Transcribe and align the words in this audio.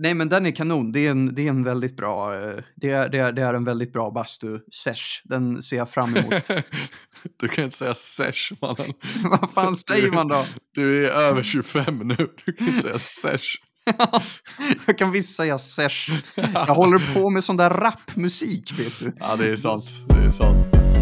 Nej, 0.00 0.14
men 0.14 0.28
den 0.28 0.46
är 0.46 0.50
kanon. 0.50 0.92
Det 0.92 1.06
är 1.06 1.10
en, 1.10 1.34
det 1.34 1.42
är 1.42 1.48
en 1.48 1.64
väldigt 1.64 1.96
bra, 1.96 2.34
eh, 2.34 2.58
det 2.76 2.90
är, 2.90 3.08
det 3.08 3.18
är, 3.18 3.32
det 3.32 3.42
är 3.42 3.54
en 3.54 3.64
väldigt 3.64 3.92
bra 3.92 4.10
bastu-sesh. 4.10 5.20
Den 5.24 5.62
ser 5.62 5.76
jag 5.76 5.90
fram 5.90 6.16
emot. 6.16 6.50
du 7.40 7.48
kan 7.48 7.64
inte 7.64 7.76
säga 7.76 7.94
sesh 7.94 8.52
mannen. 8.60 8.92
Vad 9.40 9.50
fan 9.54 9.76
säger 9.76 10.10
man 10.10 10.28
då? 10.28 10.44
Du 10.74 11.06
är 11.06 11.10
över 11.10 11.42
25 11.42 11.98
nu, 11.98 12.16
du 12.44 12.52
kan 12.52 12.68
inte 12.68 12.80
säga 12.80 12.98
sesh. 12.98 13.56
jag 14.86 14.98
kan 14.98 15.12
visst 15.12 15.36
säga 15.36 15.58
sesh. 15.58 16.10
Jag 16.36 16.74
håller 16.74 17.14
på 17.14 17.30
med 17.30 17.44
sån 17.44 17.56
där 17.56 17.70
rapmusik, 17.70 18.78
vet 18.78 19.00
du. 19.00 19.12
Ja, 19.20 19.36
det 19.36 19.50
är 19.50 19.56
sant. 19.56 19.84
Det 20.08 20.16
är 20.16 20.30
sant. 20.30 20.97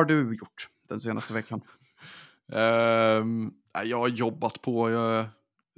Har 0.00 0.04
du 0.04 0.34
gjort 0.36 0.68
den 0.88 1.00
senaste 1.00 1.32
veckan? 1.32 1.60
Ehm, 2.52 3.50
jag 3.84 3.98
har 3.98 4.08
jobbat 4.08 4.62
på, 4.62 4.90
jag 4.90 5.26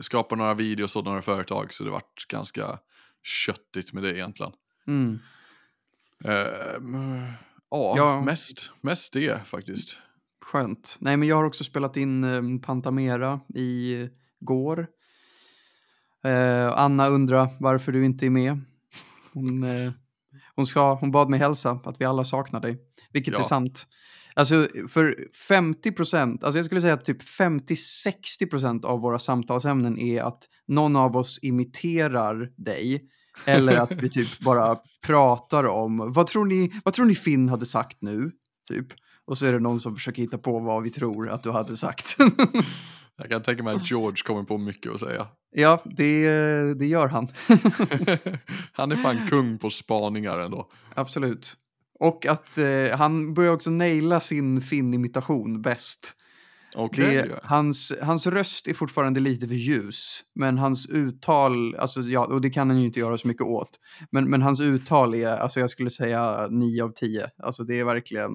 skapar 0.01 0.37
några 0.37 0.55
videos 0.55 0.97
åt 0.97 1.05
några 1.05 1.23
företag 1.23 1.73
så 1.75 1.85
det 1.85 1.91
varit 1.91 2.27
ganska 2.29 2.79
köttigt 3.23 3.93
med 3.93 4.03
det 4.03 4.17
egentligen. 4.17 4.53
Mm. 4.87 5.19
Ehm, 6.25 7.33
ja, 7.71 7.95
Ja. 7.97 8.23
Mest, 8.23 8.71
mest 8.81 9.12
det 9.12 9.47
faktiskt. 9.47 9.97
Skönt. 10.45 10.97
Nej, 10.98 11.17
men 11.17 11.29
jag 11.29 11.37
har 11.37 11.45
också 11.45 11.65
spelat 11.65 11.97
in 11.97 12.25
eh, 12.25 12.43
Pantamera 12.67 13.41
i 13.55 14.09
går. 14.41 14.87
Eh, 16.25 16.73
Anna 16.73 17.09
undrar 17.09 17.48
varför 17.61 17.93
du 17.93 18.05
inte 18.05 18.27
är 18.27 18.31
med. 18.31 18.61
Hon, 19.33 19.62
eh, 19.62 19.93
hon, 20.56 20.66
ska, 20.66 20.95
hon 20.95 21.11
bad 21.11 21.30
mig 21.30 21.41
hälsa 21.41 21.80
att 21.84 22.01
vi 22.01 22.05
alla 22.05 22.25
saknar 22.25 22.61
dig, 22.61 22.78
vilket 23.12 23.34
Ja. 23.34 23.41
är 23.41 23.45
sant. 23.45 23.86
Alltså 24.34 24.69
för 24.89 25.17
50 25.48 25.92
procent, 25.92 26.45
alltså 26.45 26.58
jag 26.58 26.67
skulle 26.67 26.81
säga 26.81 26.95
att 26.95 27.05
typ 27.05 27.22
50-60 27.22 28.50
procent 28.50 28.84
av 28.84 29.00
våra 29.00 29.19
samtalsämnen 29.19 29.98
är 29.98 30.23
att 30.23 30.39
någon 30.69 30.97
av 30.97 31.17
oss 31.17 31.39
imiterar 31.42 32.50
dig 32.56 33.03
eller 33.47 33.77
att 33.77 33.92
vi 33.92 34.08
typ 34.11 34.41
bara 34.45 34.77
pratar 35.06 35.69
om 35.69 36.12
vad 36.12 36.27
tror 36.27 36.45
ni, 36.45 36.73
vad 36.84 36.95
tror 36.95 37.06
ni 37.06 37.14
Finn 37.14 37.48
hade 37.48 37.67
sagt 37.67 37.98
nu? 38.00 38.30
Typ. 38.69 38.86
Och 39.25 39.39
så 39.39 39.47
är 39.47 39.53
det 39.53 39.58
någon 39.61 39.80
som 39.80 39.95
försöker 39.95 40.23
hitta 40.23 40.39
på 40.39 40.58
vad 40.58 40.83
vi 40.83 40.91
tror 40.91 41.28
att 41.28 41.42
du 41.42 41.50
hade 41.50 41.77
sagt. 41.77 42.17
Jag 43.23 43.31
kan 43.31 43.42
tänka 43.42 43.62
mig 43.62 43.75
att 43.75 43.91
George 43.91 44.23
kommer 44.25 44.42
på 44.42 44.59
mycket 44.59 44.92
att 44.92 45.01
säga. 45.01 45.27
ja, 45.51 45.83
det, 45.84 46.25
det 46.75 46.87
gör 46.87 47.09
han. 47.09 47.29
Han 48.73 48.92
är 48.92 48.97
fan 48.97 49.29
kung 49.29 49.59
på 49.59 49.70
spaningar 49.70 50.39
ändå. 50.39 50.69
Absolut. 50.95 51.56
Och 51.98 52.27
att 52.27 52.59
eh, 52.59 52.98
han 52.98 53.34
börjar 53.34 53.53
också 53.53 53.70
naila 53.70 54.20
sin 54.20 54.61
Finn-imitation 54.61 55.62
bäst. 55.62 56.17
Okej. 56.75 57.14
Det, 57.14 57.41
hans, 57.42 57.92
hans 58.03 58.27
röst 58.27 58.69
är 58.69 58.75
fortfarande 58.75 59.20
lite 59.20 59.48
för 59.48 59.55
ljus, 59.55 60.20
men 60.34 60.59
hans 60.59 60.86
uttal, 60.86 61.77
alltså, 61.77 62.01
ja, 62.01 62.25
och 62.25 62.41
det 62.41 62.51
kan 62.51 62.70
han 62.70 62.79
ju 62.79 62.86
inte 62.86 63.01
göra 63.01 63.19
så 63.19 63.29
mycket 63.29 63.47
åt, 63.47 63.79
men, 64.11 64.31
men 64.31 64.42
hans 64.42 64.61
uttal 64.61 65.14
är, 65.14 65.36
alltså 65.36 65.61
jag 65.61 65.70
skulle 65.70 65.91
säga 65.91 66.48
9 66.51 66.84
av 66.84 66.92
10. 66.92 67.31
Alltså 67.42 67.64
det 67.64 67.81
är 67.81 67.84
verkligen, 67.84 68.33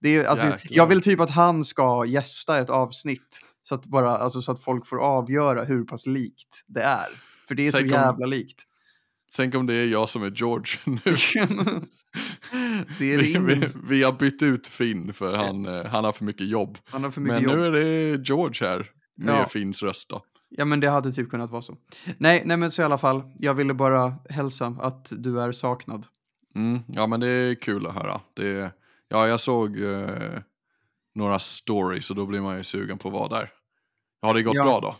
det 0.00 0.16
är, 0.16 0.24
alltså, 0.24 0.46
Jäklar. 0.46 0.76
jag 0.76 0.86
vill 0.86 1.02
typ 1.02 1.20
att 1.20 1.30
han 1.30 1.64
ska 1.64 2.04
gästa 2.04 2.58
ett 2.58 2.70
avsnitt, 2.70 3.40
så 3.68 3.74
att, 3.74 3.86
bara, 3.86 4.10
alltså, 4.18 4.42
så 4.42 4.52
att 4.52 4.60
folk 4.60 4.86
får 4.86 4.98
avgöra 5.04 5.64
hur 5.64 5.84
pass 5.84 6.06
likt 6.06 6.64
det 6.66 6.82
är. 6.82 7.06
För 7.48 7.54
det 7.54 7.66
är 7.66 7.70
så 7.70 7.78
Tänk 7.78 7.92
om- 7.92 7.98
jävla 8.00 8.26
likt. 8.26 8.62
Tänk 9.36 9.54
om 9.54 9.66
det 9.66 9.74
är 9.74 9.86
jag 9.86 10.08
som 10.08 10.22
är 10.22 10.30
George 10.30 10.78
nu. 10.84 10.98
det 12.98 13.14
är 13.14 13.18
det 13.18 13.38
vi, 13.38 13.54
vi, 13.54 13.68
vi 13.88 14.02
har 14.02 14.12
bytt 14.12 14.42
ut 14.42 14.66
Finn 14.66 15.12
för 15.12 15.34
han, 15.34 15.66
eh, 15.66 15.84
han 15.86 16.04
har 16.04 16.12
för 16.12 16.24
mycket 16.24 16.48
jobb. 16.48 16.78
han 16.84 17.04
har 17.04 17.10
för 17.10 17.20
mycket 17.20 17.34
Men 17.34 17.44
jobb. 17.44 17.56
nu 17.58 17.66
är 17.66 17.72
det 17.72 18.28
George 18.28 18.68
här 18.68 18.90
med 19.16 19.34
Ja. 19.40 19.46
Finns 19.48 19.82
röst 19.82 20.08
då. 20.10 20.22
Ja, 20.48 20.64
men 20.64 20.80
det 20.80 20.90
hade 20.90 21.12
typ 21.12 21.30
kunnat 21.30 21.50
vara 21.50 21.62
så. 21.62 21.76
Nej, 22.18 22.42
nej, 22.44 22.56
men 22.56 22.70
så 22.70 22.82
i 22.82 22.84
alla 22.84 22.98
fall. 22.98 23.22
Jag 23.38 23.54
ville 23.54 23.74
bara 23.74 24.14
hälsa 24.30 24.66
att 24.80 25.12
du 25.16 25.40
är 25.40 25.52
saknad. 25.52 26.06
Mm, 26.54 26.78
ja 26.88 27.06
men 27.06 27.20
det 27.20 27.28
är 27.28 27.54
kul 27.54 27.86
att 27.86 27.94
höra. 27.94 28.20
Det, 28.34 28.72
ja 29.08 29.28
jag 29.28 29.40
såg 29.40 29.80
eh, 29.80 30.08
några 31.14 31.38
stories 31.38 32.10
och 32.10 32.16
då 32.16 32.26
blir 32.26 32.40
man 32.40 32.56
ju 32.56 32.62
sugen 32.64 32.98
på 32.98 33.08
att 33.08 33.14
vara 33.14 33.28
där. 33.28 33.50
Har 34.26 34.34
det 34.34 34.42
gått 34.42 34.54
Ja. 34.54 34.62
bra 34.62 34.80
då? 34.80 34.96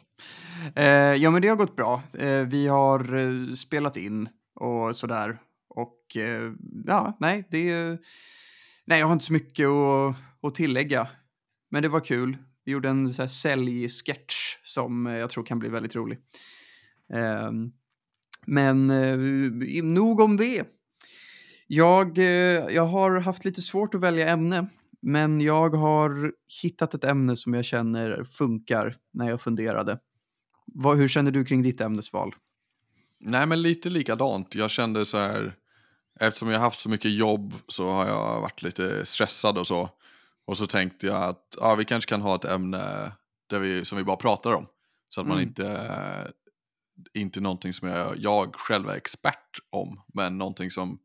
Eh, 0.80 1.14
ja, 1.14 1.30
men 1.30 1.42
det 1.42 1.48
har 1.48 1.56
gått 1.56 1.76
bra. 1.76 2.02
Eh, 2.18 2.40
vi 2.40 2.66
har 2.66 3.16
eh, 3.16 3.52
spelat 3.52 3.96
in 3.96 4.28
och 4.54 4.96
sådär. 4.96 5.38
Och 5.68 6.16
ja, 6.86 7.16
nej, 7.20 7.48
det... 7.50 7.72
Nej, 8.84 9.00
jag 9.00 9.06
har 9.06 9.12
inte 9.12 9.24
så 9.24 9.32
mycket 9.32 9.66
att, 9.68 10.16
att 10.42 10.54
tillägga. 10.54 11.08
Men 11.70 11.82
det 11.82 11.88
var 11.88 12.00
kul. 12.00 12.36
Vi 12.64 12.72
gjorde 12.72 12.88
en 12.88 13.14
så 13.14 13.22
här 13.22 13.28
säljsketch 13.28 14.56
som 14.64 15.06
jag 15.06 15.30
tror 15.30 15.44
kan 15.44 15.58
bli 15.58 15.68
väldigt 15.68 15.96
rolig. 15.96 16.18
Ehm, 17.14 17.72
men 18.46 18.86
nog 19.82 20.20
om 20.20 20.36
det. 20.36 20.64
Jag, 21.66 22.18
jag 22.72 22.86
har 22.86 23.20
haft 23.20 23.44
lite 23.44 23.62
svårt 23.62 23.94
att 23.94 24.00
välja 24.00 24.28
ämne. 24.28 24.66
Men 25.02 25.40
jag 25.40 25.70
har 25.70 26.32
hittat 26.62 26.94
ett 26.94 27.04
ämne 27.04 27.36
som 27.36 27.54
jag 27.54 27.64
känner 27.64 28.24
funkar 28.24 28.96
när 29.12 29.28
jag 29.30 29.40
funderade. 29.40 29.98
Vad, 30.66 30.96
hur 30.96 31.08
känner 31.08 31.30
du 31.30 31.44
kring 31.44 31.62
ditt 31.62 31.80
ämnesval? 31.80 32.34
Nej 33.20 33.46
men 33.46 33.62
lite 33.62 33.90
likadant. 33.90 34.54
Jag 34.54 34.70
kände 34.70 35.04
så 35.04 35.18
här, 35.18 35.54
eftersom 36.20 36.48
jag 36.48 36.60
haft 36.60 36.80
så 36.80 36.88
mycket 36.88 37.10
jobb 37.10 37.54
så 37.68 37.90
har 37.90 38.06
jag 38.06 38.40
varit 38.40 38.62
lite 38.62 39.04
stressad 39.04 39.58
och 39.58 39.66
så. 39.66 39.90
Och 40.46 40.56
så 40.56 40.66
tänkte 40.66 41.06
jag 41.06 41.22
att 41.22 41.56
ja, 41.60 41.74
vi 41.74 41.84
kanske 41.84 42.08
kan 42.08 42.20
ha 42.20 42.34
ett 42.34 42.44
ämne 42.44 43.12
där 43.50 43.58
vi, 43.60 43.84
som 43.84 43.98
vi 43.98 44.04
bara 44.04 44.16
pratar 44.16 44.52
om. 44.54 44.66
Så 45.08 45.20
att 45.20 45.26
man 45.26 45.36
Mm. 45.36 45.48
inte, 45.48 46.32
inte 47.14 47.40
någonting 47.40 47.72
som 47.72 47.88
jag, 47.88 48.18
jag 48.18 48.54
själv 48.54 48.88
är 48.88 48.94
expert 48.94 49.58
om, 49.70 50.00
men 50.14 50.38
någonting 50.38 50.70
som 50.70 50.98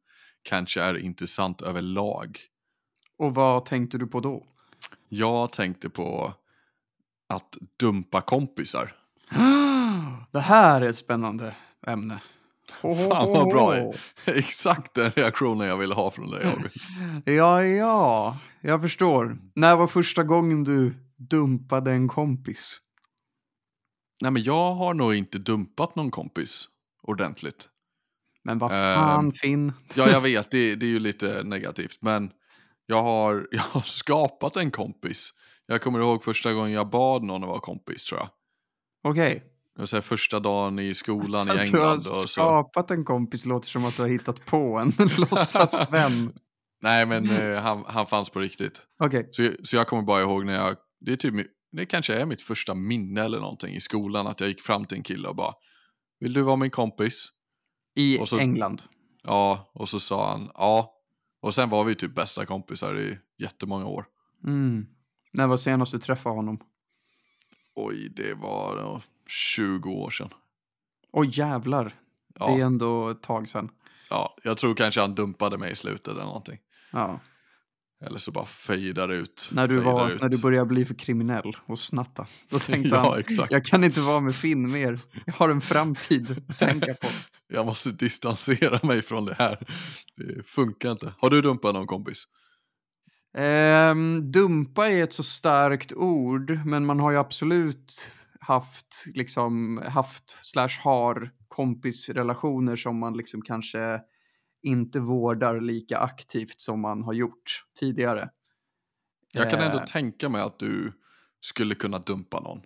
kanske 0.43 0.81
är 0.81 0.97
intressant 0.97 1.61
överlag. 1.61 2.39
Och 3.21 3.35
vad 3.35 3.65
tänkte 3.65 3.97
du 3.97 4.07
på 4.07 4.19
då? 4.19 4.45
Jag 5.09 5.51
tänkte 5.51 5.89
på 5.89 6.33
att 7.29 7.57
dumpa 7.79 8.21
kompisar. 8.21 8.93
Det 10.31 10.39
här 10.39 10.81
är 10.81 10.89
ett 10.89 10.95
spännande 10.95 11.55
ämne. 11.87 12.19
Fan 12.81 13.29
vad 13.33 13.47
bra. 13.49 13.93
Exakt 14.25 14.93
den 14.93 15.11
reaktionen 15.11 15.67
jag 15.67 15.77
ville 15.77 15.93
ha 15.95 16.11
från 16.11 16.31
dig 16.31 16.45
August. 16.53 16.89
Ja, 17.25 17.63
ja, 17.65 18.37
jag 18.61 18.81
förstår. 18.81 19.37
När 19.55 19.75
var 19.75 19.87
första 19.87 20.23
gången 20.23 20.63
du 20.63 20.93
dumpade 21.17 21.91
en 21.91 22.07
kompis? 22.07 22.77
Nej 24.21 24.31
men 24.31 24.43
jag 24.43 24.73
har 24.73 24.93
nog 24.93 25.15
inte 25.15 25.37
dumpat 25.37 25.95
någon 25.95 26.11
kompis 26.11 26.67
ordentligt. 27.03 27.69
Men 28.43 28.57
vad 28.57 28.71
Ehm. 28.71 28.95
fan, 28.95 29.31
Finn? 29.33 29.73
Ja 29.93 30.09
jag 30.09 30.21
vet, 30.21 30.51
det, 30.51 30.75
det 30.75 30.85
är 30.85 30.89
ju 30.89 30.99
lite 30.99 31.43
negativt. 31.43 31.97
Men 32.01 32.31
jag 32.91 33.03
har, 33.03 33.47
jag 33.51 33.61
har 33.61 33.81
skapat 33.81 34.57
en 34.57 34.71
kompis. 34.71 35.29
Jag 35.65 35.81
kommer 35.81 35.99
ihåg 35.99 36.23
första 36.23 36.53
gången 36.53 36.71
jag 36.71 36.89
bad 36.89 37.23
någon 37.23 37.43
att 37.43 37.49
vara 37.49 37.59
kompis 37.59 38.05
tror 38.05 38.19
jag. 38.19 38.29
Okej. 39.11 39.43
Här, 39.77 40.01
första 40.01 40.39
dagen 40.39 40.79
i 40.79 40.93
skolan 40.93 41.47
i 41.47 41.51
Att 41.51 41.71
du 41.71 41.77
har 41.77 41.83
England. 41.85 41.95
Och 41.95 42.01
så. 42.03 42.27
skapat 42.27 42.91
en 42.91 43.05
kompis 43.05 43.45
låter 43.45 43.69
som 43.69 43.85
att 43.85 43.95
du 43.95 44.01
har 44.01 44.09
hittat 44.09 44.45
på 44.45 44.77
en 44.79 44.93
låtsasvän. 45.17 46.33
Nej 46.83 47.05
men 47.05 47.29
eh, 47.29 47.61
han, 47.61 47.83
han 47.87 48.07
fanns 48.07 48.29
på 48.29 48.39
riktigt. 48.39 48.83
Okej. 49.03 49.29
Så, 49.31 49.49
så 49.63 49.75
jag 49.75 49.87
kommer 49.87 50.03
bara 50.03 50.21
ihåg 50.21 50.45
när 50.45 50.53
jag, 50.53 50.75
det 50.99 51.11
är 51.11 51.15
typ, 51.15 51.47
det 51.71 51.85
kanske 51.85 52.15
är 52.15 52.25
mitt 52.25 52.41
första 52.41 52.75
minne 52.75 53.21
eller 53.23 53.39
någonting 53.39 53.75
i 53.75 53.81
skolan. 53.81 54.27
Att 54.27 54.39
jag 54.39 54.49
gick 54.49 54.61
fram 54.61 54.85
till 54.85 54.97
en 54.97 55.03
kille 55.03 55.27
och 55.27 55.35
bara, 55.35 55.53
vill 56.19 56.33
du 56.33 56.41
vara 56.41 56.55
min 56.55 56.71
kompis? 56.71 57.27
I 57.95 58.19
så- 58.25 58.39
England. 58.39 58.81
Ja, 59.23 59.71
och 59.73 59.89
så 59.89 59.99
sa 59.99 60.31
han 60.31 60.49
ja. 60.53 60.93
Och 61.41 61.53
sen 61.53 61.69
var 61.69 61.83
vi 61.83 61.95
typ 61.95 62.15
bästa 62.15 62.45
kompisar 62.45 62.99
i 62.99 63.17
jättemånga 63.37 63.85
år. 63.85 64.05
Mm. 64.43 64.87
När 65.33 65.47
var 65.47 65.57
senast 65.57 65.91
du 65.91 65.99
träffade 65.99 66.35
honom? 66.35 66.59
Oj, 67.75 68.09
det 68.09 68.33
var 68.33 68.77
ja, 68.77 69.01
20 69.27 69.89
år 69.91 70.09
sedan. 70.09 70.29
Oj 71.11 71.29
jävlar. 71.31 71.93
Ja, 72.39 72.45
Det 72.47 72.61
är 72.61 72.65
ändå 72.65 73.09
ett 73.09 73.21
tag 73.21 73.47
sedan. 73.47 73.69
ja, 74.09 74.35
jag 74.43 74.57
tror 74.57 74.75
kanske 74.75 75.01
han 75.01 75.15
dumpade 75.15 75.57
mig 75.57 75.71
i 75.71 75.75
slutet 75.75 76.07
eller 76.07 76.23
någonting. 76.23 76.57
Ja. 76.91 77.19
Eller 78.05 78.19
så 78.19 78.31
bara 78.31 78.45
fejdar 78.45 79.09
ut. 79.09 79.49
När 79.51 79.67
du, 79.67 79.79
var, 79.79 80.11
ut. 80.11 80.21
när 80.21 80.29
du 80.29 80.41
började 80.41 80.65
bli 80.65 80.85
för 80.85 80.93
kriminell 80.93 81.57
och 81.65 81.79
snatta. 81.79 82.27
Då 82.49 82.59
tänkte 82.59 82.89
Ja, 82.89 83.09
han, 83.09 83.19
exakt. 83.19 83.51
jag 83.51 83.65
kan 83.65 83.83
inte 83.83 84.01
vara 84.01 84.19
med 84.19 84.35
Finn 84.35 84.71
mer. 84.71 84.99
Jag 85.25 85.33
har 85.33 85.49
en 85.49 85.61
framtid 85.61 86.43
att 86.47 86.59
tänka 86.59 86.93
på. 86.93 87.07
Jag 87.53 87.65
måste 87.65 87.91
distansera 87.91 88.87
mig 88.87 89.01
från 89.01 89.25
det 89.25 89.35
här. 89.39 89.57
Det 90.17 90.47
funkar 90.47 90.91
inte. 90.91 91.13
Har 91.17 91.29
du 91.29 91.41
dumpat 91.41 91.73
någon 91.73 91.87
kompis? 91.87 92.27
Ehm, 93.37 94.31
dumpa 94.31 94.89
är 94.89 95.03
ett 95.03 95.13
så 95.13 95.23
starkt 95.23 95.93
ord, 95.93 96.59
men 96.65 96.85
man 96.85 96.99
har 96.99 97.11
ju 97.11 97.17
absolut 97.17 98.11
haft, 98.39 99.05
liksom, 99.13 99.81
haft 99.87 100.37
slash 100.41 100.79
har 100.83 101.31
kompisrelationer 101.47 102.75
som 102.75 102.99
man 102.99 103.17
liksom 103.17 103.41
kanske 103.41 103.99
inte 104.63 104.99
vårdar 104.99 105.59
lika 105.59 105.97
aktivt 105.97 106.59
som 106.61 106.81
man 106.81 107.03
har 107.03 107.13
gjort 107.13 107.63
tidigare. 107.79 108.29
Jag 109.33 109.49
kan 109.49 109.59
ändå 109.59 109.77
Eh. 109.77 109.83
tänka 109.85 110.29
mig 110.29 110.41
att 110.41 110.59
du 110.59 110.93
skulle 111.41 111.75
kunna 111.75 111.99
dumpa 111.99 112.39
någon. 112.39 112.61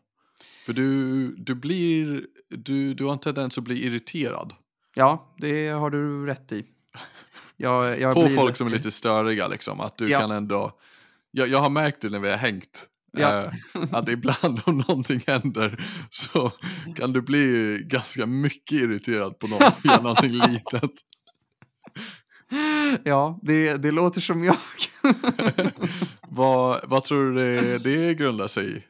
För 0.66 0.74
du, 0.74 1.28
du 1.36 1.56
blir, 1.56 2.26
du, 2.50 2.94
du 2.94 3.04
har 3.06 3.14
en 3.14 3.20
tendens 3.20 3.58
att 3.58 3.64
bli 3.64 3.86
irriterad. 3.86 4.54
Ja, 4.96 5.36
det 5.38 5.68
har 5.70 5.90
du 5.90 6.26
rätt 6.26 6.52
i. 6.52 6.66
Jag, 7.58 8.00
jag 8.02 8.14
på 8.14 8.28
folk 8.28 8.56
som 8.58 8.68
är 8.68 8.72
lite 8.72 8.92
störiga 8.92 9.48
liksom. 9.48 9.80
Att 9.80 9.98
du 9.98 10.10
Ja. 10.10 10.20
kan 10.20 10.32
ändå, 10.32 10.80
jag, 11.32 11.48
jag 11.48 11.60
har 11.60 11.70
märkt 11.70 12.02
det 12.02 12.10
när 12.10 12.20
vi 12.20 12.30
har 12.30 12.38
hängt. 12.38 12.88
Ja. 13.18 13.44
Eh, 13.44 13.52
att 13.92 14.10
ibland 14.10 14.60
om 14.66 14.78
någonting 14.78 15.22
händer 15.28 15.86
så 16.10 16.52
kan 16.96 17.14
du 17.14 17.22
bli 17.22 17.80
ganska 17.86 18.26
mycket 18.26 18.72
irriterad 18.72 19.40
på 19.40 19.48
någon 19.48 19.72
som 19.72 19.82
gör 19.84 20.02
någonting 20.02 20.32
litet. 20.52 20.92
Ja, 23.04 23.40
det, 23.42 23.78
det 23.78 23.92
låter 23.92 24.22
som 24.22 24.44
jag. 24.44 24.58
vad, 26.30 26.82
vad 26.84 27.04
tror 27.04 27.32
du 27.32 27.36
det, 27.36 27.78
det 27.78 28.14
grundar 28.14 28.48
sig 28.48 28.78
i? 28.78 28.84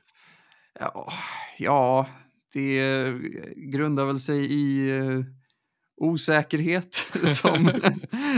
Ja, 0.79 1.13
ja, 1.57 2.07
det 2.53 3.13
grundar 3.55 4.05
väl 4.05 4.19
sig 4.19 4.45
i 4.45 4.89
eh, 4.89 5.19
osäkerhet 5.97 6.95
som, 7.23 7.71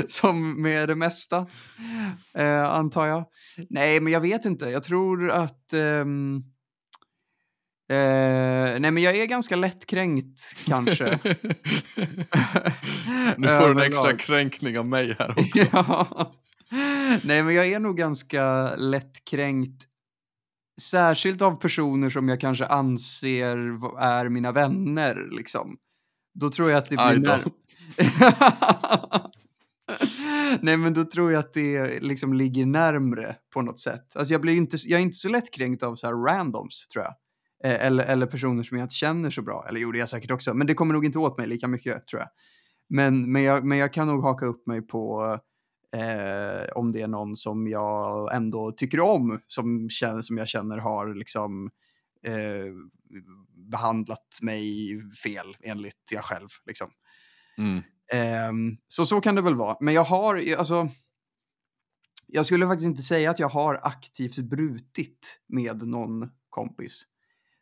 som 0.07 0.61
med 0.61 0.89
det 0.89 0.95
mesta, 0.95 1.47
eh, 2.33 2.63
antar 2.63 3.05
jag. 3.05 3.25
Nej, 3.69 3.99
men 3.99 4.13
jag 4.13 4.21
vet 4.21 4.45
inte. 4.45 4.65
Jag 4.65 4.83
tror 4.83 5.31
att... 5.31 5.73
ehm, 5.73 6.43
eh, 7.89 8.79
nej, 8.79 8.91
men 8.91 9.03
jag 9.03 9.15
är 9.15 9.25
ganska 9.25 9.55
lättkränkt 9.55 10.55
kanske. 10.65 11.05
nu 13.37 13.47
får 13.47 13.65
du 13.65 13.71
en 13.71 13.79
extra 13.91 14.13
kränkning 14.17 14.79
av 14.79 14.85
mig 14.85 15.15
här 15.19 15.29
också. 15.39 15.65
ja. 15.71 16.31
Nej, 17.23 17.43
men 17.43 17.53
jag 17.55 17.67
är 17.67 17.79
nog 17.79 17.97
ganska 17.97 18.75
lättkränkt. 18.75 19.83
Särskilt 20.81 21.41
av 21.41 21.55
personer 21.55 22.09
som 22.09 22.29
jag 22.29 22.39
kanske 22.41 22.65
anser 22.65 23.57
är 24.01 24.29
mina 24.29 24.51
vänner, 24.51 25.27
liksom. 25.31 25.77
Då 26.39 26.49
tror 26.49 26.69
jag 26.69 26.77
att 26.77 26.89
det 26.89 26.95
blir... 26.95 27.19
när- 27.19 27.43
Nej, 30.61 30.77
men 30.77 30.93
då 30.93 31.03
tror 31.03 31.31
jag 31.31 31.39
att 31.39 31.53
det 31.53 31.99
liksom 31.99 32.33
ligger 32.33 32.65
närmre 32.65 33.35
på 33.53 33.61
något 33.61 33.79
sätt. 33.79 34.15
Alltså 34.15 34.33
jag, 34.33 34.41
blir 34.41 34.55
inte, 34.55 34.77
jag 34.85 34.99
är 34.99 35.03
inte 35.03 35.17
så 35.17 35.29
lättkränkt 35.29 35.83
av 35.83 35.95
så 35.95 36.07
här 36.07 36.13
randoms, 36.13 36.87
tror 36.87 37.03
jag. 37.05 37.13
Eh, 37.63 37.85
Eller, 37.85 38.05
eller 38.05 38.25
personer 38.25 38.63
som 38.63 38.77
jag 38.77 38.85
inte 38.85 38.95
känner 38.95 39.29
så 39.29 39.41
bra. 39.41 39.65
Eller 39.69 39.79
jo, 39.79 39.91
det 39.91 39.97
är 39.97 39.99
jag 39.99 40.09
säkert 40.09 40.31
också. 40.31 40.53
Men 40.53 40.67
det 40.67 40.73
kommer 40.73 40.93
nog 40.93 41.05
inte 41.05 41.19
åt 41.19 41.37
mig 41.37 41.47
lika 41.47 41.67
mycket, 41.67 42.07
tror 42.07 42.21
jag. 42.21 42.29
Men, 42.89 43.31
men, 43.31 43.43
jag, 43.43 43.65
men 43.65 43.77
jag 43.77 43.93
kan 43.93 44.07
nog 44.07 44.23
haka 44.23 44.45
upp 44.45 44.67
mig 44.67 44.81
på 44.81 45.39
eh, 45.95 46.71
om 46.75 46.91
det 46.91 47.01
är 47.01 47.07
någon 47.07 47.35
som 47.35 47.67
jag 47.67 48.35
ändå 48.35 48.71
tycker 48.71 48.99
om, 48.99 49.39
som, 49.47 49.89
känner, 49.89 50.21
som 50.21 50.37
jag 50.37 50.47
känner 50.47 50.77
har 50.77 51.13
liksom 51.15 51.69
eh, 52.23 52.73
behandlat 53.71 54.39
mig 54.41 54.89
fel 55.23 55.57
enligt 55.61 56.11
jag 56.11 56.23
själv. 56.23 56.47
Liksom. 56.65 56.89
Mm. 57.57 57.81
Ehm, 58.11 58.77
så 58.87 59.05
så 59.05 59.21
kan 59.21 59.35
det 59.35 59.41
väl 59.41 59.55
vara. 59.55 59.77
Men 59.81 59.93
jag 59.93 60.03
har, 60.03 60.55
alltså, 60.57 60.89
jag 62.27 62.45
skulle 62.45 62.67
faktiskt 62.67 62.87
inte 62.87 63.01
säga 63.01 63.31
att 63.31 63.39
jag 63.39 63.49
har 63.49 63.79
aktivt 63.83 64.37
brutit 64.37 65.39
med 65.47 65.87
någon 65.87 66.29
kompis. 66.49 67.05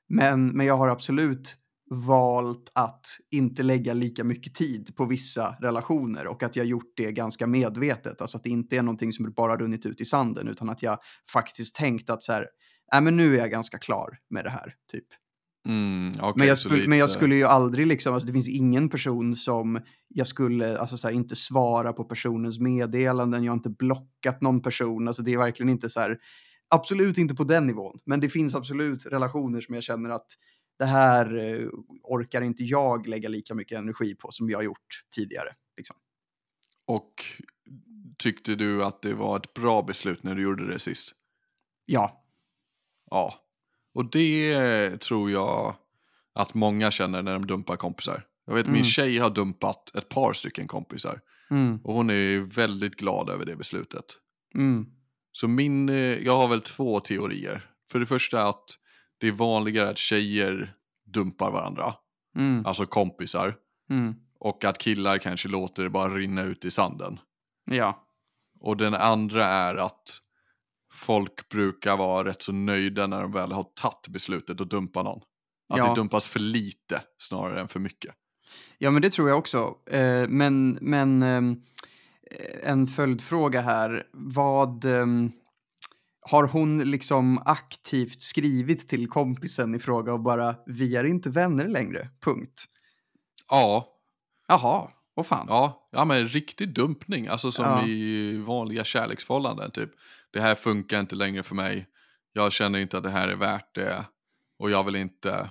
Men, 0.09 0.47
men 0.47 0.65
jag 0.65 0.77
har 0.77 0.87
absolut 0.87 1.55
valt 1.89 2.71
att 2.75 3.05
inte 3.31 3.63
lägga 3.63 3.93
lika 3.93 4.23
mycket 4.23 4.53
tid 4.55 4.95
på 4.95 5.05
vissa 5.05 5.55
relationer 5.61 6.27
och 6.27 6.43
att 6.43 6.55
jag 6.55 6.65
gjort 6.65 6.93
det 6.97 7.11
ganska 7.11 7.47
medvetet. 7.47 8.21
Alltså 8.21 8.37
att 8.37 8.43
det 8.43 8.49
inte 8.49 8.77
är 8.77 8.81
någonting 8.81 9.13
som 9.13 9.31
bara 9.31 9.57
runnit 9.57 9.85
ut 9.85 10.01
i 10.01 10.05
sanden 10.05 10.47
utan 10.47 10.69
att 10.69 10.83
jag 10.83 10.99
faktiskt 11.33 11.75
tänkt 11.75 12.09
att 12.09 12.23
så 12.23 12.33
här, 12.33 12.45
nej 12.91 13.01
men 13.01 13.17
nu 13.17 13.35
är 13.35 13.39
jag 13.39 13.51
ganska 13.51 13.77
klar 13.77 14.17
med 14.29 14.43
det 14.45 14.49
här, 14.49 14.73
typ. 14.91 15.05
Mm, 15.67 16.11
okej, 16.19 16.33
Men, 16.35 16.47
jag 16.47 16.59
skulle, 16.59 16.87
men 16.87 16.97
jag 16.97 17.07
lite- 17.07 17.17
skulle 17.17 17.35
ju 17.35 17.43
aldrig 17.43 17.87
liksom, 17.87 18.13
alltså 18.13 18.27
det 18.27 18.33
finns 18.33 18.47
ingen 18.47 18.89
person 18.89 19.35
som 19.35 19.81
jag 20.07 20.27
skulle, 20.27 20.77
alltså 20.79 20.97
så 20.97 21.07
här, 21.07 21.15
inte 21.15 21.35
svara 21.35 21.93
på 21.93 22.03
personens 22.03 22.59
meddelanden, 22.59 23.43
jag 23.43 23.51
har 23.51 23.57
inte 23.57 23.69
blockat 23.69 24.41
någon 24.41 24.61
person, 24.61 25.07
alltså 25.07 25.23
det 25.23 25.33
är 25.33 25.37
verkligen 25.37 25.69
inte 25.69 25.89
så 25.89 25.99
här, 25.99 26.17
absolut 26.69 27.17
inte 27.17 27.35
på 27.35 27.43
den 27.43 27.67
nivån, 27.67 27.97
men 28.05 28.19
det 28.19 28.29
finns 28.29 28.55
absolut 28.55 29.05
relationer 29.05 29.61
som 29.61 29.75
jag 29.75 29.83
känner 29.83 30.09
att 30.09 30.25
det 30.79 30.85
här 30.85 31.37
eh, 31.37 31.67
orkar 32.03 32.41
inte 32.41 32.63
jag 32.63 33.07
lägga 33.07 33.29
lika 33.29 33.53
mycket 33.55 33.77
energi 33.77 34.15
på 34.15 34.31
som 34.31 34.49
jag 34.49 34.57
har 34.57 34.63
gjort 34.63 35.03
tidigare. 35.15 35.49
Liksom. 35.77 35.95
Och 36.87 37.11
tyckte 38.17 38.55
du 38.55 38.83
att 38.83 39.01
det 39.01 39.13
var 39.13 39.37
ett 39.37 39.53
bra 39.53 39.81
beslut 39.81 40.23
när 40.23 40.35
du 40.35 40.41
gjorde 40.43 40.67
det 40.67 40.79
sist? 40.79 41.11
Ja, 41.85 42.21
Ja. 43.11 43.33
Och 43.93 44.11
det 44.11 44.97
tror 44.97 45.31
jag 45.31 45.75
att 46.33 46.53
många 46.53 46.91
känner 46.91 47.21
när 47.21 47.33
de 47.33 47.47
dumpar 47.47 47.75
kompisar. 47.75 48.23
Jag 48.45 48.53
vet 48.55 48.65
Mm. 48.65 48.73
min 48.73 48.83
tjej 48.83 49.17
har 49.17 49.29
dumpat 49.29 49.95
ett 49.95 50.09
par 50.09 50.33
stycken 50.33 50.67
kompisar. 50.67 51.21
mm, 51.51 51.79
Och 51.83 51.93
hon 51.93 52.09
är 52.09 52.13
ju 52.13 52.41
väldigt 52.43 52.95
glad 52.95 53.29
över 53.29 53.45
det 53.45 53.55
beslutet. 53.55 54.05
mm, 54.55 54.85
Så 55.35 55.47
min, 55.47 55.89
eh, 55.89 55.95
jag 55.95 56.35
har 56.37 56.47
väl 56.47 56.61
två 56.61 56.99
teorier. 56.99 57.69
För 57.91 57.99
det 57.99 58.05
första 58.05 58.47
att 58.47 58.63
det 59.17 59.27
är 59.27 59.31
vanligare 59.31 59.89
att 59.89 59.97
tjejer 59.97 60.73
dumpar 61.05 61.51
varandra. 61.51 61.93
mm, 62.37 62.65
Alltså 62.65 62.85
kompisar. 62.85 63.55
mm, 63.89 64.15
Och 64.39 64.63
att 64.65 64.77
killar 64.77 65.17
kanske 65.17 65.47
låter 65.49 65.83
det 65.83 65.89
bara 65.89 66.15
rinna 66.15 66.41
ut 66.43 66.65
i 66.65 66.71
sanden. 66.71 67.19
ja, 67.71 68.07
Och 68.59 68.77
den 68.77 68.93
andra 68.93 69.45
är 69.45 69.75
att 69.75 70.03
folk 70.93 71.49
brukar 71.49 71.97
vara 71.97 72.27
rätt 72.27 72.41
så 72.41 72.51
nöjda 72.51 73.07
när 73.07 73.21
de 73.21 73.31
väl 73.31 73.51
har 73.51 73.63
tagit 73.81 74.07
beslutet 74.09 74.61
att 74.61 74.69
dumpa 74.69 75.03
någon. 75.03 75.21
Att 75.69 75.77
Ja. 75.77 75.87
det 75.89 75.95
dumpas 75.95 76.27
för 76.27 76.39
lite 76.39 77.01
snarare 77.17 77.59
än 77.61 77.67
för 77.67 77.79
mycket. 77.79 78.15
Ja, 78.77 78.91
men 78.91 79.01
det 79.01 79.09
tror 79.09 79.29
jag 79.29 79.37
också. 79.37 79.75
Eh, 79.91 80.27
men 80.27 80.77
men 80.81 81.21
ehm, 81.23 81.61
en 82.63 82.87
följdfråga 82.87 83.61
här. 83.61 84.03
Vad... 84.13 84.85
ehm, 84.85 85.31
har 86.29 86.43
hon 86.47 86.77
liksom 86.91 87.37
aktivt 87.45 88.21
skrivit 88.21 88.87
till 88.87 89.07
kompisen 89.07 89.75
i 89.75 89.79
fråga 89.79 90.13
och 90.13 90.19
bara 90.19 90.55
vi 90.65 90.95
är 90.95 91.03
inte 91.03 91.29
vänner 91.29 91.67
längre, 91.67 92.09
punkt. 92.21 92.65
Ja, 93.49 93.87
Jaha, 94.47 94.91
vad 95.13 95.27
fan. 95.27 95.45
ja, 95.49 95.89
ja 95.91 96.05
men 96.05 96.27
riktig 96.27 96.73
dumpning. 96.73 97.27
Alltså 97.27 97.51
som 97.51 97.65
Ja. 97.65 97.87
i 97.87 98.37
vanliga 98.37 98.83
kärleksförhållanden. 98.83 99.71
Typ. 99.71 99.91
Det 100.31 100.41
här 100.41 100.55
funkar 100.55 100.99
inte 100.99 101.15
längre 101.15 101.43
för 101.43 101.55
mig. 101.55 101.87
Jag 102.33 102.51
känner 102.51 102.79
inte 102.79 102.97
att 102.97 103.03
det 103.03 103.09
här 103.09 103.27
är 103.27 103.35
värt 103.35 103.75
det. 103.75 104.05
Och 104.59 104.71
jag 104.71 104.83
vill 104.83 104.95
inte 104.95 105.49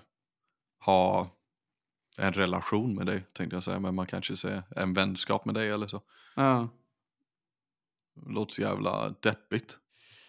ha 0.84 1.28
en 2.18 2.32
relation 2.32 2.94
med 2.94 3.06
dig, 3.06 3.26
tänkte 3.32 3.56
jag 3.56 3.64
säga. 3.64 3.80
Men 3.80 3.94
man 3.94 4.06
kanske 4.06 4.36
säger 4.36 4.62
en 4.76 4.94
vänskap 4.94 5.44
med 5.44 5.54
dig 5.54 5.70
eller 5.70 5.86
så. 5.86 6.02
Ja. 6.36 6.68
Det 8.14 8.32
låter 8.32 8.52
så 8.52 8.62
jävla 8.62 9.14
deppigt. 9.22 9.78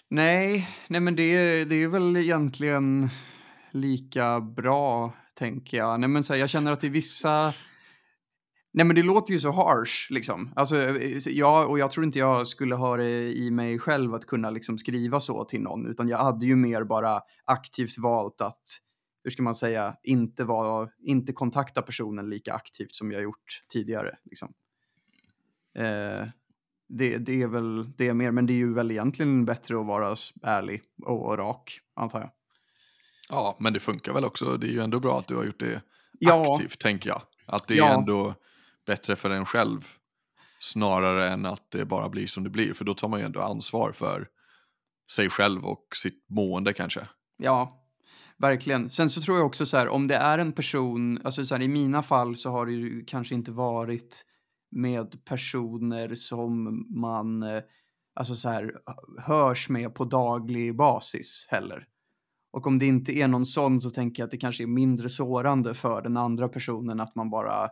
Nej, 0.09 0.69
nej 0.87 1.01
men 1.01 1.15
det, 1.15 1.65
det 1.65 1.83
är 1.83 1.87
väl 1.87 2.17
egentligen 2.17 3.09
lika 3.71 4.39
bra, 4.39 5.13
tänker 5.33 5.77
jag. 5.77 5.99
Nej 5.99 6.09
men 6.09 6.23
så 6.23 6.33
här, 6.33 6.39
jag 6.39 6.49
känner 6.49 6.71
att 6.71 6.83
i 6.83 6.89
vissa... 6.89 7.53
Nej 8.73 8.85
men 8.85 8.95
det 8.95 9.03
låter 9.03 9.33
ju 9.33 9.39
så 9.39 9.51
harsh, 9.51 10.11
liksom. 10.11 10.53
Alltså, 10.55 10.77
eh, 10.77 11.17
jag, 11.27 11.69
och 11.69 11.79
jag 11.79 11.91
tror 11.91 12.05
inte 12.05 12.19
jag 12.19 12.47
skulle 12.47 12.75
ha 12.75 12.97
det 12.97 13.37
i 13.37 13.51
mig 13.51 13.79
själv 13.79 14.13
att 14.13 14.25
kunna 14.25 14.49
liksom 14.49 14.77
skriva 14.77 15.19
så 15.19 15.45
till 15.45 15.61
någon, 15.61 15.87
utan 15.87 16.07
jag 16.07 16.17
hade 16.17 16.45
ju 16.45 16.55
mer 16.55 16.83
bara 16.83 17.21
aktivt 17.45 17.97
valt 17.97 18.41
att, 18.41 18.63
hur 19.25 19.31
ska 19.31 19.43
man 19.43 19.55
säga, 19.55 19.95
inte, 20.03 20.43
vara, 20.43 20.89
inte 20.99 21.33
kontakta 21.33 21.81
personen 21.81 22.29
lika 22.29 22.53
aktivt 22.53 22.95
som 22.95 23.11
jag 23.11 23.23
gjort 23.23 23.63
tidigare. 23.69 24.17
Liksom. 24.23 24.53
Eh, 25.77 26.27
det, 26.89 27.17
det 27.17 27.41
är 27.41 27.47
väl 27.47 27.91
det 27.97 28.07
är 28.07 28.13
mer, 28.13 28.31
men 28.31 28.45
det 28.45 28.53
är 28.53 28.57
ju 28.57 28.73
väl 28.73 28.91
egentligen 28.91 29.45
bättre 29.45 29.79
att 29.79 29.85
vara 29.85 30.15
ärlig 30.43 30.81
och 31.05 31.37
rak, 31.37 31.79
antar 31.95 32.19
jag. 32.19 32.29
Ja, 33.29 33.57
men 33.59 33.73
det 33.73 33.79
funkar 33.79 34.13
väl 34.13 34.25
också. 34.25 34.57
Det 34.57 34.67
är 34.67 34.71
ju 34.71 34.79
ändå 34.79 34.99
bra 34.99 35.19
att 35.19 35.27
du 35.27 35.35
har 35.35 35.43
gjort 35.43 35.59
det 35.59 35.81
Ja. 36.19 36.53
aktivt, 36.53 36.79
tänker 36.79 37.09
jag. 37.09 37.21
Att 37.45 37.67
det 37.67 37.73
är 37.73 37.77
Ja. 37.77 37.99
ändå 37.99 38.33
bättre 38.85 39.15
för 39.15 39.29
en 39.29 39.45
själv 39.45 39.81
snarare 40.59 41.29
än 41.29 41.45
att 41.45 41.71
det 41.71 41.85
bara 41.85 42.09
blir 42.09 42.27
som 42.27 42.43
det 42.43 42.49
blir. 42.49 42.73
För 42.73 42.85
då 42.85 42.93
tar 42.93 43.07
man 43.07 43.19
ju 43.19 43.25
ändå 43.25 43.41
ansvar 43.41 43.91
för 43.91 44.27
sig 45.11 45.29
själv 45.29 45.65
och 45.65 45.87
sitt 45.95 46.25
mående 46.29 46.73
kanske. 46.73 47.07
Ja, 47.37 47.84
verkligen. 48.41 48.89
Sen 48.89 49.09
så 49.09 49.21
tror 49.21 49.37
jag 49.37 49.45
också 49.45 49.65
så 49.65 49.77
här, 49.77 49.87
om 49.87 50.07
det 50.07 50.15
är 50.15 50.37
en 50.37 50.53
person, 50.53 51.19
alltså 51.23 51.45
så 51.45 51.55
här, 51.55 51.61
i 51.61 51.67
mina 51.67 52.03
fall 52.03 52.35
så 52.35 52.51
har 52.51 52.65
det 52.65 52.71
ju 52.71 53.05
kanske 53.05 53.35
inte 53.35 53.51
varit 53.51 54.25
med 54.71 55.25
personer 55.25 56.15
som 56.15 56.85
man, 57.01 57.43
eh, 57.43 57.63
alltså 58.15 58.35
så 58.35 58.49
här, 58.49 58.73
hörs 59.19 59.69
med 59.69 59.95
på 59.95 60.05
daglig 60.05 60.75
basis 60.75 61.47
heller. 61.49 61.87
Och 62.53 62.67
om 62.67 62.79
det 62.79 62.85
inte 62.85 63.17
är 63.17 63.27
någon 63.27 63.45
sån 63.45 63.81
så 63.81 63.89
tänker 63.89 64.21
jag 64.21 64.27
att 64.27 64.31
det 64.31 64.37
kanske 64.37 64.63
är 64.63 64.67
mindre 64.67 65.09
sårande 65.09 65.73
för 65.73 66.01
den 66.01 66.17
andra 66.17 66.49
personen 66.49 66.99
att 66.99 67.15
man 67.15 67.29
bara 67.29 67.69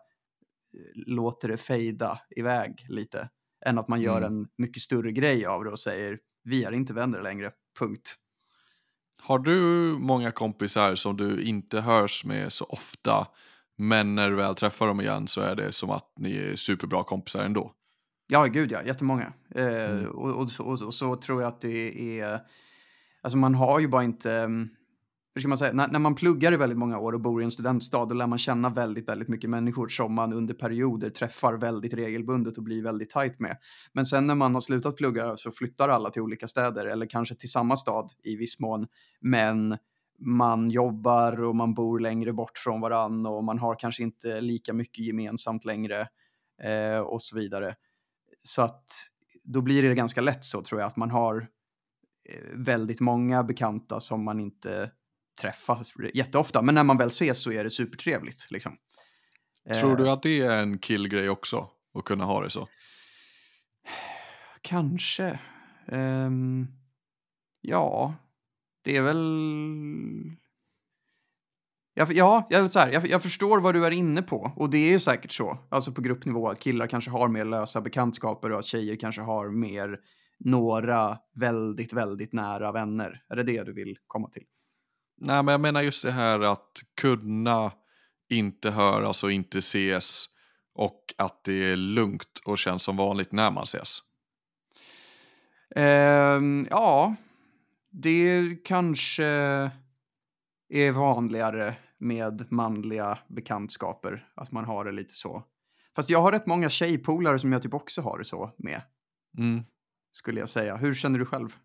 låter 0.95 1.47
det 1.47 1.57
fejda 1.57 2.19
iväg 2.35 2.85
lite. 2.89 3.29
Än 3.65 3.77
att 3.77 3.87
man 3.87 4.01
gör 4.01 4.17
Mm. 4.17 4.33
en 4.33 4.47
mycket 4.57 4.81
större 4.83 5.11
grej 5.11 5.45
av 5.45 5.63
det 5.63 5.69
och 5.69 5.79
säger 5.79 6.19
vi 6.43 6.63
är 6.63 6.71
inte 6.71 6.93
vänner 6.93 7.21
längre, 7.21 7.51
punkt. 7.79 8.15
Har 9.25 9.39
du 9.39 9.53
många 9.99 10.31
kompisar 10.31 10.95
som 10.95 11.17
du 11.17 11.43
inte 11.43 11.81
hörs 11.81 12.25
med 12.25 12.53
så 12.53 12.65
ofta, 12.65 13.27
men 13.77 14.15
när 14.15 14.29
du 14.29 14.35
väl 14.35 14.55
träffar 14.55 14.87
dem 14.87 15.01
igen 15.01 15.27
så 15.27 15.41
är 15.41 15.55
det 15.55 15.71
som 15.71 15.89
att 15.89 16.13
ni 16.19 16.37
är 16.37 16.55
superbra 16.55 17.03
kompisar 17.03 17.43
ändå? 17.43 17.71
Ja, 18.27 18.43
gud 18.45 18.71
ja, 18.71 18.83
jättemånga. 18.83 19.33
Eh, 19.55 19.65
Mm. 19.65 20.05
och, 20.09 20.29
och, 20.29 20.49
och, 20.59 20.81
och 20.81 20.93
så 20.93 21.15
tror 21.15 21.41
jag 21.41 21.47
att 21.49 21.61
det 21.61 22.19
är... 22.19 22.39
Alltså 23.21 23.37
man 23.37 23.55
har 23.55 23.79
ju 23.79 23.87
bara 23.87 24.03
inte... 24.03 24.49
Hur 25.35 25.39
ska 25.39 25.49
man 25.49 25.57
säga? 25.57 25.73
När, 25.73 25.87
när 25.87 25.99
man 25.99 26.15
pluggar 26.15 26.53
i 26.53 26.57
väldigt 26.57 26.77
många 26.77 26.99
år 26.99 27.13
och 27.13 27.21
bor 27.21 27.41
i 27.41 27.45
en 27.45 27.51
studentstad, 27.51 28.05
då 28.05 28.15
lär 28.15 28.27
man 28.27 28.37
känna 28.37 28.69
väldigt, 28.69 29.09
väldigt 29.09 29.27
mycket 29.27 29.49
människor 29.49 29.87
som 29.87 30.13
man 30.13 30.33
under 30.33 30.53
perioder 30.53 31.09
träffar 31.09 31.53
väldigt 31.53 31.93
regelbundet 31.93 32.57
och 32.57 32.63
blir 32.63 32.83
väldigt 32.83 33.09
tajt 33.09 33.39
med. 33.39 33.57
Men 33.93 34.05
sen 34.05 34.27
när 34.27 34.35
man 34.35 34.53
har 34.53 34.61
slutat 34.61 34.95
plugga 34.95 35.37
så 35.37 35.51
flyttar 35.51 35.89
alla 35.89 36.09
till 36.09 36.21
olika 36.21 36.47
städer, 36.47 36.85
eller 36.85 37.05
kanske 37.05 37.35
till 37.35 37.51
samma 37.51 37.77
stad 37.77 38.11
i 38.23 38.35
viss 38.35 38.59
mån. 38.59 38.87
Men 39.21 39.77
man 40.19 40.69
jobbar 40.69 41.43
och 41.43 41.55
man 41.55 41.73
bor 41.73 41.99
längre 41.99 42.33
bort 42.33 42.57
från 42.57 42.81
varann 42.81 43.25
och 43.25 43.43
man 43.43 43.59
har 43.59 43.75
kanske 43.79 44.03
inte 44.03 44.41
lika 44.41 44.73
mycket 44.73 45.05
gemensamt 45.05 45.65
längre 45.65 46.07
eh, 46.63 46.99
och 46.99 47.21
så 47.21 47.35
vidare. 47.35 47.75
Så 48.43 48.61
att 48.61 48.85
då 49.43 49.61
blir 49.61 49.83
det 49.83 49.95
ganska 49.95 50.21
lätt 50.21 50.43
så 50.43 50.61
tror 50.61 50.81
jag 50.81 50.87
att 50.87 50.97
man 50.97 51.11
har 51.11 51.47
eh, 52.29 52.43
väldigt 52.53 52.99
många 52.99 53.43
bekanta 53.43 53.99
som 53.99 54.23
man 54.23 54.39
inte 54.39 54.91
träffas 55.41 55.93
jätteofta. 56.13 56.61
Men 56.61 56.75
när 56.75 56.83
man 56.83 56.97
väl 56.97 57.07
ses 57.07 57.43
så 57.43 57.51
är 57.51 57.63
det 57.63 57.69
supertrevligt. 57.69 58.51
Liksom. 58.51 58.77
Tror 59.79 59.91
Eh, 59.91 59.97
du 59.97 60.09
att 60.09 60.23
det 60.23 60.39
är 60.39 60.61
en 60.61 60.79
killgrej 60.79 61.29
också? 61.29 61.69
Att 61.93 62.03
kunna 62.03 62.25
ha 62.25 62.43
det 62.43 62.49
så? 62.49 62.67
Kanske. 64.61 65.39
Ehm, 65.87 66.67
ja, 67.61 68.15
det 68.83 68.97
är 68.97 69.01
väl... 69.01 69.17
Jag, 71.93 72.13
ja, 72.13 72.47
jag, 72.49 72.71
så 72.71 72.79
här, 72.79 72.91
jag, 72.91 73.07
jag 73.07 73.23
förstår 73.23 73.59
vad 73.59 73.73
du 73.73 73.85
är 73.85 73.91
inne 73.91 74.21
på. 74.21 74.53
Och 74.55 74.69
det 74.69 74.77
är 74.77 74.91
ju 74.91 74.99
säkert 74.99 75.31
så. 75.31 75.57
Alltså 75.69 75.91
på 75.91 76.01
gruppnivå 76.01 76.49
att 76.49 76.59
killar 76.59 76.87
kanske 76.87 77.11
har 77.11 77.27
mer 77.27 77.45
lösa 77.45 77.81
bekantskaper 77.81 78.51
och 78.51 78.59
att 78.59 78.65
tjejer 78.65 78.95
kanske 78.95 79.21
har 79.21 79.49
mer 79.49 79.99
några 80.39 81.17
väldigt, 81.35 81.93
väldigt 81.93 82.33
nära 82.33 82.71
vänner. 82.71 83.21
Är 83.29 83.35
det 83.35 83.43
det 83.43 83.63
du 83.63 83.73
vill 83.73 83.97
komma 84.07 84.29
till? 84.29 84.43
Nej, 85.25 85.43
men 85.43 85.51
jag 85.51 85.61
menar 85.61 85.81
just 85.81 86.03
det 86.03 86.11
här 86.11 86.39
att 86.39 86.71
kunna 87.01 87.71
inte 88.29 88.71
höras 88.71 89.23
och 89.23 89.31
inte 89.31 89.57
ses 89.57 90.25
och 90.75 91.13
att 91.17 91.43
det 91.43 91.71
är 91.71 91.75
lugnt 91.75 92.41
och 92.45 92.57
känns 92.57 92.83
som 92.83 92.97
vanligt 92.97 93.31
när 93.31 93.51
man 93.51 93.63
ses. 93.63 93.99
Ehm, 95.75 96.67
ja, 96.69 97.15
det 97.91 98.55
kanske 98.65 99.25
är 100.69 100.91
vanligare 100.91 101.75
med 101.97 102.51
manliga 102.51 103.19
bekantskaper, 103.27 104.27
att 104.35 104.51
man 104.51 104.65
har 104.65 104.85
det 104.85 104.91
lite 104.91 105.13
så. 105.13 105.43
Fast 105.95 106.09
jag 106.09 106.21
har 106.21 106.31
rätt 106.31 106.45
många 106.47 106.69
tjejpolare 106.69 107.39
som 107.39 107.51
jag 107.51 107.61
typ 107.61 107.73
också 107.73 108.01
har 108.01 108.17
det 108.17 108.25
så 108.25 108.51
med, 108.57 108.81
Mm. 109.37 109.63
skulle 110.11 110.39
jag 110.39 110.49
säga. 110.49 110.77
Hur 110.77 110.93
känner 110.93 111.19
du 111.19 111.25
själv? 111.25 111.55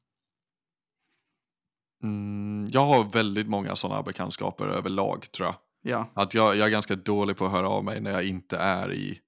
Mm, 2.02 2.66
jag 2.70 2.86
har 2.86 3.10
väldigt 3.10 3.48
många 3.48 3.76
sådana 3.76 4.02
bekantskaper 4.02 4.66
överlag 4.66 5.32
tror 5.32 5.46
jag. 5.46 5.56
Ja, 5.82 6.10
Att 6.14 6.34
jag, 6.34 6.56
jag 6.56 6.66
är 6.66 6.70
ganska 6.70 6.96
dålig 6.96 7.36
på 7.36 7.46
att 7.46 7.52
höra 7.52 7.68
av 7.68 7.84
mig 7.84 8.00
när 8.00 8.10
jag 8.10 8.24
inte 8.24 8.56
är 8.56 8.92
i 8.92 9.20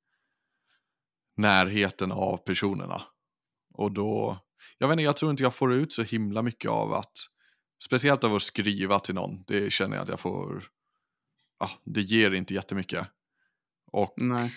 närheten 1.37 2.13
av 2.13 2.37
personerna. 2.37 3.03
Och 3.75 3.93
då, 3.93 4.39
jag 4.79 4.89
vet 4.89 4.93
inte, 4.93 5.03
jag 5.03 5.17
tror 5.17 5.31
inte 5.31 5.43
jag 5.43 5.55
får 5.55 5.73
ut 5.73 5.93
så 5.93 6.03
himla 6.03 6.43
mycket 6.43 6.71
av 6.71 6.93
att, 6.93 7.13
speciellt 7.83 8.25
av 8.25 8.35
att 8.35 8.43
skriva 8.43 8.99
till 8.99 9.15
någon, 9.15 9.45
det 9.47 9.73
känner 9.73 9.97
jag 9.97 10.03
att 10.03 10.09
jag 10.09 10.21
får, 10.21 10.65
ja, 11.59 11.71
det 11.85 12.01
ger 12.01 12.31
inte 12.31 12.55
jättemycket. 12.55 13.07
Och, 13.93 14.15
nej. 14.17 14.55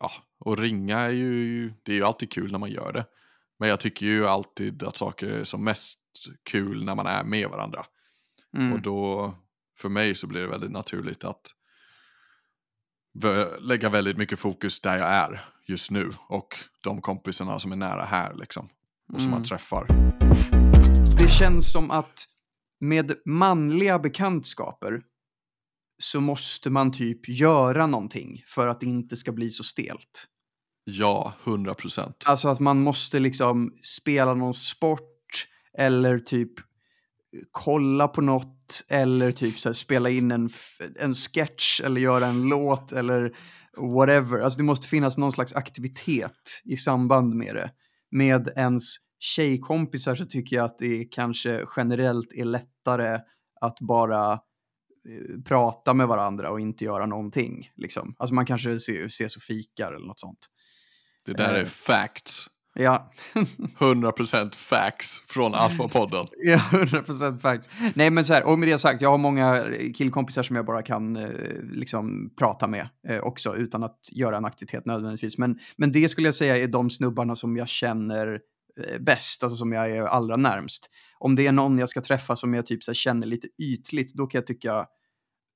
ja, 0.00 0.10
och 0.38 0.58
ringa 0.58 0.98
är 0.98 1.10
ju, 1.10 1.72
det 1.82 1.92
är 1.92 1.96
ju 1.96 2.04
alltid 2.04 2.32
kul 2.32 2.52
när 2.52 2.58
man 2.58 2.70
gör 2.70 2.92
det. 2.92 3.06
Men 3.58 3.68
jag 3.68 3.80
tycker 3.80 4.06
ju 4.06 4.26
alltid 4.26 4.82
att 4.82 4.96
saker 4.96 5.30
är 5.30 5.44
som 5.44 5.64
mest 5.64 6.01
kul 6.50 6.84
när 6.84 6.94
man 6.94 7.06
är 7.06 7.24
med 7.24 7.48
varandra. 7.48 7.84
Mm. 8.56 8.72
Och 8.72 8.82
då, 8.82 9.34
för 9.78 9.88
mig 9.88 10.14
så 10.14 10.26
blir 10.26 10.40
det 10.40 10.48
väldigt 10.48 10.70
naturligt 10.70 11.24
att 11.24 11.42
lägga 13.60 13.88
väldigt 13.88 14.18
mycket 14.18 14.38
fokus 14.38 14.80
där 14.80 14.96
jag 14.98 15.08
är 15.08 15.44
just 15.66 15.90
nu 15.90 16.10
och 16.28 16.48
de 16.82 17.00
kompisarna 17.00 17.58
som 17.58 17.72
är 17.72 17.76
nära 17.76 18.04
här 18.04 18.34
liksom. 18.34 18.68
Och 19.12 19.20
som 19.20 19.30
man 19.30 19.38
Mm. 19.38 19.44
träffar. 19.48 19.86
Det 21.18 21.28
känns 21.30 21.72
som 21.72 21.90
att 21.90 22.24
med 22.80 23.12
manliga 23.26 23.98
bekantskaper 23.98 25.02
så 26.02 26.20
måste 26.20 26.70
man 26.70 26.92
typ 26.92 27.28
göra 27.28 27.86
någonting 27.86 28.42
för 28.46 28.68
att 28.68 28.80
det 28.80 28.86
inte 28.86 29.16
ska 29.16 29.32
bli 29.32 29.50
så 29.50 29.64
stelt. 29.64 30.28
Ja, 30.84 31.32
100 31.44 31.74
procent. 31.74 32.24
Alltså 32.26 32.48
att 32.48 32.60
man 32.60 32.80
måste 32.82 33.18
liksom 33.18 33.78
spela 33.82 34.34
någon 34.34 34.54
sport 34.54 35.11
eller 35.78 36.18
typ 36.18 36.52
kolla 37.50 38.08
på 38.08 38.20
något 38.20 38.84
eller 38.88 39.32
typ 39.32 39.58
så 39.58 39.68
här 39.68 39.74
spela 39.74 40.10
in 40.10 40.30
en, 40.30 40.50
en 41.00 41.14
sketch 41.14 41.80
eller 41.80 42.00
göra 42.00 42.26
en 42.26 42.42
låt 42.42 42.92
eller 42.92 43.36
whatever. 43.76 44.38
Alltså 44.38 44.56
det 44.56 44.64
måste 44.64 44.88
finnas 44.88 45.18
någon 45.18 45.32
slags 45.32 45.54
aktivitet 45.54 46.62
i 46.64 46.76
samband 46.76 47.34
med 47.34 47.54
det. 47.54 47.70
Med 48.10 48.48
ens 48.56 48.96
tjejkompisar 49.18 50.14
så 50.14 50.26
tycker 50.26 50.56
jag 50.56 50.64
att 50.64 50.78
det 50.78 51.04
kanske 51.04 51.64
generellt 51.76 52.32
är 52.32 52.44
lättare 52.44 53.20
att 53.60 53.80
bara 53.80 54.32
eh, 54.32 55.42
prata 55.44 55.94
med 55.94 56.08
varandra 56.08 56.50
och 56.50 56.60
inte 56.60 56.84
göra 56.84 57.06
någonting. 57.06 57.70
Liksom. 57.76 58.14
Alltså 58.18 58.34
man 58.34 58.46
kanske 58.46 58.70
ses 58.70 59.36
och 59.36 59.42
fikar 59.42 59.92
eller 59.92 60.06
något 60.06 60.20
sånt. 60.20 60.48
Det 61.26 61.32
där 61.32 61.54
är 61.54 61.60
Eh. 61.60 61.66
facts. 61.66 62.46
Ja, 62.74 63.12
100 63.80 64.12
procent 64.12 64.54
facts 64.54 65.22
från 65.26 65.54
Alfa-podden. 65.54 66.26
Ja, 66.44 66.58
100% 66.70 67.38
faktiskt. 67.38 67.70
Nej, 67.94 68.10
men 68.10 68.24
så 68.24 68.34
här, 68.34 68.44
och 68.44 68.58
med 68.58 68.68
det 68.68 68.78
sagt, 68.78 69.00
jag 69.00 69.10
har 69.10 69.18
många 69.18 69.66
killkompisar 69.94 70.42
som 70.42 70.56
jag 70.56 70.66
bara 70.66 70.82
kan 70.82 71.16
eh, 71.16 71.30
liksom 71.62 72.34
prata 72.38 72.66
med 72.66 72.88
eh, 73.08 73.18
också 73.18 73.56
utan 73.56 73.82
att 73.82 73.98
göra 74.12 74.36
en 74.36 74.44
aktivitet 74.44 74.86
nödvändigtvis. 74.86 75.38
Men, 75.38 75.58
men 75.76 75.92
det 75.92 76.08
skulle 76.08 76.28
jag 76.28 76.34
säga 76.34 76.56
är 76.56 76.66
de 76.66 76.90
snubbarna 76.90 77.36
som 77.36 77.56
jag 77.56 77.68
känner 77.68 78.40
eh, 78.80 78.98
bäst, 78.98 79.42
alltså 79.42 79.56
som 79.56 79.72
jag 79.72 79.90
är 79.90 80.02
allra 80.02 80.36
närmst. 80.36 80.90
Om 81.18 81.34
det 81.34 81.46
är 81.46 81.52
någon 81.52 81.78
jag 81.78 81.88
ska 81.88 82.00
träffa 82.00 82.36
som 82.36 82.54
jag 82.54 82.66
typ 82.66 82.82
så 82.82 82.90
här, 82.90 82.94
känner 82.94 83.26
lite 83.26 83.48
ytligt, 83.62 84.14
då 84.14 84.26
kan 84.26 84.38
jag 84.38 84.46
tycka 84.46 84.86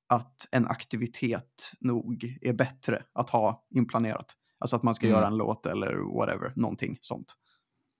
att 0.08 0.48
en 0.50 0.66
aktivitet 0.66 1.72
nog 1.80 2.38
är 2.40 2.52
bättre 2.52 3.02
att 3.14 3.30
ha 3.30 3.66
inplanerat. 3.74 4.34
Alltså 4.66 4.76
att 4.76 4.82
man 4.82 4.94
ska 4.94 5.06
Mm. 5.06 5.16
göra 5.18 5.26
en 5.26 5.36
låt 5.36 5.66
eller 5.66 6.18
whatever, 6.18 6.52
någonting 6.56 6.98
sånt. 7.00 7.34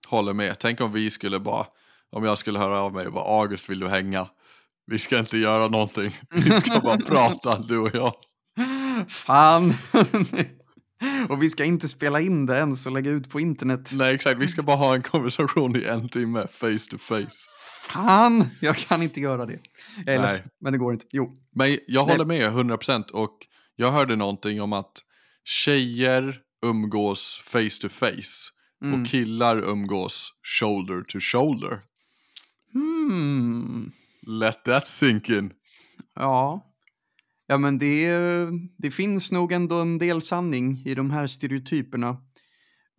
Håller 0.08 0.32
med. 0.32 0.58
Tänk 0.58 0.80
om 0.80 0.92
vi 0.92 1.11
skulle 1.11 1.40
bara, 1.40 1.66
om 2.12 2.25
jag 2.25 2.38
skulle 2.38 2.58
höra 2.58 2.80
av 2.80 2.92
mig 2.92 3.06
och 3.06 3.12
bara 3.12 3.40
August 3.40 3.70
vill 3.70 3.80
du 3.80 3.88
hänga? 3.88 4.28
Vi 4.87 4.99
ska 4.99 5.18
inte 5.18 5.38
göra 5.38 5.68
någonting. 5.68 6.11
Vi 6.30 6.61
ska 6.61 6.80
bara 6.80 6.96
prata 7.06 7.58
du 7.58 7.78
och 7.78 7.94
jag. 7.94 8.14
Fan! 9.08 9.75
och 11.28 11.42
vi 11.42 11.50
ska 11.50 11.64
inte 11.64 11.88
spela 11.88 12.20
in 12.20 12.46
det 12.46 12.56
ens 12.56 12.87
och 12.87 12.92
lägga 12.92 13.11
ut 13.11 13.30
på 13.30 13.40
internet. 13.40 13.90
Nej 13.94 14.14
exakt, 14.14 14.38
vi 14.38 14.49
ska 14.49 14.62
bara 14.62 14.76
ha 14.76 14.94
en 14.94 15.02
konversation 15.02 15.76
i 15.76 15.85
en 15.85 16.08
timme 16.08 16.46
face 16.50 16.90
to 16.90 16.99
face. 16.99 17.37
Fan! 17.88 18.44
Jag 18.61 18.76
kan 18.76 19.02
inte 19.02 19.20
göra 19.20 19.46
det. 19.46 19.58
Jag 20.06 20.14
är 20.14 20.20
Nej. 20.20 20.30
ledsen, 20.32 20.50
men 20.61 20.73
det 20.73 20.78
går 20.78 20.92
inte. 20.92 21.06
Jo. 21.11 21.32
Men 21.54 21.78
jag 21.87 22.04
håller 22.04 22.25
med 22.25 22.52
100% 22.52 23.11
och 23.11 23.38
jag 23.76 23.92
hörde 23.92 24.16
någonting 24.16 24.62
om 24.62 24.73
att 24.73 24.92
tjejer 25.44 26.40
umgås 26.62 27.42
face 27.44 27.80
to 27.80 27.88
face 27.88 28.52
Mm. 28.82 29.00
och 29.00 29.06
killar 29.08 29.58
umgås 29.68 30.32
shoulder 30.60 31.02
to 31.02 31.18
shoulder. 31.20 31.80
Hmm. 32.72 33.92
Let 34.26 34.64
that 34.64 34.88
sink 34.88 35.28
in. 35.28 35.52
Ja. 36.14 36.72
Ja, 37.46 37.58
men 37.58 37.78
det, 37.78 38.10
det 38.78 38.90
finns 38.90 39.32
nog 39.32 39.52
ändå 39.52 39.80
en 39.80 39.98
del 39.98 40.22
sanning 40.22 40.82
i 40.84 40.94
de 40.94 41.10
här 41.10 41.26
stereotyperna. 41.26 42.08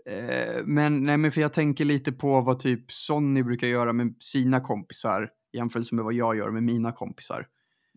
Eh, 0.09 0.63
men, 0.65 1.05
nej, 1.05 1.17
men 1.17 1.31
för 1.31 1.41
jag 1.41 1.53
tänker 1.53 1.85
lite 1.85 2.11
på 2.11 2.41
vad 2.41 2.59
typ 2.59 2.91
Sonny 2.91 3.43
brukar 3.43 3.67
göra 3.67 3.93
med 3.93 4.15
sina 4.19 4.59
kompisar 4.59 5.29
i 5.53 5.57
jämförelse 5.57 5.95
med 5.95 6.05
vad 6.05 6.13
jag 6.13 6.35
gör 6.37 6.49
med 6.49 6.63
mina 6.63 6.91
kompisar. 6.91 7.47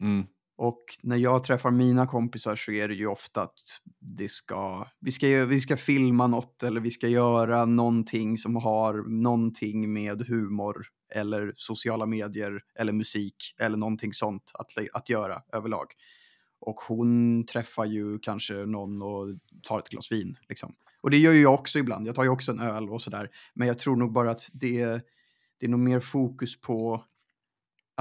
Mm. 0.00 0.26
Och 0.60 0.84
när 1.02 1.16
jag 1.16 1.44
träffar 1.44 1.70
mina 1.70 2.06
kompisar 2.06 2.56
så 2.56 2.72
är 2.72 2.88
det 2.88 2.94
ju 2.94 3.06
ofta 3.06 3.42
att 3.42 3.60
det 4.00 4.28
ska, 4.28 4.88
vi, 5.00 5.12
ska, 5.12 5.26
vi 5.26 5.60
ska 5.60 5.76
filma 5.76 6.26
något 6.26 6.62
eller 6.62 6.80
vi 6.80 6.90
ska 6.90 7.08
göra 7.08 7.64
någonting 7.64 8.38
som 8.38 8.56
har 8.56 9.22
någonting 9.22 9.92
med 9.92 10.22
humor 10.28 10.86
eller 11.14 11.52
sociala 11.56 12.06
medier 12.06 12.60
eller 12.74 12.92
musik 12.92 13.54
eller 13.58 13.76
någonting 13.76 14.12
sånt 14.12 14.50
att, 14.54 14.72
att 14.92 15.08
göra 15.08 15.42
överlag. 15.52 15.86
Och 16.60 16.80
hon 16.88 17.44
träffar 17.46 17.84
ju 17.84 18.18
kanske 18.18 18.54
någon 18.54 19.02
och 19.02 19.28
tar 19.62 19.78
ett 19.78 19.88
glas 19.88 20.12
vin. 20.12 20.36
Liksom. 20.48 20.74
Och 21.00 21.10
det 21.10 21.16
gör 21.16 21.32
ju 21.32 21.42
jag 21.42 21.54
också 21.54 21.78
ibland. 21.78 22.06
Jag 22.06 22.14
tar 22.14 22.24
ju 22.24 22.30
också 22.30 22.52
en 22.52 22.60
öl 22.60 22.90
och 22.90 23.02
sådär. 23.02 23.30
Men 23.54 23.68
jag 23.68 23.78
tror 23.78 23.96
nog 23.96 24.12
bara 24.12 24.30
att 24.30 24.48
det, 24.52 24.84
det 25.58 25.66
är 25.66 25.68
nog 25.68 25.80
mer 25.80 26.00
fokus 26.00 26.60
på 26.60 27.04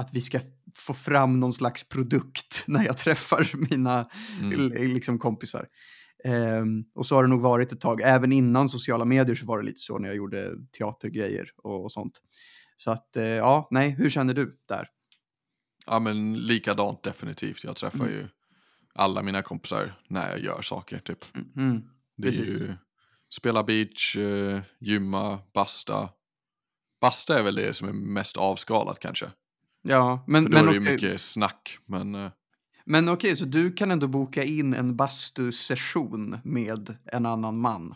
att 0.00 0.14
vi 0.14 0.20
ska 0.20 0.40
få 0.76 0.94
fram 0.94 1.40
någon 1.40 1.52
slags 1.52 1.88
produkt 1.88 2.64
när 2.66 2.84
jag 2.84 2.98
träffar 2.98 3.50
mina 3.70 4.10
Mm. 4.42 4.72
liksom, 4.72 5.18
kompisar. 5.18 5.66
Ehm, 6.24 6.84
och 6.94 7.06
så 7.06 7.14
har 7.14 7.22
det 7.22 7.28
nog 7.30 7.40
varit 7.40 7.72
ett 7.72 7.80
tag. 7.80 8.00
Även 8.00 8.32
innan 8.32 8.68
sociala 8.68 9.04
medier 9.04 9.34
så 9.34 9.46
var 9.46 9.58
det 9.58 9.64
lite 9.64 9.80
så 9.80 9.98
när 9.98 10.08
jag 10.08 10.16
gjorde 10.16 10.54
teatergrejer 10.78 11.50
och, 11.56 11.84
och 11.84 11.92
sånt. 11.92 12.20
Så 12.76 12.90
att, 12.90 13.16
eh, 13.16 13.24
ja, 13.24 13.68
nej, 13.70 13.90
hur 13.90 14.10
känner 14.10 14.34
du 14.34 14.58
där? 14.68 14.88
Ja 15.86 15.98
men 15.98 16.38
likadant 16.38 17.02
definitivt. 17.02 17.64
Jag 17.64 17.76
träffar 17.76 18.04
Mm. 18.04 18.12
ju 18.12 18.28
alla 18.94 19.22
mina 19.22 19.42
kompisar 19.42 19.92
när 20.08 20.30
jag 20.30 20.40
gör 20.40 20.62
saker 20.62 20.98
typ. 20.98 21.18
Mm. 21.56 21.82
Det 22.16 22.28
är 22.28 22.32
Precis. 22.32 22.60
ju 22.60 22.74
spela 23.30 23.62
beach, 23.62 24.16
eh, 24.16 24.60
gymma, 24.80 25.38
basta. 25.54 26.08
Basta 27.00 27.38
är 27.38 27.42
väl 27.42 27.54
det 27.54 27.72
som 27.72 27.88
är 27.88 27.92
mest 27.92 28.36
avskalat 28.36 28.98
kanske. 28.98 29.30
Ja, 29.82 30.24
men, 30.26 30.42
För 30.42 30.50
då 30.50 30.56
men, 30.56 30.64
är 30.64 30.68
det 30.68 30.74
ju 30.74 30.92
mycket 30.92 31.20
snack. 31.20 31.78
Men 31.86 32.14
eh, 32.14 32.30
men 32.84 33.08
okej, 33.08 33.36
så 33.36 33.44
du 33.44 33.72
kan 33.72 33.90
ändå 33.90 34.06
boka 34.08 34.44
in 34.44 34.74
en 34.74 34.96
bastusession 34.96 36.38
med 36.44 36.96
en 37.04 37.26
annan 37.26 37.60
man? 37.60 37.94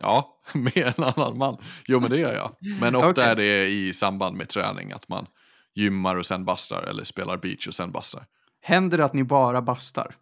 ja, 0.00 0.40
med 0.54 0.76
en 0.76 1.04
annan 1.04 1.38
man. 1.38 1.56
Jo 1.86 2.00
men 2.00 2.10
det 2.10 2.18
gör 2.18 2.34
jag. 2.34 2.56
Men 2.80 2.94
ofta 2.96 3.10
Okej. 3.10 3.24
är 3.24 3.36
det 3.36 3.68
i 3.68 3.92
samband 3.92 4.36
med 4.36 4.48
träning. 4.48 4.92
Att 4.92 5.08
man 5.08 5.26
gymmar 5.74 6.16
och 6.16 6.26
sen 6.26 6.44
bastar. 6.44 6.82
Eller 6.82 7.04
spelar 7.04 7.36
beach 7.36 7.68
och 7.68 7.74
sen 7.74 7.92
bastar. 7.92 8.26
Händer 8.60 8.98
det 8.98 9.04
att 9.04 9.14
ni 9.14 9.24
bara 9.24 9.62
bastar? 9.62 10.16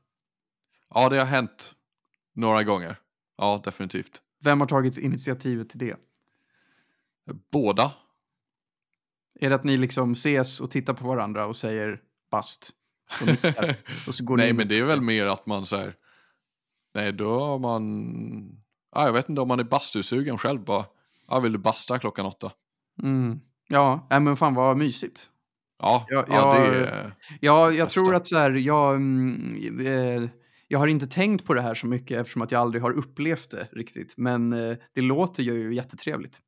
Ja 0.95 1.09
det 1.09 1.19
har 1.19 1.27
hänt 1.27 1.73
några 2.35 2.63
gånger. 2.63 2.97
Ja 3.39 3.61
definitivt. 3.65 4.21
Vem 4.45 4.61
har 4.61 4.67
tagit 4.67 4.99
initiativet 4.99 5.69
till 5.69 5.79
det? 5.79 5.97
Båda. 7.53 7.93
Är 9.41 9.49
det 9.49 9.55
att 9.55 9.65
ni 9.65 9.77
liksom 9.77 10.13
ses 10.13 10.61
och 10.61 10.71
tittar 10.71 10.95
på 10.95 11.07
varandra 11.09 11.47
och 11.47 11.57
säger 11.57 12.01
bast? 12.31 12.71
Och, 13.21 13.27
nickar, 13.27 13.77
och 14.09 14.15
så 14.15 14.25
går 14.25 14.37
Nej 14.37 14.53
men 14.53 14.69
det 14.69 14.79
är 14.79 14.85
väl 14.85 15.01
mer 15.01 15.27
att 15.27 15.47
man 15.47 15.67
säger 15.67 15.95
Nej 16.95 17.13
då 17.13 17.41
har 17.41 17.59
man 17.59 17.85
ah, 18.97 19.07
Jag 19.07 19.13
vet 19.13 19.29
inte 19.29 19.41
om 19.41 19.49
man 19.49 19.61
är 19.61 19.65
bastusugen 19.65 20.39
själv 20.39 20.65
bara 20.65 20.85
ah, 21.27 21.41
Vill 21.41 21.53
du 21.53 21.59
basta 21.59 21.99
klockan 21.99 22.27
åtta? 22.27 22.53
Mm. 23.03 23.41
Ja, 23.69 24.07
nej, 24.11 24.21
men 24.21 24.37
fan 24.37 24.55
vad 24.55 24.77
mysigt. 24.77 25.31
Ja, 25.79 26.07
Ja, 26.09 26.25
ja, 26.29 26.35
jag- 26.57 26.73
det 26.73 26.77
är 26.87 27.15
Ja, 27.41 27.73
jag 27.73 27.87
Bästa. 27.87 28.01
tror 28.01 28.15
att 28.15 28.27
så 28.27 28.39
här, 28.39 28.51
jag, 28.51 28.95
mm, 28.97 29.87
eh, 29.87 30.31
jag 30.69 30.79
har 30.79 30.87
inte 30.87 31.07
tänkt 31.07 31.45
på 31.45 31.55
det 31.55 31.61
här 31.61 31.75
så 31.75 31.87
mycket 31.87 32.21
eftersom 32.21 32.43
att 32.43 32.53
jag 32.53 32.61
aldrig 32.61 32.83
har 32.83 32.91
upplevt 32.93 33.51
det 33.51 33.69
riktigt. 33.73 34.15
Men 34.17 34.53
eh, 34.53 34.77
det 34.95 35.01
låter 35.01 35.43
ju 35.43 35.75
jättetrevligt. 35.75 36.41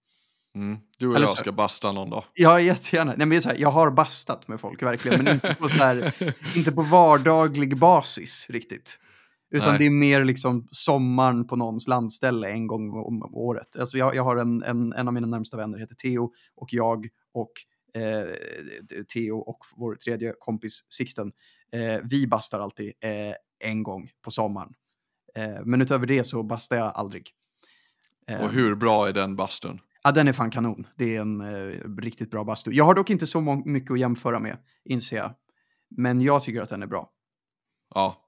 Mm. 0.56 0.78
Du 0.98 1.08
och 1.08 1.16
Eller 1.16 1.26
jag 1.26 1.38
ska 1.38 1.52
basta 1.52 1.92
någon 1.92 2.10
dag. 2.10 2.24
Ja, 2.34 2.60
jättegärna. 2.60 3.14
Nej, 3.16 3.26
men 3.26 3.42
så 3.42 3.48
här, 3.48 3.56
jag 3.56 3.70
har 3.70 3.90
bastat 3.90 4.48
med 4.48 4.60
folk 4.60 4.82
verkligen, 4.82 5.24
men 5.24 5.34
inte 5.34 5.54
på, 5.54 5.68
så 5.68 5.78
här, 5.78 6.14
inte 6.56 6.72
på 6.72 6.82
vardaglig 6.82 7.78
basis 7.78 8.46
riktigt. 8.48 8.98
Utan 9.50 9.68
Nej. 9.68 9.78
det 9.78 9.86
är 9.86 9.90
mer 9.90 10.24
liksom 10.24 10.68
sommaren 10.70 11.46
på 11.46 11.56
någons 11.56 11.88
landställe 11.88 12.50
en 12.50 12.66
gång 12.66 12.90
om 12.90 13.34
året. 13.34 13.76
Alltså 13.78 13.98
jag, 13.98 14.14
jag 14.14 14.24
har 14.24 14.36
en, 14.36 14.62
en, 14.62 14.92
en 14.92 15.08
av 15.08 15.14
mina 15.14 15.26
närmsta 15.26 15.56
vänner 15.56 15.78
heter 15.78 15.94
Theo 15.94 16.32
och 16.56 16.68
jag 16.72 17.08
och 17.32 17.52
eh, 18.02 18.26
Theo 19.14 19.38
och 19.38 19.58
vår 19.76 19.94
tredje 19.94 20.34
kompis 20.38 20.86
Sixten, 20.88 21.32
eh, 21.72 22.00
vi 22.04 22.26
bastar 22.26 22.60
alltid 22.60 22.92
eh, 23.00 23.68
en 23.70 23.82
gång 23.82 24.10
på 24.24 24.30
sommaren. 24.30 24.72
Eh, 25.34 25.64
men 25.64 25.82
utöver 25.82 26.06
det 26.06 26.24
så 26.24 26.42
bastar 26.42 26.76
jag 26.76 26.92
aldrig. 26.94 27.30
Och 28.40 28.50
hur 28.50 28.74
bra 28.74 29.08
är 29.08 29.12
den 29.12 29.36
bastun? 29.36 29.80
Ja, 30.06 30.12
den 30.12 30.28
är 30.28 30.32
fan 30.32 30.50
kanon. 30.50 30.86
Det 30.96 31.16
är 31.16 31.20
en 31.20 31.40
eh, 31.40 31.98
riktigt 31.98 32.30
bra 32.30 32.44
bastu. 32.44 32.70
Jag 32.70 32.84
har 32.84 32.94
dock 32.94 33.10
inte 33.10 33.26
så 33.26 33.40
mycket 33.64 33.90
att 33.90 33.98
jämföra 33.98 34.38
med, 34.38 34.56
inser 34.84 35.16
jag. 35.16 35.34
Men 35.96 36.20
jag 36.20 36.42
tycker 36.42 36.62
att 36.62 36.68
den 36.68 36.82
är 36.82 36.86
bra. 36.86 37.10
Ja 37.94 38.25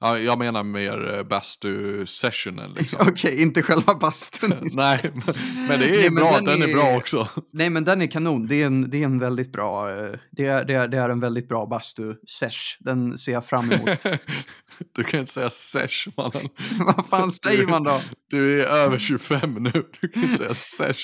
ja 0.00 0.18
jag 0.18 0.38
menar 0.38 0.62
mer 0.62 1.14
eh, 1.14 1.22
bastu-sessionen 1.22 2.72
liksom. 2.74 2.98
Okej, 3.08 3.42
inte 3.42 3.62
själva 3.62 3.94
bastun. 3.94 4.54
Nej, 4.76 5.10
men, 5.14 5.34
men 5.68 5.80
det 5.80 5.86
är 5.86 5.90
Nej, 5.90 6.10
bra, 6.10 6.32
den 6.34 6.44
den, 6.44 6.62
är... 6.62 6.68
är- 6.68 6.72
bra 6.72 6.96
också. 6.96 7.28
Nej, 7.52 7.70
men 7.70 7.84
den 7.84 8.02
är 8.02 8.06
kanon. 8.06 8.46
Det 8.46 8.62
är 8.62 8.66
en, 8.66 8.90
det 8.90 8.96
är 8.96 9.04
en 9.04 9.18
väldigt 9.18 9.52
bra, 9.52 9.90
eh, 9.90 10.10
det 10.32 10.46
är, 10.46 10.64
det 10.64 10.74
är, 10.74 10.88
det 10.88 10.98
är 10.98 11.08
en 11.08 11.20
väldigt 11.20 11.48
bra 11.48 11.66
bastu-sesh. 11.66 12.76
Den 12.80 13.18
ser 13.18 13.32
jag 13.32 13.46
fram 13.46 13.72
emot. 13.72 14.02
du 14.96 15.04
kan 15.04 15.20
inte 15.20 15.32
säga 15.32 15.50
sesh 15.50 16.08
mannen. 16.16 16.48
Vad 16.78 17.06
fan 17.06 17.32
säger 17.32 17.66
man 17.66 17.82
då? 17.84 18.00
Du 18.30 18.62
är 18.62 18.66
över 18.66 18.98
25 18.98 19.54
nu, 19.54 19.72
du 20.00 20.08
kan 20.08 20.22
inte 20.22 20.36
säga 20.36 20.54
sesh. 20.54 21.02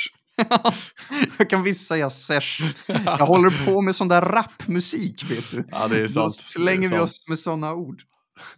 jag 1.39 1.51
kan 1.51 1.63
visst 1.63 1.89
säga 1.89 2.11
sesh. 2.11 2.63
Jag 2.87 3.27
håller 3.27 3.67
på 3.67 3.83
med 3.83 3.97
sån 3.97 4.09
där 4.09 4.21
rapmusik, 4.21 5.31
vet 5.31 5.51
du. 5.51 5.65
Ja 5.71 5.89
det 5.89 5.97
är 5.97 6.03
Då 6.03 6.09
sant. 6.09 6.37
slänger 6.37 6.89
det 6.89 6.95
är 6.97 6.99
vi 6.99 7.05
oss 7.05 7.29
med 7.29 7.39
såna 7.39 7.73
ord. 7.75 8.03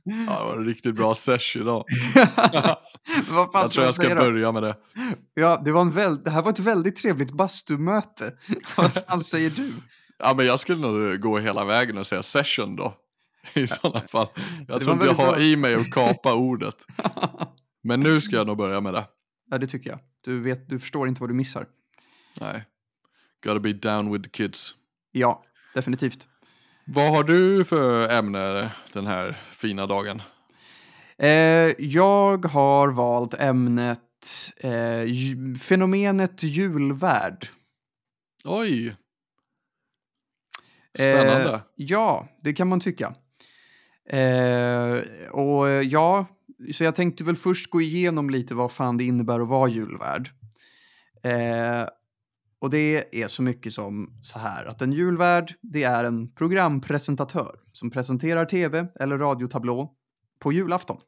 Ja, 0.02 0.12
det 0.38 0.44
var 0.44 0.56
en 0.56 0.64
riktigt 0.64 0.94
bra 0.94 1.14
sesh 1.14 1.56
idag. 1.56 1.84
Vad 3.30 3.52
fan 3.52 3.62
Jag 3.62 3.70
tror 3.70 3.84
jag 3.86 3.94
ska 3.94 4.08
då? 4.08 4.14
börja 4.14 4.52
med 4.52 4.62
det. 4.62 4.76
Ja, 5.34 5.62
det, 5.64 5.72
var 5.72 5.80
en 5.80 5.90
väl, 5.90 6.22
det 6.22 6.30
här 6.30 6.42
var 6.42 6.50
ett 6.50 6.58
väldigt 6.58 6.96
trevligt 6.96 7.30
bastumöte. 7.30 8.32
Vad 8.76 8.92
fan 8.92 9.20
säger 9.20 9.50
du? 9.50 9.72
Ja, 10.18 10.34
men 10.36 10.46
jag 10.46 10.60
skulle 10.60 10.80
nog 10.80 11.20
gå 11.20 11.38
hela 11.38 11.64
vägen 11.64 11.98
och 11.98 12.06
säga 12.06 12.22
session 12.22 12.76
då. 12.76 12.94
I 13.54 13.66
sådana 13.66 14.00
fall. 14.06 14.26
Jag 14.68 14.80
Det 14.80 14.84
tror 14.84 14.94
inte 14.94 15.06
jag 15.06 15.14
har 15.14 15.32
bra. 15.32 15.40
i 15.40 15.56
mig 15.56 15.74
att 15.74 15.90
kapa 15.90 16.34
ordet. 16.34 16.86
Men 17.82 18.00
nu 18.00 18.20
ska 18.20 18.36
jag 18.36 18.46
nog 18.46 18.56
börja 18.56 18.80
med 18.80 18.94
det. 18.94 19.04
Ja, 19.50 19.58
det 19.58 19.66
tycker 19.66 19.90
jag. 19.90 19.98
Du, 20.24 20.40
vet, 20.40 20.68
du 20.68 20.78
förstår 20.78 21.08
inte 21.08 21.20
vad 21.20 21.30
du 21.30 21.34
missar. 21.34 21.66
Nej. 22.40 22.64
Gotta 23.44 23.60
be 23.60 23.72
down 23.72 24.12
with 24.12 24.24
the 24.24 24.30
kids. 24.30 24.74
Ja, 25.12 25.44
definitivt. 25.74 26.28
Vad 26.90 27.10
har 27.10 27.24
du 27.24 27.64
för 27.64 28.08
ämne 28.18 28.72
den 28.92 29.06
här 29.06 29.32
fina 29.50 29.86
dagen? 29.86 30.22
Eh, 31.18 31.74
jag 31.78 32.44
har 32.44 32.88
valt 32.88 33.34
ämnet 33.34 34.00
eh, 34.56 35.04
fenomenet 35.60 36.42
julvärd. 36.42 37.48
Oj! 38.44 38.96
Spännande. 40.98 41.54
Eh, 41.54 41.60
ja, 41.74 42.28
det 42.42 42.52
kan 42.52 42.68
man 42.68 42.80
tycka. 42.80 43.14
Eh, 44.10 45.02
och 45.30 45.68
eh, 45.68 45.82
ja, 45.82 46.26
så 46.72 46.84
jag 46.84 46.94
tänkte 46.94 47.24
väl 47.24 47.36
först 47.36 47.70
gå 47.70 47.80
igenom 47.80 48.30
lite 48.30 48.54
vad 48.54 48.72
fan 48.72 48.96
det 48.96 49.04
innebär 49.04 49.40
att 49.40 49.48
vara 49.48 49.70
julvärd. 49.70 50.30
Eh, 51.22 51.88
och 52.60 52.70
det 52.70 53.16
är 53.22 53.28
så 53.28 53.42
mycket 53.42 53.72
som 53.72 54.18
så 54.22 54.38
här 54.38 54.66
att 54.66 54.82
en 54.82 54.92
julvärd, 54.92 55.54
det 55.62 55.84
är 55.84 56.04
en 56.04 56.34
programpresentatör 56.34 57.56
som 57.72 57.90
presenterar 57.90 58.44
tv 58.44 58.88
eller 59.00 59.18
radiotablå 59.18 59.94
på 60.38 60.52
julafton. 60.52 61.00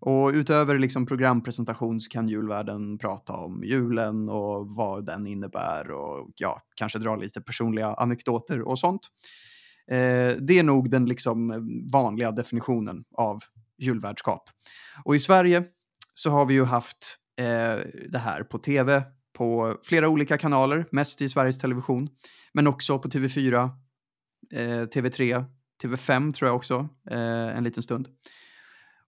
Och 0.00 0.28
utöver 0.28 0.78
liksom 0.78 1.06
programpresentation 1.06 2.00
så 2.00 2.10
kan 2.10 2.28
julvärden 2.28 2.98
prata 2.98 3.32
om 3.32 3.64
julen 3.64 4.28
och 4.28 4.74
vad 4.76 5.06
den 5.06 5.26
innebär 5.26 5.90
och 5.90 6.30
ja, 6.36 6.62
kanske 6.74 6.98
dra 6.98 7.16
lite 7.16 7.40
personliga 7.40 7.94
anekdoter 7.94 8.62
och 8.62 8.78
sånt. 8.78 9.00
Eh, 9.90 10.36
det 10.40 10.58
är 10.58 10.62
nog 10.62 10.90
den 10.90 11.06
liksom 11.06 11.68
vanliga 11.92 12.30
definitionen 12.30 13.04
av 13.14 13.38
julvärdskap. 13.78 14.42
Och 15.04 15.14
i 15.14 15.18
Sverige 15.18 15.64
så 16.14 16.30
har 16.30 16.46
vi 16.46 16.54
ju 16.54 16.64
haft 16.64 17.16
eh, 17.38 17.78
det 18.08 18.18
här 18.18 18.42
på 18.42 18.58
tv 18.58 19.02
på 19.40 19.76
flera 19.82 20.08
olika 20.08 20.38
kanaler, 20.38 20.86
mest 20.92 21.22
i 21.22 21.28
Sveriges 21.28 21.58
Television, 21.58 22.08
men 22.52 22.66
också 22.66 22.98
på 22.98 23.08
TV4, 23.08 23.70
eh, 24.52 24.60
TV3, 24.62 25.44
TV5 25.82 26.32
tror 26.32 26.48
jag 26.48 26.56
också, 26.56 26.88
eh, 27.10 27.56
en 27.56 27.64
liten 27.64 27.82
stund. 27.82 28.08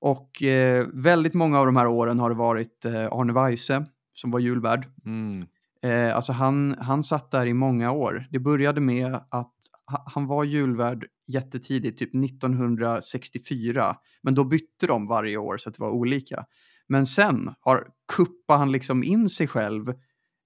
Och 0.01 0.43
eh, 0.43 0.87
väldigt 0.93 1.35
många 1.35 1.59
av 1.61 1.67
de 1.67 1.77
här 1.77 1.87
åren 1.87 2.19
har 2.19 2.31
det 2.31 2.37
varit 2.37 2.85
eh, 2.85 3.07
Arne 3.13 3.33
Weise 3.33 3.87
som 4.15 4.31
var 4.31 4.41
julvärd. 4.41 4.87
Mm. 5.07 5.47
Eh, 5.83 6.17
alltså 6.17 6.33
han, 6.33 6.77
han 6.79 7.03
satt 7.03 7.31
där 7.31 7.47
i 7.47 7.55
många 7.55 7.93
år. 7.93 8.27
Det 8.31 8.39
började 8.39 8.81
med 8.81 9.15
att 9.15 9.57
ha- 9.87 10.05
han 10.15 10.27
var 10.27 10.45
julvärd 10.45 11.07
jättetidigt, 11.27 11.99
typ 11.99 12.15
1964. 12.15 13.97
Men 14.23 14.35
då 14.35 14.45
bytte 14.45 14.87
de 14.87 15.07
varje 15.07 15.37
år 15.37 15.57
så 15.57 15.69
att 15.69 15.75
det 15.75 15.83
var 15.83 15.91
olika. 15.91 16.45
Men 16.89 17.07
sen 17.07 17.55
har 17.61 17.87
kuppade 18.17 18.59
han 18.59 18.73
liksom 18.73 19.05
in 19.05 19.29
sig 19.29 19.47
själv 19.47 19.95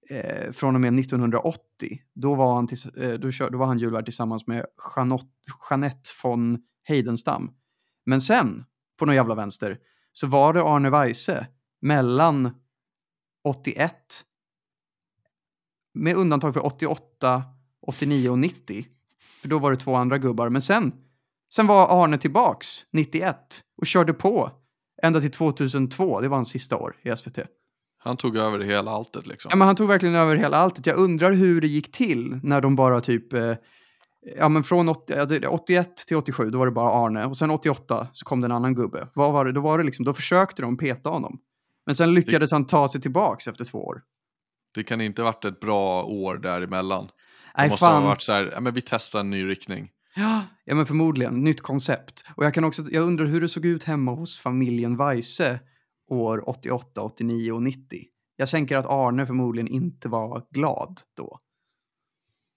eh, 0.09 0.51
från 0.51 0.75
och 0.75 0.81
med 0.81 0.99
1980. 0.99 2.01
Då 2.13 2.35
var 2.35 2.55
han, 2.55 2.67
till, 2.67 2.77
eh, 2.97 3.13
då, 3.13 3.31
kör, 3.31 3.49
då 3.49 3.57
var 3.57 3.65
han 3.65 3.79
julvärd 3.79 4.05
tillsammans 4.05 4.47
med 4.47 4.65
Jeanette, 4.95 5.25
Jeanette 5.69 6.09
von 6.23 6.59
Heidenstam. 6.83 7.51
Men 8.05 8.21
sen, 8.21 8.65
på 8.99 9.05
någon 9.05 9.15
jävla 9.15 9.35
vänster, 9.35 9.79
så 10.13 10.27
var 10.27 10.53
det 10.53 10.63
Arne 10.63 10.89
Weise 10.89 11.47
mellan 11.81 12.55
81 13.43 13.93
med 15.93 16.15
undantag 16.15 16.53
för 16.53 16.65
88, 16.65 17.43
89 17.81 18.29
och 18.29 18.39
90. 18.39 18.85
För 19.41 19.47
då 19.47 19.59
var 19.59 19.71
det 19.71 19.77
två 19.77 19.95
andra 19.95 20.17
gubbar. 20.17 20.49
Men 20.49 20.61
sen 20.61 20.91
Sen 21.53 21.67
var 21.67 22.03
Arne 22.03 22.17
tillbaks 22.17 22.85
91 22.91 23.37
och 23.77 23.87
körde 23.87 24.13
på 24.13 24.51
ända 25.03 25.21
till 25.21 25.31
2002. 25.31 26.21
Det 26.21 26.27
var 26.27 26.37
hans 26.37 26.49
sista 26.49 26.77
år 26.77 26.95
i 27.01 27.15
SVT. 27.15 27.39
Han 28.07 28.17
tog 28.17 28.37
över 28.37 28.59
hela 28.59 28.91
alltet 28.91 29.27
liksom. 29.27 29.49
Ja, 29.49 29.55
men 29.55 29.67
han 29.67 29.75
tog 29.75 29.87
verkligen 29.87 30.15
över 30.15 30.35
hela 30.35 30.57
alltet. 30.57 30.85
Jag 30.85 30.97
undrar 30.97 31.31
hur 31.31 31.61
det 31.61 31.67
gick 31.67 31.91
till 31.91 32.39
när 32.43 32.61
de 32.61 32.75
bara 32.75 33.01
typ... 33.01 33.33
Eh, 33.33 33.53
ja, 34.37 34.49
men 34.49 34.63
från 34.63 34.89
80, 34.89 35.13
ja, 35.17 35.25
det- 35.25 35.47
81 35.47 35.95
till 36.07 36.17
87, 36.17 36.49
då 36.49 36.57
var 36.59 36.65
det 36.65 36.71
bara 36.71 37.05
Arne. 37.05 37.25
Och 37.25 37.37
sen 37.37 37.51
88 37.51 38.07
så 38.11 38.25
kom 38.25 38.41
det 38.41 38.45
en 38.47 38.51
annan 38.51 38.75
gubbe. 38.75 39.07
Vad 39.13 39.33
var 39.33 39.45
det? 39.45 39.51
Då, 39.51 39.61
var 39.61 39.77
det 39.77 39.83
liksom, 39.83 40.05
då 40.05 40.13
försökte 40.13 40.61
de 40.61 40.77
peta 40.77 41.09
honom. 41.09 41.39
Men 41.85 41.95
sen 41.95 42.13
lyckades 42.13 42.51
han 42.51 42.65
ta 42.65 42.87
sig 42.87 43.01
tillbaks 43.01 43.47
efter 43.47 43.65
två 43.65 43.85
år. 43.85 44.01
Det 44.75 44.83
kan 44.83 45.01
inte 45.01 45.23
varit 45.23 45.45
ett 45.45 45.59
bra 45.59 46.03
år 46.03 46.37
däremellan. 46.37 47.05
Det 47.05 47.11
Nej, 47.57 47.69
måste 47.69 47.85
fan. 47.85 48.01
ha 48.03 48.09
varit 48.09 48.21
så 48.21 48.33
här, 48.33 48.51
ja, 48.53 48.59
men 48.59 48.73
vi 48.73 48.81
testar 48.81 49.19
en 49.19 49.29
ny 49.29 49.47
riktning. 49.49 49.89
Ja, 50.15 50.43
ja, 50.65 50.75
men 50.75 50.85
förmodligen. 50.85 51.43
Nytt 51.43 51.61
koncept. 51.61 52.25
Och 52.35 52.45
jag 52.45 52.53
kan 52.53 52.63
också, 52.63 52.83
jag 52.91 53.03
undrar 53.03 53.25
hur 53.25 53.41
det 53.41 53.47
såg 53.47 53.65
ut 53.65 53.83
hemma 53.83 54.11
hos 54.11 54.39
familjen 54.39 54.97
Weise 54.97 55.59
år 56.07 56.49
88, 56.49 57.01
89 57.01 57.51
och 57.51 57.61
90. 57.63 58.03
Jag 58.35 58.49
tänker 58.49 58.77
att 58.77 58.85
Arne 58.85 59.25
förmodligen 59.25 59.67
inte 59.67 60.09
var 60.09 60.45
glad 60.51 61.01
då. 61.17 61.39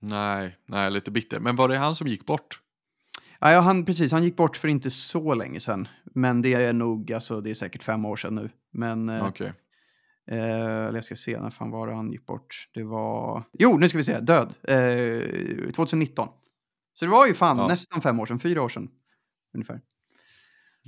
Nej, 0.02 0.56
nej, 0.66 0.90
lite 0.90 1.10
bitter. 1.10 1.40
Men 1.40 1.56
var 1.56 1.68
det 1.68 1.76
han 1.76 1.94
som 1.94 2.06
gick 2.06 2.26
bort? 2.26 2.60
Ja, 3.40 3.60
han, 3.60 3.84
precis. 3.84 4.12
Han 4.12 4.24
gick 4.24 4.36
bort 4.36 4.56
för 4.56 4.68
inte 4.68 4.90
så 4.90 5.34
länge 5.34 5.60
sedan. 5.60 5.88
Men 6.14 6.42
det 6.42 6.54
är 6.54 6.72
nog, 6.72 7.12
alltså 7.12 7.40
det 7.40 7.50
är 7.50 7.54
säkert 7.54 7.82
fem 7.82 8.04
år 8.04 8.16
sedan 8.16 8.34
nu. 8.34 8.50
Men, 8.72 9.08
eh, 9.08 9.26
Okej. 9.28 9.52
eh, 10.30 10.38
eller 10.86 10.94
jag 10.94 11.04
ska 11.04 11.16
se, 11.16 11.40
när 11.40 11.50
fan 11.50 11.70
var 11.70 11.86
det 11.86 11.94
han 11.94 12.10
gick 12.10 12.26
bort? 12.26 12.68
Det 12.74 12.84
var, 12.84 13.44
jo, 13.52 13.78
nu 13.78 13.88
ska 13.88 13.98
vi 13.98 14.04
se, 14.04 14.20
död. 14.20 14.54
Eh, 14.62 15.70
2019. 15.70 16.28
Så 16.92 17.04
det 17.04 17.10
var 17.10 17.26
ju 17.26 17.34
fan 17.34 17.58
Ja. 17.58 17.66
nästan 17.68 18.00
fem 18.00 18.20
år 18.20 18.26
sedan, 18.26 18.38
fyra 18.38 18.62
år 18.62 18.68
sedan 18.68 18.88
ungefär. 19.54 19.80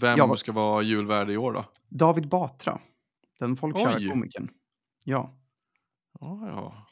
Vem 0.00 0.18
Ja, 0.18 0.26
vad- 0.26 0.38
ska 0.38 0.52
vara 0.52 0.82
julvärd 0.82 1.30
i 1.30 1.36
år 1.36 1.52
då? 1.52 1.64
David 1.88 2.28
Batra, 2.28 2.78
den 3.38 3.56
folkkära 3.56 4.10
komikern. 4.10 4.48
Ja. 5.04 5.38
Ja, 6.20 6.46
ja. 6.48 6.86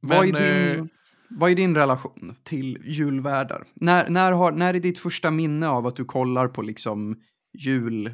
Vad, 0.00 0.26
Men, 0.26 0.36
är 0.36 0.72
din, 0.72 0.80
eh, 0.80 0.86
vad 1.30 1.50
är 1.50 1.54
din 1.54 1.74
relation 1.74 2.34
till 2.42 2.78
julvärdar? 2.84 3.64
När, 3.74 4.08
när, 4.08 4.32
har, 4.32 4.52
när 4.52 4.74
är 4.74 4.80
ditt 4.80 4.98
första 4.98 5.30
minne 5.30 5.68
av 5.68 5.86
att 5.86 5.96
du 5.96 6.04
kollar 6.04 6.48
på 6.48 6.62
liksom 6.62 7.20
jul 7.58 8.12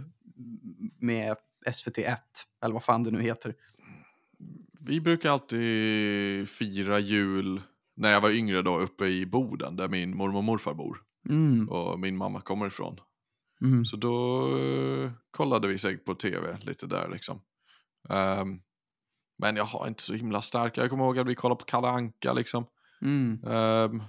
med 1.01 1.37
SVT1? 1.67 2.17
Eller 2.63 2.73
vad 2.73 2.85
fan 2.85 3.03
det 3.03 3.11
nu 3.11 3.21
heter. 3.23 3.55
Vi 4.81 5.01
brukar 5.01 5.31
alltid 5.31 6.49
fira 6.49 6.99
jul 6.99 7.61
när 7.97 8.11
jag 8.13 8.21
var 8.21 8.31
yngre 8.31 8.63
då 8.63 8.79
uppe 8.79 9.07
i 9.07 9.27
Boden 9.27 9.77
där 9.77 9.89
min 9.89 10.17
mormor 10.17 10.39
och 10.39 10.45
morfar 10.45 10.75
bor 10.75 10.99
Mm, 11.29 11.69
och 11.69 12.01
min 12.01 12.17
mamma 12.17 12.41
kommer 12.41 12.67
ifrån. 12.67 12.97
Mm. 13.63 13.85
Så 13.85 13.97
då 13.97 14.47
eh, 14.59 15.13
kollade 15.31 15.69
vi 15.69 15.79
säkert 15.79 16.05
på 16.05 16.15
tv 16.15 16.59
lite 16.61 16.87
där 16.87 17.09
liksom. 17.09 17.41
Ehm, 18.09 18.61
men 19.39 19.57
jag 19.57 19.65
har 19.65 19.87
inte 19.87 20.03
så 20.03 20.15
himla 20.15 20.43
starka. 20.43 20.81
Jag 20.81 20.91
kommer 20.91 21.05
ihåg 21.05 21.19
att 21.19 21.27
vi 21.27 21.35
kollade 21.35 21.59
på 21.59 21.65
Kalle 21.65 21.89
Anka 21.89 22.33
liksom. 22.33 22.67
Mm. 23.03 23.45
Ehm, 23.47 24.03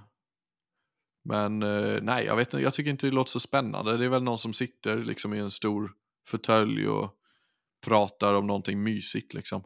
men 1.26 1.64
eh, 1.64 2.02
nej, 2.02 2.26
jag 2.26 2.36
vet 2.36 2.54
inte. 2.54 2.64
Jag 2.64 2.74
tycker 2.74 2.92
inte 2.92 3.08
det 3.08 3.14
låter 3.14 3.32
så 3.32 3.40
spännande. 3.40 3.98
Det 3.98 4.06
är 4.06 4.10
väl 4.10 4.24
någon 4.24 4.40
som 4.40 4.54
sitter 4.54 4.98
liksom 4.98 5.34
i 5.34 5.40
en 5.40 5.52
stor 5.52 5.92
fåtölj 6.28 6.88
och 6.88 7.12
pratar 7.86 8.34
om 8.34 8.48
någonting 8.48 8.84
mysigt 8.84 9.34
liksom. 9.34 9.64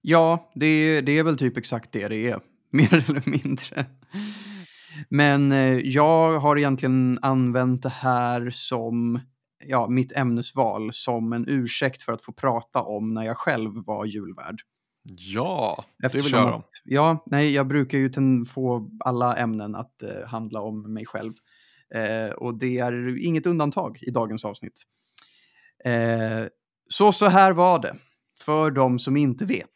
Ja, 0.00 0.50
det, 0.54 1.00
det 1.00 1.18
är 1.18 1.22
väl 1.22 1.38
typ 1.38 1.56
exakt 1.56 1.92
det 1.92 2.08
det 2.08 2.28
är. 2.30 2.40
Mer 2.70 2.94
eller 3.08 3.22
mindre. 3.30 3.86
Men 5.08 5.52
eh, 5.52 5.78
jag 5.78 6.40
har 6.40 6.58
egentligen 6.58 7.18
använt 7.22 7.82
det 7.82 7.88
här 7.88 8.50
som 8.50 9.20
ja, 9.64 9.88
mitt 9.88 10.12
ämnesval 10.12 10.92
som 10.92 11.32
en 11.32 11.48
ursäkt 11.48 12.02
för 12.02 12.12
att 12.12 12.22
få 12.22 12.32
prata 12.32 12.82
om 12.82 13.14
när 13.14 13.22
jag 13.22 13.36
själv 13.36 13.70
var 13.86 14.04
julvärd. 14.04 14.56
Ja, 15.34 15.84
det 15.98 16.08
vill 16.08 16.20
Eftersom 16.20 16.38
jag 16.38 16.46
höra 16.46 16.56
om. 16.56 16.62
ja, 16.84 17.24
nej, 17.26 17.54
jag 17.54 17.66
brukar 17.66 17.98
ju 17.98 18.10
få 18.44 18.90
alla 19.00 19.36
ämnen 19.36 19.74
att 19.74 20.02
eh, 20.02 20.26
handla 20.26 20.60
om 20.60 20.94
mig 20.94 21.06
själv. 21.06 21.32
Eh, 21.94 22.30
och 22.30 22.58
det 22.58 22.78
är 22.78 23.24
inget 23.26 23.46
undantag 23.46 23.98
i 24.02 24.10
dagens 24.10 24.44
avsnitt. 24.44 24.82
Eh, 25.84 26.44
så 26.88 27.12
så 27.12 27.26
här 27.26 27.52
var 27.52 27.78
det, 27.78 27.96
för 28.38 28.70
de 28.70 28.98
som 28.98 29.16
inte 29.16 29.44
vet. 29.44 29.72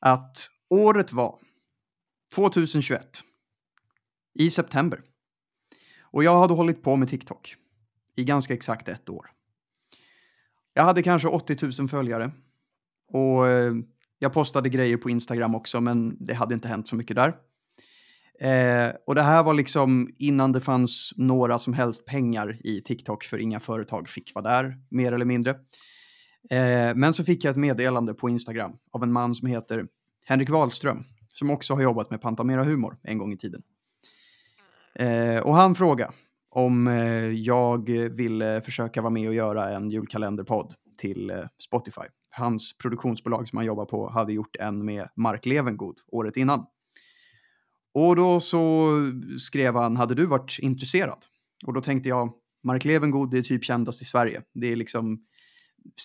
Att 0.00 0.36
året 0.70 1.12
var 1.12 1.38
2021, 2.34 3.00
i 4.34 4.50
september. 4.50 5.00
Och 6.00 6.24
jag 6.24 6.36
hade 6.36 6.54
hållit 6.54 6.82
på 6.82 6.96
med 6.96 7.08
TikTok 7.08 7.56
i 8.16 8.24
ganska 8.24 8.54
exakt 8.54 8.88
ett 8.88 9.08
år. 9.08 9.26
Jag 10.74 10.84
hade 10.84 11.02
kanske 11.02 11.28
80 11.28 11.80
000 11.80 11.88
följare. 11.88 12.30
Och 13.08 13.48
eh, 13.48 13.74
jag 14.18 14.32
postade 14.32 14.68
grejer 14.68 14.96
på 14.96 15.10
Instagram 15.10 15.54
också, 15.54 15.80
men 15.80 16.16
det 16.20 16.34
hade 16.34 16.54
inte 16.54 16.68
hänt 16.68 16.88
så 16.88 16.96
mycket 16.96 17.16
där. 17.16 17.36
Eh, 18.40 18.92
och 19.06 19.14
det 19.14 19.22
här 19.22 19.42
var 19.42 19.54
liksom 19.54 20.14
innan 20.18 20.52
det 20.52 20.60
fanns 20.60 21.12
några 21.16 21.58
som 21.58 21.72
helst 21.72 22.06
pengar 22.06 22.60
i 22.64 22.80
TikTok, 22.80 23.24
för 23.24 23.38
inga 23.38 23.60
företag 23.60 24.08
fick 24.08 24.34
vara 24.34 24.62
där, 24.62 24.76
mer 24.90 25.12
eller 25.12 25.24
mindre. 25.24 25.50
Eh, 26.50 26.94
men 26.94 27.12
så 27.12 27.24
fick 27.24 27.44
jag 27.44 27.50
ett 27.50 27.56
meddelande 27.56 28.14
på 28.14 28.28
Instagram 28.28 28.72
av 28.92 29.02
en 29.02 29.12
man 29.12 29.34
som 29.34 29.48
heter 29.48 29.86
Henrik 30.24 30.50
Wahlström, 30.50 31.04
som 31.32 31.50
också 31.50 31.74
har 31.74 31.82
jobbat 31.82 32.10
med 32.10 32.20
Pantamera 32.20 32.64
Humor 32.64 32.96
en 33.02 33.18
gång 33.18 33.32
i 33.32 33.36
tiden. 33.36 33.62
Eh, 34.94 35.38
och 35.38 35.54
han 35.54 35.74
frågade 35.74 36.12
om 36.50 36.88
eh, 36.88 37.32
jag 37.32 37.90
ville 37.90 38.60
försöka 38.60 39.02
vara 39.02 39.10
med 39.10 39.28
och 39.28 39.34
göra 39.34 39.70
en 39.70 39.90
julkalenderpodd 39.90 40.74
till 40.98 41.30
eh, 41.30 41.36
Spotify. 41.58 42.02
Hans 42.30 42.78
produktionsbolag 42.78 43.48
som 43.48 43.56
han 43.56 43.66
jobbar 43.66 43.84
på 43.84 44.10
hade 44.10 44.32
gjort 44.32 44.56
en 44.56 44.84
med 44.84 45.08
Mark 45.16 45.46
Levengood 45.46 45.96
året 46.06 46.36
innan. 46.36 46.66
Och 47.94 48.16
då 48.16 48.40
så 48.40 48.90
skrev 49.38 49.74
han, 49.74 49.96
hade 49.96 50.14
du 50.14 50.26
varit 50.26 50.58
intresserad? 50.58 51.18
Och 51.66 51.72
då 51.72 51.80
tänkte 51.80 52.08
jag, 52.08 52.32
Mark 52.62 52.84
Levengood 52.84 53.30
det 53.30 53.38
är 53.38 53.42
typ 53.42 53.64
kändast 53.64 54.02
i 54.02 54.04
Sverige. 54.04 54.42
Det 54.54 54.72
är 54.72 54.76
liksom, 54.76 55.18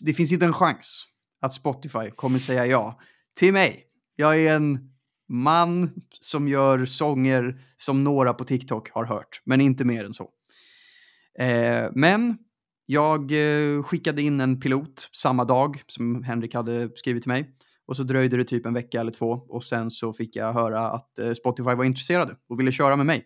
det 0.01 0.13
finns 0.13 0.31
inte 0.31 0.45
en 0.45 0.53
chans 0.53 1.05
att 1.41 1.53
Spotify 1.53 2.11
kommer 2.15 2.39
säga 2.39 2.65
ja 2.65 2.99
till 3.39 3.53
mig. 3.53 3.83
Jag 4.15 4.41
är 4.41 4.55
en 4.55 4.91
man 5.29 5.91
som 6.19 6.47
gör 6.47 6.85
sånger 6.85 7.61
som 7.77 8.03
några 8.03 8.33
på 8.33 8.43
TikTok 8.43 8.89
har 8.91 9.05
hört, 9.05 9.41
men 9.45 9.61
inte 9.61 9.85
mer 9.85 10.05
än 10.05 10.13
så. 10.13 10.29
Eh, 11.39 11.89
men 11.93 12.37
jag 12.85 13.31
eh, 13.31 13.83
skickade 13.83 14.21
in 14.21 14.39
en 14.41 14.59
pilot 14.59 15.09
samma 15.15 15.45
dag 15.45 15.81
som 15.87 16.23
Henrik 16.23 16.53
hade 16.53 16.89
skrivit 16.95 17.23
till 17.23 17.31
mig. 17.31 17.55
Och 17.85 17.97
så 17.97 18.03
dröjde 18.03 18.37
det 18.37 18.43
typ 18.43 18.65
en 18.65 18.73
vecka 18.73 18.99
eller 18.99 19.11
två 19.11 19.29
och 19.29 19.63
sen 19.63 19.91
så 19.91 20.13
fick 20.13 20.35
jag 20.35 20.53
höra 20.53 20.91
att 20.91 21.19
eh, 21.19 21.31
Spotify 21.31 21.73
var 21.73 21.83
intresserade 21.83 22.35
och 22.49 22.59
ville 22.59 22.71
köra 22.71 22.95
med 22.95 23.05
mig. 23.05 23.25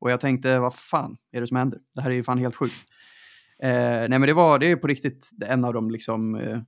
Och 0.00 0.10
jag 0.10 0.20
tänkte, 0.20 0.58
vad 0.58 0.74
fan 0.74 1.16
är 1.32 1.40
det 1.40 1.46
som 1.46 1.56
händer? 1.56 1.80
Det 1.94 2.00
här 2.00 2.10
är 2.10 2.14
ju 2.14 2.22
fan 2.22 2.38
helt 2.38 2.56
sjukt. 2.56 2.84
Eh, 3.62 3.70
nej 4.08 4.08
men 4.08 4.22
det 4.22 4.32
var, 4.32 4.58
det 4.58 4.70
är 4.70 4.76
på 4.76 4.86
riktigt 4.86 5.30
en 5.46 5.64
av 5.64 5.74
de 5.74 5.90
liksom, 5.90 6.34
eh, 6.34 6.60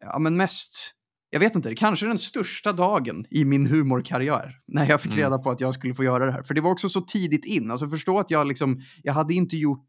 ja 0.00 0.18
men 0.18 0.36
mest, 0.36 0.94
jag 1.30 1.40
vet 1.40 1.54
inte, 1.56 1.74
kanske 1.74 2.06
den 2.06 2.18
största 2.18 2.72
dagen 2.72 3.26
i 3.30 3.44
min 3.44 3.66
humorkarriär. 3.66 4.60
När 4.66 4.88
jag 4.88 5.00
fick 5.00 5.12
Mm. 5.12 5.24
reda 5.24 5.38
på 5.38 5.50
att 5.50 5.60
jag 5.60 5.74
skulle 5.74 5.94
få 5.94 6.04
göra 6.04 6.26
det 6.26 6.32
här. 6.32 6.42
För 6.42 6.54
det 6.54 6.60
var 6.60 6.70
också 6.70 6.88
så 6.88 7.00
tidigt 7.00 7.44
in, 7.44 7.70
alltså 7.70 7.88
förstå 7.88 8.18
att 8.18 8.30
jag 8.30 8.46
liksom, 8.46 8.82
jag 9.02 9.12
hade 9.12 9.34
inte 9.34 9.56
gjort 9.56 9.88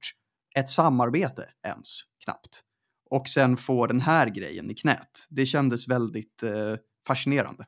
ett 0.56 0.69
samarbete 0.69 1.45
ens, 1.67 2.01
knappt. 2.23 2.62
Och 3.10 3.27
sen 3.27 3.58
få 3.58 3.88
den 3.88 4.01
här 4.01 4.27
grejen 4.27 4.71
i 4.71 4.73
knät. 4.73 5.27
Det 5.30 5.45
kändes 5.45 5.88
väldigt 5.88 6.43
eh, 6.43 6.75
fascinerande. 7.08 7.65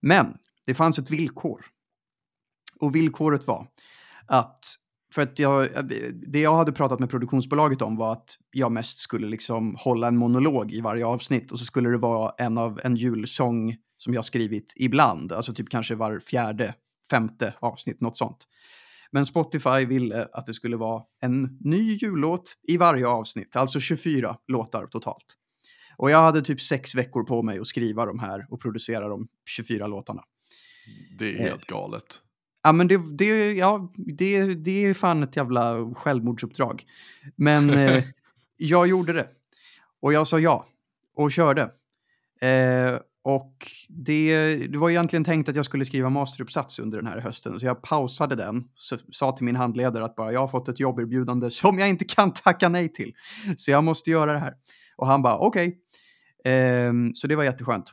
Men 0.00 0.36
det 0.66 0.74
fanns 0.74 0.98
ett 0.98 1.10
villkor. 1.10 1.64
Och 2.80 2.94
villkoret 2.94 3.46
var 3.46 3.68
att, 4.26 4.64
för 5.14 5.22
att 5.22 5.38
jag, 5.38 5.68
det 6.26 6.40
jag 6.40 6.54
hade 6.54 6.72
pratat 6.72 7.00
med 7.00 7.10
produktionsbolaget 7.10 7.82
om 7.82 7.96
var 7.96 8.12
att 8.12 8.36
jag 8.50 8.72
mest 8.72 8.98
skulle 8.98 9.26
liksom 9.26 9.76
hålla 9.78 10.08
en 10.08 10.16
monolog 10.16 10.72
i 10.72 10.80
varje 10.80 11.06
avsnitt 11.06 11.52
och 11.52 11.58
så 11.58 11.64
skulle 11.64 11.88
det 11.88 11.96
vara 11.98 12.32
en 12.38 12.58
av 12.58 12.80
en 12.84 12.96
julsång 12.96 13.76
som 13.96 14.14
jag 14.14 14.24
skrivit 14.24 14.72
ibland, 14.76 15.32
alltså 15.32 15.54
typ 15.54 15.68
kanske 15.68 15.94
var 15.94 16.18
fjärde, 16.18 16.74
femte 17.10 17.54
avsnitt, 17.60 18.00
något 18.00 18.16
sånt. 18.16 18.46
Men 19.12 19.26
Spotify 19.26 19.84
ville 19.86 20.28
att 20.32 20.46
det 20.46 20.54
skulle 20.54 20.76
vara 20.76 21.02
en 21.20 21.58
ny 21.60 21.94
jullåt 21.96 22.52
i 22.68 22.76
varje 22.76 23.06
avsnitt, 23.06 23.56
alltså 23.56 23.80
24 23.80 24.36
låtar 24.48 24.86
totalt. 24.86 25.36
Och 25.96 26.10
jag 26.10 26.18
hade 26.18 26.42
typ 26.42 26.60
sex 26.60 26.94
veckor 26.94 27.24
på 27.24 27.42
mig 27.42 27.58
att 27.58 27.66
skriva 27.66 28.06
de 28.06 28.18
här 28.18 28.46
och 28.50 28.60
producera 28.60 29.08
de 29.08 29.28
24 29.48 29.86
låtarna. 29.86 30.22
Det 31.18 31.24
är 31.24 31.40
Eh. 31.40 31.42
helt 31.42 31.66
galet. 31.66 32.20
Ja, 32.62 32.72
men 32.72 32.88
det, 32.88 33.18
det, 33.18 33.52
ja, 33.52 33.92
det, 33.96 34.54
det 34.54 34.84
är 34.84 34.94
fan 34.94 35.22
ett 35.22 35.36
jävla 35.36 35.94
självmordsuppdrag. 35.94 36.84
Men 37.36 37.70
eh, 37.78 38.04
jag 38.56 38.86
gjorde 38.86 39.12
det. 39.12 39.28
Och 40.02 40.12
jag 40.12 40.26
sa 40.26 40.38
ja. 40.38 40.66
Och 41.16 41.32
körde. 41.32 41.62
Eh, 42.40 42.98
och 43.22 43.56
det, 43.88 44.56
det 44.56 44.78
var 44.78 44.90
egentligen 44.90 45.24
tänkt 45.24 45.48
att 45.48 45.56
jag 45.56 45.64
skulle 45.64 45.84
skriva 45.84 46.10
masteruppsats 46.10 46.78
under 46.78 46.98
den 46.98 47.06
här 47.06 47.18
hösten, 47.18 47.60
så 47.60 47.66
jag 47.66 47.82
pausade 47.82 48.36
den. 48.36 48.64
Så, 48.74 48.96
sa 49.12 49.32
till 49.32 49.44
min 49.44 49.56
handledare 49.56 50.04
att 50.04 50.16
bara, 50.16 50.32
jag 50.32 50.40
har 50.40 50.48
fått 50.48 50.68
ett 50.68 50.80
jobberbjudande 50.80 51.50
som 51.50 51.78
jag 51.78 51.88
inte 51.88 52.04
kan 52.04 52.32
tacka 52.32 52.68
nej 52.68 52.92
till. 52.92 53.12
Så 53.56 53.70
jag 53.70 53.84
måste 53.84 54.10
göra 54.10 54.32
det 54.32 54.38
här. 54.38 54.54
Och 54.96 55.06
han 55.06 55.22
bara, 55.22 55.38
okej. 55.38 55.78
Okay. 56.40 56.52
Eh, 56.52 56.92
så 57.14 57.26
det 57.26 57.36
var 57.36 57.44
jätteskönt. 57.44 57.92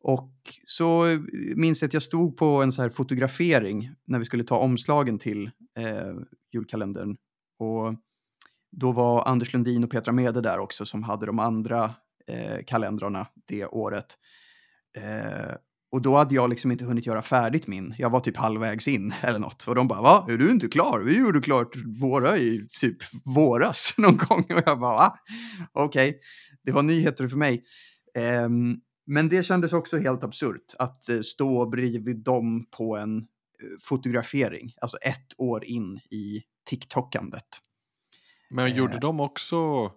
Och 0.00 0.32
så 0.64 1.06
eh, 1.06 1.20
minns 1.56 1.82
jag 1.82 1.88
att 1.88 1.94
jag 1.94 2.02
stod 2.02 2.36
på 2.36 2.62
en 2.62 2.72
så 2.72 2.82
här 2.82 2.88
fotografering 2.88 3.90
när 4.06 4.18
vi 4.18 4.24
skulle 4.24 4.44
ta 4.44 4.58
omslagen 4.58 5.18
till 5.18 5.50
eh, 5.78 6.14
julkalendern. 6.52 7.16
Och 7.58 7.94
då 8.76 8.92
var 8.92 9.28
Anders 9.28 9.52
Lundin 9.52 9.84
och 9.84 9.90
Petra 9.90 10.12
Mede 10.12 10.40
där 10.40 10.58
också 10.58 10.86
som 10.86 11.02
hade 11.02 11.26
de 11.26 11.38
andra 11.38 11.94
eh, 12.26 12.64
kalendrarna 12.66 13.26
det 13.48 13.66
året. 13.66 14.18
Eh, 14.96 15.54
och 15.90 16.02
då 16.02 16.16
hade 16.16 16.34
jag 16.34 16.50
liksom 16.50 16.72
inte 16.72 16.84
hunnit 16.84 17.06
göra 17.06 17.22
färdigt 17.22 17.66
min. 17.66 17.94
Jag 17.98 18.10
var 18.10 18.20
typ 18.20 18.36
halvvägs 18.36 18.88
in 18.88 19.14
eller 19.22 19.38
något. 19.38 19.68
Och 19.68 19.74
de 19.74 19.88
bara, 19.88 20.02
va? 20.02 20.26
Är 20.28 20.36
du 20.36 20.50
inte 20.50 20.68
klar? 20.68 21.00
Vi 21.00 21.18
gjorde 21.18 21.40
klart 21.40 21.76
våra 22.00 22.38
i 22.38 22.68
typ 22.80 22.96
våras 23.36 23.94
någon 23.98 24.16
gång. 24.16 24.44
Och 24.50 24.62
jag 24.66 24.80
bara, 24.80 24.94
va? 24.94 25.18
Okej, 25.72 26.08
okay. 26.08 26.20
det 26.64 26.72
var 26.72 26.82
nyheter 26.82 27.28
för 27.28 27.36
mig. 27.36 27.64
Eh, 28.14 28.48
men 29.08 29.28
det 29.28 29.42
kändes 29.42 29.72
också 29.72 29.98
helt 29.98 30.24
absurt 30.24 30.74
att 30.78 31.08
eh, 31.08 31.20
stå 31.20 31.66
bredvid 31.66 32.16
dem 32.16 32.66
på 32.70 32.96
en 32.96 33.18
eh, 33.18 33.24
fotografering, 33.80 34.74
alltså 34.80 34.96
ett 34.96 35.32
år 35.38 35.64
in 35.64 36.00
i 36.10 36.42
TikTokandet. 36.64 37.48
Men 38.50 38.74
gjorde 38.74 38.94
eh. 38.94 39.00
de 39.00 39.20
också 39.20 39.92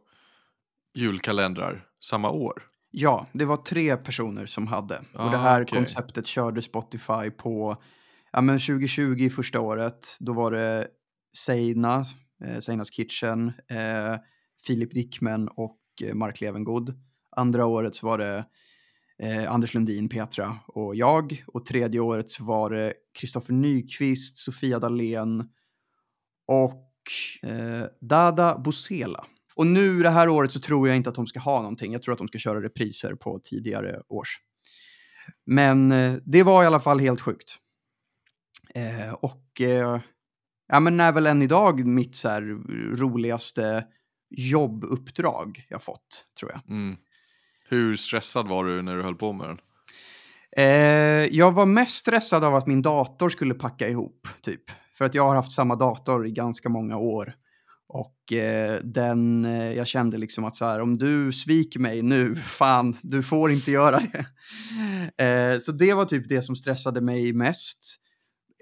julkalendrar 0.93 1.87
samma 2.01 2.29
år? 2.29 2.63
Ja, 2.91 3.27
det 3.33 3.45
var 3.45 3.57
tre 3.57 3.97
personer 3.97 4.45
som 4.45 4.67
hade. 4.67 5.01
Ah, 5.15 5.25
och 5.25 5.31
det 5.31 5.37
här 5.37 5.61
okay. 5.61 5.77
konceptet 5.77 6.27
körde 6.27 6.61
Spotify 6.61 7.31
på 7.37 7.83
ja, 8.31 8.41
men 8.41 8.59
2020 8.59 9.29
första 9.29 9.59
året. 9.59 10.17
Då 10.19 10.33
var 10.33 10.51
det 10.51 10.87
Seina, 11.37 12.05
eh, 12.45 12.59
Seinas 12.59 12.91
Kitchen, 12.91 13.51
eh, 13.67 14.15
Filip 14.65 14.93
Dickman 14.93 15.47
och 15.47 15.77
Mark 16.13 16.41
Levengood. 16.41 16.93
Andra 17.35 17.65
året 17.65 17.95
så 17.95 18.07
var 18.07 18.17
det 18.17 18.45
eh, 19.21 19.51
Anders 19.51 19.73
Lundin, 19.73 20.09
Petra 20.09 20.57
och 20.67 20.95
jag. 20.95 21.43
Och 21.47 21.65
tredje 21.65 21.99
året 21.99 22.29
så 22.29 22.43
var 22.43 22.69
det 22.69 22.93
Kristoffer 23.19 23.53
Nyqvist, 23.53 24.37
Sofia 24.37 24.79
Dalén 24.79 25.49
och 26.47 26.91
eh, 27.43 27.85
Dada 28.01 28.57
Bosela. 28.57 29.25
Och 29.55 29.67
nu 29.67 30.03
det 30.03 30.09
här 30.09 30.29
året 30.29 30.51
så 30.51 30.59
tror 30.59 30.87
jag 30.87 30.97
inte 30.97 31.09
att 31.09 31.15
de 31.15 31.27
ska 31.27 31.39
ha 31.39 31.61
någonting. 31.61 31.93
Jag 31.93 32.01
tror 32.01 32.13
att 32.13 32.19
de 32.19 32.27
ska 32.27 32.37
köra 32.37 32.61
repriser 32.61 33.15
på 33.15 33.39
tidigare 33.43 34.01
års. 34.07 34.39
Men 35.45 35.91
eh, 35.91 36.15
det 36.25 36.43
var 36.43 36.63
i 36.63 36.65
alla 36.65 36.79
fall 36.79 36.99
helt 36.99 37.21
sjukt. 37.21 37.57
Eh, 38.75 39.13
och 39.13 39.61
eh, 39.61 39.99
ja, 40.67 40.79
men 40.79 40.99
är 40.99 41.11
väl 41.11 41.27
än 41.27 41.41
idag 41.41 41.85
mitt 41.85 42.15
så 42.15 42.29
här, 42.29 42.41
roligaste 42.95 43.85
jobbuppdrag 44.29 45.65
jag 45.69 45.83
fått, 45.83 46.25
tror 46.39 46.51
jag. 46.51 46.61
Mm. 46.69 46.97
Hur 47.71 47.95
stressad 47.95 48.47
var 48.47 48.63
du 48.65 48.81
när 48.81 48.95
du 48.95 49.03
höll 49.03 49.15
på 49.15 49.33
med 49.33 49.47
den? 49.47 49.57
Eh, 50.57 51.27
jag 51.31 51.51
var 51.51 51.65
mest 51.65 51.95
stressad 51.95 52.43
av 52.43 52.55
att 52.55 52.67
min 52.67 52.81
dator 52.81 53.29
skulle 53.29 53.53
packa 53.53 53.89
ihop, 53.89 54.27
typ. 54.41 54.63
För 54.97 55.05
att 55.05 55.15
jag 55.15 55.23
har 55.23 55.35
haft 55.35 55.51
samma 55.51 55.75
dator 55.75 56.27
i 56.27 56.31
ganska 56.31 56.69
många 56.69 56.97
år. 56.97 57.33
Och 57.87 58.33
eh, 58.33 58.79
den, 58.83 59.45
eh, 59.45 59.71
jag 59.73 59.87
kände 59.87 60.17
liksom 60.17 60.45
att 60.45 60.55
så 60.55 60.65
här, 60.65 60.81
om 60.81 60.97
du 60.97 61.31
sviker 61.31 61.79
mig 61.79 62.01
nu, 62.01 62.35
fan, 62.45 62.97
du 63.01 63.23
får 63.23 63.51
inte 63.51 63.71
göra 63.71 63.99
det. 63.99 64.25
Eh, 65.17 65.59
så 65.59 65.71
det 65.71 65.93
var 65.93 66.05
typ 66.05 66.29
det 66.29 66.41
som 66.41 66.55
stressade 66.55 67.01
mig 67.01 67.33
mest. 67.33 67.95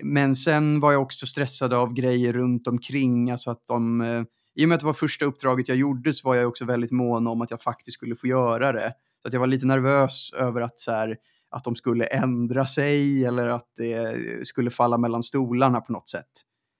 Men 0.03 0.35
sen 0.35 0.79
var 0.79 0.91
jag 0.91 1.01
också 1.01 1.25
stressad 1.25 1.73
av 1.73 1.93
grejer 1.93 2.33
runt 2.33 2.67
omkring, 2.67 3.31
alltså 3.31 3.51
att 3.51 3.65
de, 3.67 4.01
eh, 4.01 4.23
i 4.59 4.65
och 4.65 4.69
med 4.69 4.75
att 4.75 4.79
det 4.79 4.85
var 4.85 4.93
första 4.93 5.25
uppdraget 5.25 5.67
jag 5.67 5.77
gjorde 5.77 6.13
så 6.13 6.27
var 6.27 6.35
jag 6.35 6.47
också 6.47 6.65
väldigt 6.65 6.91
mån 6.91 7.27
om 7.27 7.41
att 7.41 7.51
jag 7.51 7.61
faktiskt 7.61 7.95
skulle 7.95 8.15
få 8.15 8.27
göra 8.27 8.71
det. 8.71 8.93
Så 9.21 9.27
att 9.27 9.33
jag 9.33 9.39
var 9.39 9.47
lite 9.47 9.65
nervös 9.65 10.33
över 10.33 10.61
att 10.61 10.79
så 10.79 10.91
här, 10.91 11.17
att 11.49 11.63
de 11.63 11.75
skulle 11.75 12.05
ändra 12.05 12.65
sig 12.65 13.25
eller 13.25 13.45
att 13.45 13.67
det 13.77 14.47
skulle 14.47 14.69
falla 14.71 14.97
mellan 14.97 15.23
stolarna 15.23 15.81
på 15.81 15.93
något 15.93 16.09
sätt. 16.09 16.25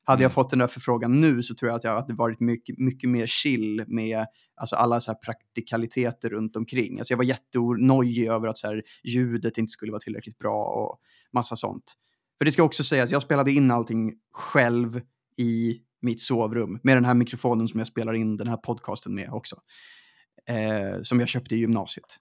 Hade 0.06 0.24
jag 0.24 0.30
mm. 0.30 0.34
fått 0.34 0.50
den 0.50 0.60
där 0.60 0.68
förfrågan 0.68 1.20
nu 1.20 1.44
så 1.44 1.56
tror 1.56 1.70
jag 1.70 1.78
att 1.78 1.84
jag 1.84 2.02
hade 2.02 2.14
varit 2.14 2.40
mycket, 2.40 2.78
mycket 2.78 3.10
mer 3.10 3.28
chill 3.28 3.84
med 3.88 4.26
alltså 4.56 4.76
alla 4.76 5.00
så 5.00 5.16
praktikaliteter 5.16 6.30
runt 6.30 6.56
omkring. 6.56 7.00
Alltså 7.00 7.14
jag 7.14 7.18
var 7.18 7.26
jättenojig 7.26 8.28
över 8.28 8.48
att 8.48 8.58
så 8.58 8.68
här, 8.68 8.84
ljudet 9.04 9.58
inte 9.58 9.72
skulle 9.72 9.92
vara 9.92 10.00
tillräckligt 10.00 10.38
bra 10.38 10.66
och 10.66 11.00
massa 11.34 11.56
sånt. 11.56 11.94
För 12.38 12.46
det 12.46 12.52
ska 12.52 12.64
också 12.64 12.84
sägas, 12.84 13.12
jag 13.12 13.22
spelade 13.22 13.52
in 13.52 13.72
allting 13.72 14.14
själv 14.32 15.02
i 15.38 15.82
mitt 16.02 16.22
sovrum 16.22 16.80
med 16.84 16.98
den 16.98 17.06
här 17.06 17.14
mikrofonen 17.14 17.68
som 17.68 17.80
jag 17.80 17.88
spelar 17.88 18.14
in 18.14 18.36
den 18.36 18.48
här 18.48 18.58
podcasten 18.58 19.16
med 19.16 19.30
också. 19.32 19.56
Eh, 20.48 21.02
som 21.02 21.20
jag 21.20 21.30
köpte 21.30 21.56
i 21.56 21.60
gymnasiet. 21.60 22.18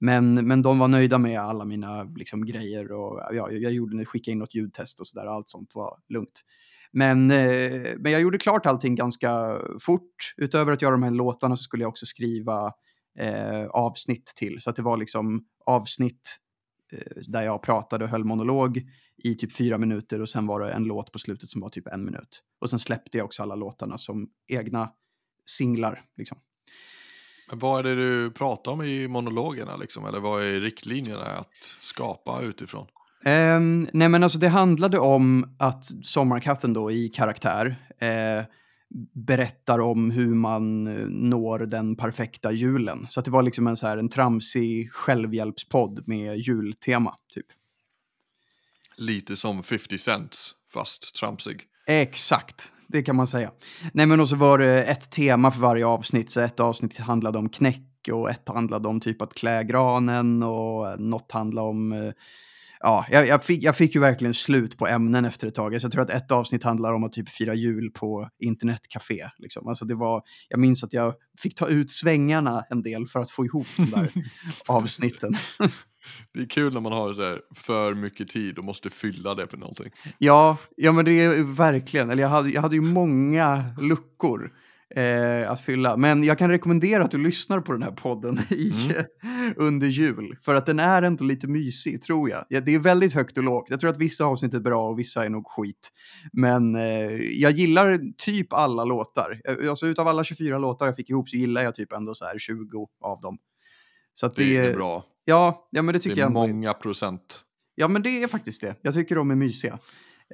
Men, 0.00 0.34
men 0.34 0.62
de 0.62 0.78
var 0.78 0.88
nöjda 0.88 1.18
med 1.18 1.40
alla 1.40 1.64
mina 1.64 2.02
liksom, 2.02 2.46
grejer 2.46 2.92
och 2.92 3.20
ja, 3.32 3.50
jag 3.50 3.72
gjorde, 3.72 4.04
skickade 4.04 4.32
in 4.32 4.38
något 4.38 4.54
ljudtest 4.54 5.00
och 5.00 5.06
sådär. 5.06 5.26
Allt 5.26 5.48
sånt 5.48 5.70
var 5.74 5.98
lugnt. 6.08 6.42
Men, 6.92 7.30
eh, 7.30 7.94
men 7.98 8.12
jag 8.12 8.20
gjorde 8.20 8.38
klart 8.38 8.66
allting 8.66 8.94
ganska 8.94 9.58
fort. 9.80 10.34
Utöver 10.36 10.72
att 10.72 10.82
göra 10.82 10.92
de 10.92 11.02
här 11.02 11.10
låtarna 11.10 11.56
så 11.56 11.62
skulle 11.62 11.82
jag 11.82 11.88
också 11.88 12.06
skriva 12.06 12.72
eh, 13.18 13.66
avsnitt 13.66 14.26
till. 14.36 14.60
Så 14.60 14.70
att 14.70 14.76
det 14.76 14.82
var 14.82 14.96
liksom 14.96 15.44
avsnitt 15.66 16.36
där 17.28 17.42
jag 17.42 17.62
pratade 17.62 18.04
och 18.04 18.10
höll 18.10 18.24
monolog 18.24 18.82
i 19.24 19.34
typ 19.34 19.56
fyra 19.56 19.78
minuter 19.78 20.20
och 20.20 20.28
sen 20.28 20.46
var 20.46 20.60
det 20.60 20.72
en 20.72 20.84
låt 20.84 21.12
på 21.12 21.18
slutet 21.18 21.48
som 21.48 21.60
var 21.60 21.68
typ 21.68 21.86
en 21.86 22.04
minut. 22.04 22.42
Och 22.60 22.70
sen 22.70 22.78
släppte 22.78 23.18
jag 23.18 23.24
också 23.24 23.42
alla 23.42 23.54
låtarna 23.54 23.98
som 23.98 24.28
egna 24.52 24.90
singlar. 25.46 26.02
Liksom. 26.16 26.38
Men 27.50 27.58
vad 27.58 27.78
är 27.78 27.82
det 27.82 27.94
du 27.94 28.30
pratar 28.30 28.72
om 28.72 28.82
i 28.82 29.08
monologerna 29.08 29.76
liksom? 29.76 30.06
Eller 30.06 30.20
vad 30.20 30.44
är 30.44 30.60
riktlinjerna 30.60 31.24
att 31.24 31.76
skapa 31.80 32.40
utifrån? 32.40 32.86
Um, 33.24 33.88
nej 33.92 34.08
men 34.08 34.22
alltså 34.22 34.38
det 34.38 34.48
handlade 34.48 34.98
om 34.98 35.56
att 35.58 35.84
Sommarkatten 36.02 36.72
då 36.72 36.90
i 36.90 37.08
karaktär 37.08 37.66
uh, 38.02 38.44
berättar 39.14 39.78
om 39.78 40.10
hur 40.10 40.34
man 40.34 40.86
eh, 40.86 41.06
når 41.08 41.58
den 41.58 41.96
perfekta 41.96 42.52
julen. 42.52 43.06
Så 43.08 43.20
att 43.20 43.24
det 43.24 43.30
var 43.30 43.42
liksom 43.42 43.66
en 43.66 43.76
så 43.76 43.86
här 43.86 43.96
en 43.96 44.08
tramsig 44.08 44.92
självhjälpspodd 44.92 46.08
med 46.08 46.38
jultema 46.38 47.14
typ. 47.34 47.46
Lite 48.96 49.36
som 49.36 49.62
50 49.62 49.98
Cents 49.98 50.54
fast 50.72 51.14
tramsig. 51.14 51.62
Exakt, 51.86 52.72
det 52.88 53.02
kan 53.02 53.16
man 53.16 53.26
säga. 53.26 53.50
Nej 53.92 54.06
men 54.06 54.20
och 54.20 54.28
så 54.28 54.36
var 54.36 54.58
det 54.58 54.82
ett 54.82 55.10
tema 55.10 55.50
för 55.50 55.60
varje 55.60 55.86
avsnitt. 55.86 56.30
Så 56.30 56.40
ett 56.40 56.60
avsnitt 56.60 56.98
handlade 56.98 57.38
om 57.38 57.48
knäck 57.48 58.08
och 58.12 58.30
ett 58.30 58.48
handlade 58.48 58.88
om 58.88 59.00
typ 59.00 59.22
att 59.22 59.34
klä 59.34 59.64
granen 59.64 60.42
och 60.42 61.00
något 61.00 61.32
handlade 61.32 61.68
om 61.68 61.92
uh, 61.92 62.12
ja, 62.86 63.06
jag, 63.10 63.28
jag, 63.28 63.44
fick, 63.44 63.62
jag 63.62 63.76
fick 63.76 63.94
ju 63.94 64.00
verkligen 64.00 64.34
slut 64.34 64.78
på 64.78 64.86
ämnen 64.86 65.24
efter 65.24 65.46
ett 65.46 65.54
tag. 65.54 65.74
Alltså, 65.74 65.86
jag 65.86 65.92
tror 65.92 66.02
att 66.02 66.10
ett 66.10 66.30
avsnitt 66.30 66.62
handlar 66.62 66.92
om 66.92 67.04
att 67.04 67.12
typ 67.12 67.28
fira 67.28 67.54
jul 67.54 67.90
på 67.90 68.28
internetcafé. 68.38 69.28
Liksom. 69.38 69.68
Alltså, 69.68 69.84
det 69.84 69.94
var, 69.94 70.22
jag 70.48 70.60
minns 70.60 70.84
att 70.84 70.92
jag 70.92 71.14
fick 71.42 71.54
ta 71.54 71.68
ut 71.68 71.90
svängarna 71.90 72.64
en 72.70 72.82
del 72.82 73.06
för 73.06 73.20
att 73.20 73.30
få 73.30 73.44
ihop 73.44 73.66
de 73.76 73.90
där 73.90 74.10
avsnitten. 74.68 75.34
Det 76.34 76.40
är 76.40 76.46
kul 76.46 76.74
när 76.74 76.80
man 76.80 76.92
har 76.92 77.12
så 77.12 77.22
här 77.22 77.40
för 77.54 77.94
mycket 77.94 78.28
tid 78.28 78.58
och 78.58 78.64
måste 78.64 78.90
fylla 78.90 79.34
det 79.34 79.46
på 79.46 79.56
någonting. 79.56 79.90
Ja, 80.18 80.58
ja 80.76 80.92
men 80.92 81.04
det 81.04 81.12
är 81.12 81.54
verkligen. 81.56 82.10
Eller 82.10 82.22
jag 82.22 82.30
hade, 82.30 82.50
jag 82.50 82.62
hade 82.62 82.76
ju 82.76 82.82
många 82.82 83.64
luckor 83.80 84.52
eh, 84.94 85.50
att 85.50 85.60
fylla. 85.60 85.96
Men 85.96 86.24
jag 86.24 86.38
kan 86.38 86.50
rekommendera 86.50 87.04
att 87.04 87.10
du 87.10 87.18
lyssnar 87.18 87.60
på 87.60 87.72
den 87.72 87.82
här 87.82 87.90
podden 87.90 88.38
i, 88.50 88.72
mm. 89.22 89.54
under 89.56 89.86
jul. 89.86 90.36
För 90.42 90.54
att 90.54 90.66
den 90.66 90.78
är 90.78 91.02
ändå 91.02 91.24
lite 91.24 91.46
mysig, 91.46 92.02
tror 92.02 92.30
jag. 92.30 92.44
Ja, 92.48 92.60
det 92.60 92.74
är 92.74 92.78
väldigt 92.78 93.12
högt 93.12 93.38
och 93.38 93.44
lågt. 93.44 93.66
Jag 93.70 93.80
tror 93.80 93.90
att 93.90 93.98
vissa 93.98 94.24
avsnitt 94.24 94.54
är 94.54 94.60
bra 94.60 94.88
och 94.88 94.98
vissa 94.98 95.24
är 95.24 95.28
nog 95.28 95.46
skit. 95.46 95.90
Men 96.32 96.76
eh, 96.76 97.12
jag 97.16 97.52
gillar 97.52 97.98
typ 98.18 98.52
alla 98.52 98.84
låtar. 98.84 99.40
Eh, 99.48 99.70
alltså 99.70 99.86
utav 99.86 100.08
alla 100.08 100.24
24 100.24 100.58
låtar 100.58 100.86
jag 100.86 100.96
fick 100.96 101.10
ihop 101.10 101.28
så 101.28 101.36
gillar 101.36 101.62
jag 101.62 101.74
typ 101.74 101.92
ändå 101.92 102.14
så 102.14 102.24
här 102.24 102.38
20 102.38 102.88
av 103.04 103.20
dem. 103.20 103.38
Så 104.14 104.28
det, 104.28 104.34
det, 104.34 104.56
är 104.56 104.74
bra. 104.74 105.04
Ja, 105.24 105.68
ja 105.70 105.82
men 105.82 105.92
det 105.92 105.98
tycker 105.98 106.16
det 106.16 106.22
är 106.22 106.24
jag. 106.24 106.32
många 106.32 106.72
procent. 106.72 107.42
Ja, 107.74 107.88
men 107.88 108.02
det 108.02 108.22
är 108.22 108.26
faktiskt 108.26 108.62
det. 108.62 108.74
Jag 108.82 108.94
tycker 108.94 109.16
de 109.16 109.30
är 109.30 109.34
mysiga. 109.34 109.78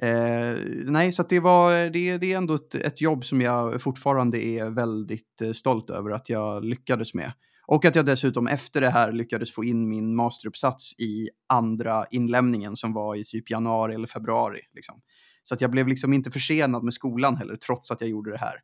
Eh, 0.01 0.57
nej, 0.85 1.11
så 1.11 1.23
det, 1.23 1.39
var, 1.39 1.89
det, 1.89 2.17
det 2.17 2.33
är 2.33 2.37
ändå 2.37 2.53
ett, 2.53 2.75
ett, 2.75 3.01
jobb 3.01 3.25
som 3.25 3.41
jag 3.41 3.81
fortfarande 3.81 4.45
är 4.45 4.69
väldigt 4.69 5.41
eh, 5.41 5.51
stolt 5.51 5.89
över 5.89 6.11
att 6.11 6.29
jag 6.29 6.65
lyckades 6.65 7.13
med. 7.13 7.33
Och 7.67 7.85
att 7.85 7.95
jag 7.95 8.05
dessutom 8.05 8.47
efter 8.47 8.81
det 8.81 8.89
här 8.89 9.11
lyckades 9.11 9.53
få 9.53 9.63
in 9.63 9.89
min 9.89 10.15
masteruppsats 10.15 10.99
i 10.99 11.29
andra 11.49 12.05
inlämningen 12.11 12.75
som 12.75 12.93
var 12.93 13.15
i 13.15 13.23
typ 13.23 13.49
januari 13.49 13.95
eller 13.95 14.07
februari. 14.07 14.59
Liksom. 14.73 15.01
Så 15.43 15.53
att 15.53 15.61
jag 15.61 15.71
blev 15.71 15.87
liksom 15.87 16.13
inte 16.13 16.31
försenad 16.31 16.83
med 16.83 16.93
skolan 16.93 17.37
heller, 17.37 17.55
trots 17.55 17.91
att 17.91 18.01
jag 18.01 18.09
gjorde 18.09 18.31
det 18.31 18.37
här. 18.37 18.55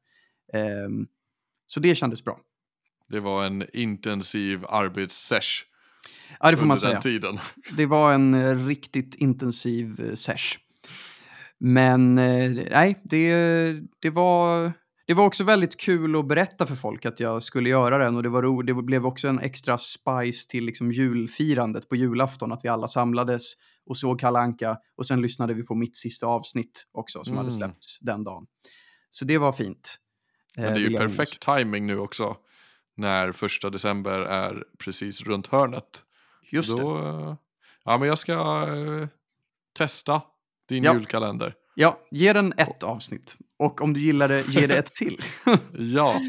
Eh, 0.53 0.89
så 1.67 1.79
det 1.79 1.95
kändes 1.95 2.23
bra. 2.23 2.39
Det 3.09 3.19
var 3.19 3.43
en 3.45 3.65
intensiv 3.73 4.65
arbetssession. 4.69 5.69
Ja, 6.39 6.51
det 6.51 6.57
får 6.57 6.65
man 6.65 6.79
säga. 6.79 7.01
tiden. 7.01 7.39
Det 7.77 7.85
var 7.85 8.13
en 8.13 8.33
eh, 8.33 8.65
riktigt 8.65 9.15
intensiv 9.15 10.01
eh, 10.09 10.13
sesh. 10.13 10.57
Men 11.59 12.17
eh, 12.17 12.51
nej, 12.71 13.01
det, 13.03 13.33
det, 13.99 14.09
var, 14.09 14.71
det 15.07 15.13
var 15.13 15.25
också 15.25 15.43
väldigt 15.43 15.79
kul 15.79 16.15
att 16.15 16.27
berätta 16.27 16.65
för 16.65 16.75
folk 16.75 17.05
att 17.05 17.19
jag 17.19 17.43
skulle 17.43 17.69
göra 17.69 17.97
den. 17.97 18.15
Och 18.15 18.23
det, 18.23 18.29
var 18.29 18.41
ro, 18.41 18.61
det 18.61 18.73
blev 18.73 19.05
också 19.05 19.27
en 19.27 19.39
extra 19.39 19.77
spice 19.77 20.49
till 20.49 20.65
liksom 20.65 20.91
julfirandet 20.91 21.89
på 21.89 21.95
julafton. 21.95 22.51
Att 22.51 22.65
vi 22.65 22.69
alla 22.69 22.87
samlades 22.87 23.53
och 23.85 23.97
såg 23.97 24.19
Kalle 24.19 24.39
Anka 24.39 24.77
Och 24.97 25.07
sen 25.07 25.21
lyssnade 25.21 25.53
vi 25.53 25.63
på 25.63 25.75
mitt 25.75 25.97
sista 25.97 26.27
avsnitt 26.27 26.83
också 26.91 27.23
som 27.23 27.37
hade 27.37 27.47
Mm. 27.49 27.57
släppts 27.57 27.99
den 27.99 28.23
dagen. 28.23 28.45
Så 29.09 29.25
det 29.25 29.37
var 29.37 29.51
fint. 29.51 29.95
Men 30.55 30.65
Eh, 30.65 30.71
det 30.73 30.75
är 30.75 30.79
ju 30.79 30.83
jag 30.83 30.91
minnas. 30.91 31.17
perfekt 31.17 31.41
timing 31.45 31.87
nu 31.87 31.99
också. 31.99 32.37
När 32.97 33.31
första 33.31 33.69
december 33.69 34.19
är 34.19 34.63
precis 34.83 35.21
runt 35.21 35.47
hörnet. 35.47 36.03
Just 36.51 36.77
det. 36.77 36.83
Då, 36.83 36.97
eh, 36.97 37.35
ja, 37.85 37.97
men 37.97 38.07
jag 38.07 38.17
ska 38.17 38.33
eh, 38.33 39.07
testa 39.77 40.21
din 40.69 40.83
Ja. 40.83 40.93
julkalender. 40.93 41.53
Ja, 41.75 41.99
ge 42.11 42.33
den 42.33 42.53
ett 42.57 42.83
avsnitt. 42.83 43.37
Och 43.59 43.81
om 43.81 43.93
du 43.93 43.99
gillar 44.01 44.27
det, 44.27 44.47
ge 44.47 44.67
det 44.67 44.77
ett 44.77 44.93
till. 44.93 45.17
Ja. 45.77 46.21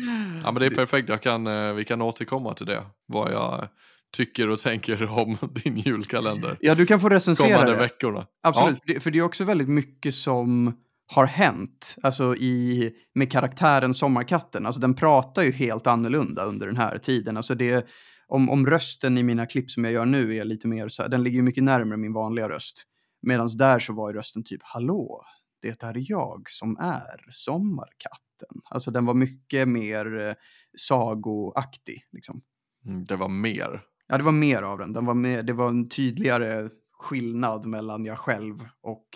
ja, 0.44 0.53
men 0.53 0.55
det 0.55 0.66
är 0.66 0.70
perfekt. 0.70 1.09
Jag 1.09 1.20
kan, 1.22 1.46
eh, 1.46 1.72
vi 1.74 1.85
kan 1.85 2.03
återkomma 2.03 2.55
till 2.55 2.66
det. 2.66 2.83
Vad 3.07 3.33
jag 3.33 3.68
tycker 4.16 4.50
och 4.50 4.59
tänker 4.59 5.11
om 5.18 5.37
din 5.64 5.76
julkalender. 5.79 6.57
Ja, 6.61 6.74
du 6.74 6.87
kan 6.87 7.00
få 7.00 7.09
recensera 7.09 7.46
Kommande 7.48 7.72
det. 7.72 7.79
veckorna. 7.79 8.26
Absolut, 8.42 8.79
för, 8.79 8.94
det, 8.94 9.00
för 9.00 9.11
det 9.11 9.18
är 9.18 9.22
också 9.22 9.44
väldigt 9.44 9.68
mycket 9.68 10.14
som 10.14 10.74
har 11.12 11.26
hänt 11.26 11.96
alltså 12.03 12.37
i, 12.37 12.90
med 13.14 13.33
karaktären 13.33 13.94
Sommarkatten. 13.94 14.66
Alltså 14.66 14.81
den 14.81 14.94
pratar 14.94 15.42
ju 15.42 15.53
helt 15.53 15.87
annorlunda 15.87 16.44
under 16.44 16.66
den 16.66 16.76
här 16.76 16.98
tiden. 16.98 17.37
Alltså 17.37 17.55
det, 17.55 17.87
om, 18.29 18.50
om 18.50 18.66
rösten 18.66 19.18
i 19.18 19.22
mina 19.22 19.46
klipp 19.46 19.70
som 19.70 19.85
jag 19.85 19.92
gör 19.92 20.05
nu 20.05 20.37
är 20.37 20.44
lite 20.44 20.68
mer 20.68 20.88
så 20.88 21.03
här, 21.03 21.09
den 21.09 21.22
ligger 21.22 21.37
ju 21.37 21.42
mycket 21.42 21.64
närmare 21.64 21.96
min 21.96 22.12
vanliga 22.12 22.48
röst. 22.48 22.87
Medan 23.22 23.48
där 23.56 23.78
så 23.78 23.92
var 23.92 24.11
ju 24.11 24.16
rösten 24.16 24.44
typ 24.44 24.62
hallå, 24.62 25.24
det 25.62 25.83
är 25.83 26.11
jag 26.11 26.42
som 26.50 26.76
är 26.76 27.30
Sommarkatten. 27.33 28.61
Alltså 28.64 28.90
den 28.90 29.06
var 29.06 29.14
mycket 29.14 29.68
mer 29.68 30.18
eh, 30.18 30.35
sagoaktig 30.78 32.06
liksom. 32.12 32.42
Mm, 32.87 33.04
det 33.04 33.16
var 33.16 33.28
mer. 33.28 33.83
Ja, 34.06 34.18
det 34.18 34.24
var 34.24 34.33
mer 34.33 34.62
av 34.62 34.78
den. 34.78 34.92
den 34.92 35.06
var 35.06 35.14
mer, 35.14 35.42
det 35.42 35.52
var 35.52 35.68
en 35.68 35.88
tydligare 35.88 36.70
skillnad 36.92 37.66
mellan 37.66 38.04
jag 38.04 38.18
själv 38.18 38.68
och 38.80 39.09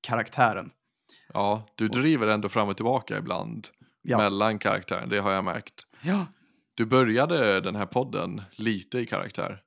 karaktären. 0.00 0.70
Ja, 1.34 1.66
du 1.74 1.88
driver 1.88 2.26
ändå 2.26 2.48
fram 2.48 2.68
och 2.68 2.76
tillbaka 2.76 3.18
ibland. 3.18 3.68
Ja. 4.02 4.18
Mellan 4.18 4.58
karaktären, 4.58 5.08
det 5.08 5.18
har 5.18 5.32
jag 5.32 5.44
märkt. 5.44 5.86
Ja. 6.02 6.26
Du 6.74 6.86
började 6.86 7.60
den 7.60 7.76
här 7.76 7.86
podden 7.86 8.42
lite 8.52 8.98
i 8.98 9.06
karaktär. 9.06 9.62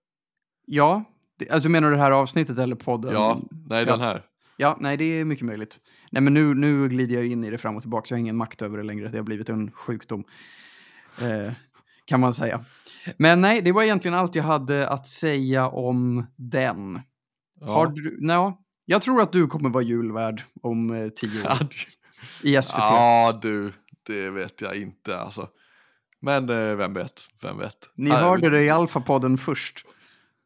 Ja, 0.66 1.04
alltså 1.50 1.70
menar 1.70 1.90
du 1.90 1.96
det 1.96 2.02
här 2.02 2.12
avsnittet 2.12 2.58
eller 2.58 2.76
podden? 2.76 3.14
Ja, 3.14 3.42
nej 3.70 3.84
ja. 3.86 3.92
den 3.92 4.02
här. 4.02 4.22
Ja, 4.58 4.78
nej 4.80 4.98
det 4.98 5.04
är 5.04 5.26
mycket 5.26 5.46
möjligt. 5.46 5.80
Nej 6.12 6.22
men 6.22 6.34
nu, 6.34 6.54
nu 6.54 6.88
glider 6.88 7.16
jag 7.16 7.26
in 7.26 7.44
i 7.44 7.50
det 7.50 7.58
fram 7.58 7.76
och 7.76 7.82
tillbaka 7.82 8.06
så 8.06 8.14
jag 8.14 8.18
har 8.18 8.20
ingen 8.20 8.38
makt 8.38 8.62
över 8.62 8.78
det 8.78 8.84
längre. 8.84 9.08
Det 9.08 9.18
har 9.18 9.24
blivit 9.24 9.50
en 9.50 9.72
sjukdom. 9.72 10.24
Eh, 11.22 11.52
kan 12.06 12.20
man 12.20 12.34
säga. 12.34 12.66
Men 13.18 13.42
nej, 13.42 13.62
det 13.62 13.72
var 13.72 13.84
egentligen 13.84 14.18
allt 14.18 14.36
jag 14.36 14.44
hade 14.44 14.90
att 14.90 15.08
säga 15.08 15.68
om 15.68 16.26
den. 16.36 17.02
Ja. 17.60 17.74
Har 17.74 17.88
du, 17.88 18.18
no, 18.22 18.58
jag 18.86 19.02
tror 19.02 19.22
att 19.22 19.32
du 19.32 19.48
kommer 19.48 19.70
vara 19.70 19.84
julvärd 19.84 20.44
om 20.62 20.92
eh, 20.92 21.10
tio 21.10 21.44
år 21.44 21.58
i 22.44 22.62
SVT. 22.62 22.78
ja, 22.78 23.40
du, 23.42 23.74
det 24.08 24.30
vet 24.30 24.62
jag 24.62 24.76
inte 24.76 25.18
alltså. 25.18 25.50
Men 26.22 26.50
eh, 26.50 26.76
vem 26.76 26.94
vet, 26.94 27.22
vem 27.42 27.58
vet. 27.58 27.90
Ni 27.96 28.10
hörde 28.10 28.50
det 28.50 28.64
i 28.64 28.70
Alfa-podden 28.70 29.38
först. 29.38 29.86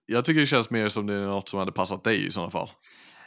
Jag 0.06 0.26
tycker 0.26 0.39
det 0.41 0.48
känns 0.48 0.70
mer 0.70 0.89
som 0.89 1.08
det 1.08 1.13
är 1.13 1.26
något 1.26 1.50
som 1.50 1.60
hade 1.60 1.72
passat 1.72 2.04
dig 2.04 2.28
i 2.28 2.32
sådana 2.32 2.52
fall. 2.52 2.70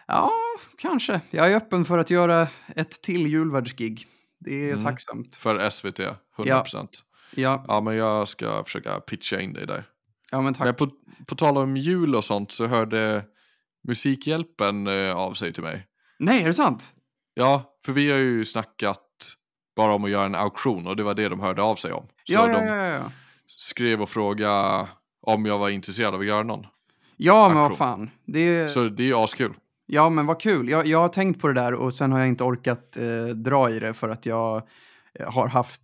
Ja, 0.07 0.33
kanske. 0.79 1.21
Jag 1.31 1.47
är 1.53 1.57
öppen 1.57 1.85
för 1.85 1.99
att 1.99 2.11
göra 2.11 2.49
ett 2.77 3.03
till 3.03 3.27
julvärdsgig. 3.27 4.07
Det 4.41 4.55
är 4.69 4.73
Mm. 4.73 4.85
tacksamt. 4.85 5.37
För 5.37 5.71
SVT, 5.71 6.01
100%. 6.37 6.88
Ja. 7.35 7.64
Ja, 7.69 7.81
men 7.81 7.97
jag 7.97 8.29
ska 8.29 8.64
försöka 8.64 9.01
pitcha 9.01 9.41
in 9.41 9.53
dig 9.53 9.67
där. 9.67 9.85
ja 10.31 10.41
men 10.41 10.55
tack. 10.55 10.64
Men 10.64 10.75
på, 10.75 10.91
på 11.27 11.35
tal 11.35 11.59
om 11.59 11.77
jul 11.77 12.14
och 12.14 12.25
sånt 12.25 12.53
så 12.53 12.67
hörde 12.67 13.25
Musikhjälpen 13.88 14.87
eh, 14.87 15.17
av 15.17 15.33
sig 15.33 15.53
till 15.53 15.62
mig. 15.62 15.87
Nej, 16.19 16.43
är 16.43 16.47
det 16.47 16.55
sant? 16.55 16.93
Ja, 17.35 17.79
för 17.85 17.93
vi 17.93 18.11
har 18.11 18.19
ju 18.19 18.45
snackat 18.45 19.05
bara 19.77 19.93
om 19.95 20.05
att 20.05 20.11
göra 20.11 20.25
en 20.27 20.35
auktion 20.35 20.87
och 20.87 20.97
det 20.97 21.03
var 21.03 21.14
det 21.14 21.29
de 21.29 21.41
hörde 21.41 21.62
av 21.62 21.77
sig 21.77 21.93
om. 21.93 22.07
Så 22.07 22.12
Ja, 22.33 22.47
de 22.47 22.67
ja, 22.67 22.77
ja, 22.77 22.85
ja. 22.93 23.12
skrev 23.57 24.03
och 24.03 24.09
frågade 24.11 24.88
om 25.35 25.47
jag 25.47 25.59
var 25.59 25.69
intresserad 25.69 26.14
av 26.14 26.21
att 26.21 26.27
göra 26.27 26.43
någon. 26.43 26.67
Ja, 27.17 27.49
men 27.49 27.57
vad 27.57 27.64
Aktion. 27.67 27.77
fan. 27.79 28.11
Det, 28.27 28.69
Så 28.71 28.85
det 28.88 29.03
är 29.03 29.07
ju 29.07 29.14
askul. 29.14 29.53
Ja, 29.87 30.09
men 30.11 30.27
vad 30.27 30.41
kul. 30.41 30.69
Jag, 30.69 30.87
jag 30.87 30.99
har 31.01 31.09
tänkt 31.09 31.41
på 31.41 31.49
det 31.49 31.55
där 31.55 31.73
och 31.75 31.95
sen 31.95 32.12
har 32.12 32.19
jag 32.19 32.29
inte 32.29 32.45
orkat 32.45 32.97
eh, 32.97 33.25
dra 33.27 33.71
i 33.71 33.79
det 33.79 33.95
för 33.95 34.09
att 34.09 34.27
jag 34.27 34.57
eh, 35.21 35.33
har 35.33 35.49
haft 35.49 35.83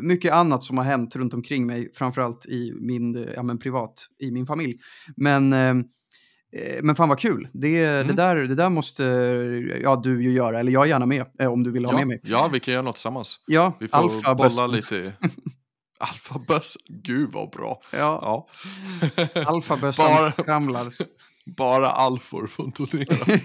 mycket 0.00 0.32
annat 0.32 0.62
som 0.62 0.78
har 0.78 0.84
hänt 0.84 1.16
runt 1.16 1.34
omkring 1.34 1.66
mig, 1.66 1.90
framförallt 1.94 2.46
i 2.46 2.72
min, 2.80 3.16
eh, 3.16 3.34
ja 3.34 3.42
men 3.42 3.58
privat, 3.58 4.06
i 4.18 4.30
min 4.30 4.46
familj. 4.46 4.78
Men, 5.16 5.52
eh, 5.52 5.68
eh, 6.52 6.82
men 6.82 6.94
fan 6.94 7.08
vad 7.08 7.18
kul. 7.18 7.48
Det, 7.52 7.82
det, 7.86 8.00
Mm. 8.02 8.16
där, 8.16 8.36
det 8.36 8.54
där 8.54 8.70
måste 8.70 9.04
ja, 9.82 10.00
du 10.04 10.22
ju 10.22 10.30
göra, 10.32 10.60
eller 10.60 10.72
jag 10.72 10.84
är 10.84 10.88
gärna 10.88 11.06
med 11.06 11.26
eh, 11.38 11.52
om 11.52 11.62
du 11.62 11.70
vill 11.70 11.84
ha 11.84 11.92
Ja, 11.92 11.98
med 11.98 12.06
mig. 12.08 12.20
ja, 12.22 12.50
vi 12.52 12.60
kan 12.60 12.74
göra 12.74 12.82
något 12.82 12.94
tillsammans. 12.94 13.40
Ja, 13.46 13.72
Vi 13.80 13.88
får 13.88 13.98
alfa 13.98 14.34
bolla 14.34 14.48
bössen. 14.48 14.70
lite. 14.70 15.12
Alfaböss, 16.00 16.76
gud 16.88 17.32
vad 17.32 17.50
bra. 17.50 17.82
Ja, 17.92 17.98
Ja. 18.22 18.48
alfabössan 19.46 20.06
Bara- 20.16 20.32
skramlar. 20.32 20.94
Bara 21.56 21.90
alfor 21.90 22.46
får 22.46 22.70
turnera. 22.70 23.40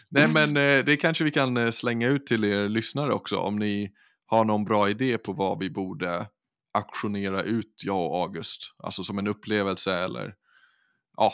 Nej 0.09 0.27
men 0.27 0.57
eh, 0.57 0.85
det 0.85 0.97
kanske 0.97 1.23
vi 1.23 1.31
kan 1.31 1.57
eh, 1.57 1.69
slänga 1.71 2.07
ut 2.07 2.25
till 2.27 2.43
er 2.43 2.69
lyssnare 2.69 3.13
också 3.13 3.37
om 3.37 3.55
ni 3.59 3.91
har 4.25 4.45
någon 4.45 4.65
bra 4.65 4.89
idé 4.89 5.17
på 5.17 5.33
vad 5.33 5.59
vi 5.59 5.69
borde 5.69 6.27
auktionera 6.73 7.43
ut, 7.43 7.81
jag 7.83 8.11
och 8.11 8.17
August. 8.21 8.75
Alltså 8.83 9.03
som 9.03 9.19
en 9.19 9.27
upplevelse 9.27 9.93
eller 9.95 10.33
ja. 11.17 11.33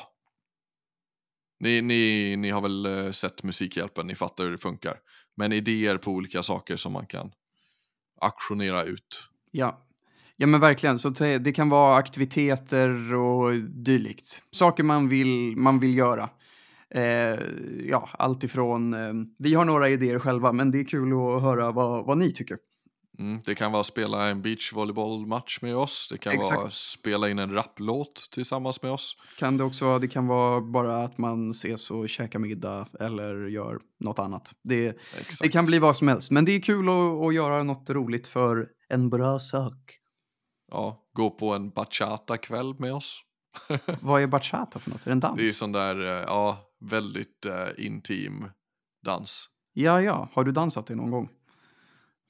Ni, 1.59 1.81
ni, 1.81 2.35
ni 2.37 2.49
har 2.49 2.61
väl 2.61 2.85
eh, 2.85 3.11
sett 3.11 3.43
Musikhjälpen, 3.43 4.07
ni 4.07 4.15
fattar 4.15 4.43
hur 4.43 4.51
det 4.51 4.57
funkar. 4.57 4.97
Men 5.37 5.51
idéer 5.53 5.97
på 5.97 6.11
olika 6.11 6.43
saker 6.43 6.75
som 6.75 6.93
man 6.93 7.05
kan 7.07 7.31
auktionera 8.21 8.83
ut. 8.83 9.28
Ja. 9.51 9.85
ja, 10.35 10.47
men 10.47 10.59
verkligen. 10.59 10.99
Så 10.99 11.09
det 11.09 11.55
kan 11.55 11.69
vara 11.69 11.95
aktiviteter 11.95 13.13
och 13.13 13.53
dylikt. 13.55 14.43
Saker 14.51 14.83
man 14.83 15.09
vill, 15.09 15.57
man 15.57 15.79
vill 15.79 15.97
göra. 15.97 16.29
Eh, 16.95 17.39
ja, 17.85 18.09
allt 18.11 18.43
ifrån... 18.43 18.93
Eh, 18.93 19.13
vi 19.39 19.53
har 19.53 19.65
några 19.65 19.89
idéer 19.89 20.19
själva, 20.19 20.51
men 20.51 20.71
det 20.71 20.79
är 20.79 20.83
kul 20.83 21.13
att 21.13 21.41
höra 21.41 21.71
vad, 21.71 22.05
vad 22.05 22.17
ni 22.17 22.31
tycker. 22.31 22.57
Mm, 23.19 23.41
det 23.45 23.55
kan 23.55 23.71
vara 23.71 23.83
spela 23.83 24.27
en 24.27 24.41
beachvolleybollmatch 24.41 25.61
med 25.61 25.75
oss. 25.75 26.07
Det 26.11 26.17
kan 26.17 26.33
Exakt. 26.33 26.61
vara 26.61 26.71
spela 26.71 27.29
in 27.29 27.39
en 27.39 27.53
rapplåt 27.53 28.29
tillsammans 28.31 28.81
med 28.81 28.91
oss. 28.91 29.15
Kan 29.39 29.57
det 29.57 29.63
också 29.63 29.99
det 29.99 30.07
kan 30.07 30.27
vara 30.27 30.61
bara 30.61 31.03
att 31.03 31.17
man 31.17 31.51
ses 31.51 31.91
och 31.91 32.09
käkar 32.09 32.39
middag 32.39 32.87
eller 32.99 33.47
gör 33.47 33.79
något 33.99 34.19
annat. 34.19 34.51
Det, 34.63 34.97
det 35.41 35.49
kan 35.49 35.65
bli 35.65 35.79
vad 35.79 35.97
som 35.97 36.07
helst, 36.07 36.31
men 36.31 36.45
det 36.45 36.51
är 36.51 36.61
kul 36.61 36.89
att, 36.89 37.27
att 37.27 37.33
göra 37.33 37.63
något 37.63 37.89
roligt 37.89 38.27
för 38.27 38.67
en 38.89 39.09
bra 39.09 39.39
sak. 39.39 39.99
Ja, 40.71 41.09
gå 41.13 41.29
på 41.29 41.53
en 41.53 41.69
bachata-kväll 41.69 42.79
med 42.79 42.93
oss. 42.93 43.21
Vad 44.01 44.21
är 44.21 44.27
bachata 44.27 44.79
för 44.79 44.89
något? 44.89 45.01
Är 45.01 45.05
det 45.05 45.11
en 45.11 45.19
dans? 45.19 45.37
Det 45.37 45.47
är 45.47 45.51
sån 45.51 45.71
där, 45.71 46.01
eh, 46.01 46.23
ja, 46.27 46.57
väldigt 46.79 47.45
eh, 47.45 47.85
intim 47.85 48.45
dans. 49.05 49.49
Ja, 49.73 50.01
ja. 50.01 50.29
Har 50.33 50.43
du 50.43 50.51
dansat 50.51 50.87
det 50.87 50.95
någon 50.95 51.11
gång? 51.11 51.29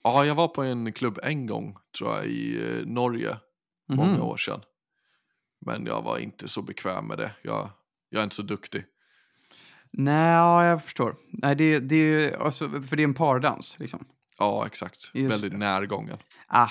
Ja, 0.04 0.26
jag 0.26 0.36
var 0.36 0.48
på 0.48 0.64
en 0.64 0.94
klubb 0.94 1.20
en 1.24 1.46
gång, 1.48 1.78
tror 1.98 2.16
jag, 2.16 2.26
i 2.26 2.72
eh, 2.80 2.86
Norge. 2.86 3.38
Många 3.90 4.12
Mhm. 4.12 4.22
år 4.22 4.38
sedan. 4.38 4.62
Men 5.66 5.86
jag 5.86 6.02
var 6.02 6.18
inte 6.18 6.48
så 6.48 6.62
bekväm 6.62 7.06
med 7.08 7.18
det. 7.18 7.32
Jag, 7.42 7.70
jag 8.10 8.20
är 8.20 8.24
inte 8.24 8.36
så 8.36 8.42
duktig. 8.42 8.86
Nej, 9.92 10.32
ja, 10.32 10.66
jag 10.66 10.84
förstår. 10.84 11.16
Nej, 11.32 11.56
det, 11.56 11.80
det 11.80 11.96
är 11.96 12.38
alltså, 12.38 12.70
för 12.70 12.96
det 12.96 13.04
är 13.04 13.08
en 13.08 13.14
pardans 13.14 13.80
liksom. 13.80 14.06
Ja, 14.38 14.66
exakt. 14.68 15.12
Just 15.14 15.34
väldigt 15.34 15.52
det. 15.52 15.58
närgången. 15.58 16.18
Ah, 16.48 16.70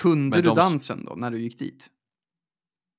kunde 0.00 0.36
Men 0.36 0.42
du 0.42 0.48
de- 0.48 0.56
dansen 0.56 1.04
då 1.04 1.14
när 1.14 1.30
du 1.30 1.40
gick 1.40 1.58
dit? 1.58 1.88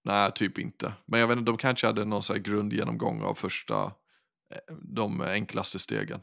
Nej, 0.04 0.32
typ 0.36 0.60
inte. 0.60 0.94
Men 1.06 1.20
jag 1.20 1.28
vet 1.28 1.38
inte, 1.38 1.52
de 1.52 1.58
kanske 1.58 1.88
hade 1.88 2.06
någon 2.06 2.24
så 2.24 2.34
här 2.34 2.40
grundgenomgång 2.40 3.22
av 3.22 3.34
första, 3.34 3.84
eh, 3.84 4.76
de 4.82 5.22
enklaste 5.22 5.80
stegen. 5.80 6.22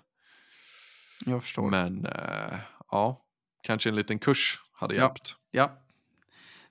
Jag 1.26 1.42
förstår. 1.42 1.70
Men 1.70 2.06
eh, 2.06 2.58
ja, 2.90 3.26
kanske 3.62 3.88
en 3.88 3.96
liten 3.96 4.18
kurs 4.18 4.58
hade 4.72 4.94
Ja. 4.94 5.02
hjälpt. 5.02 5.34
Ja, 5.50 5.76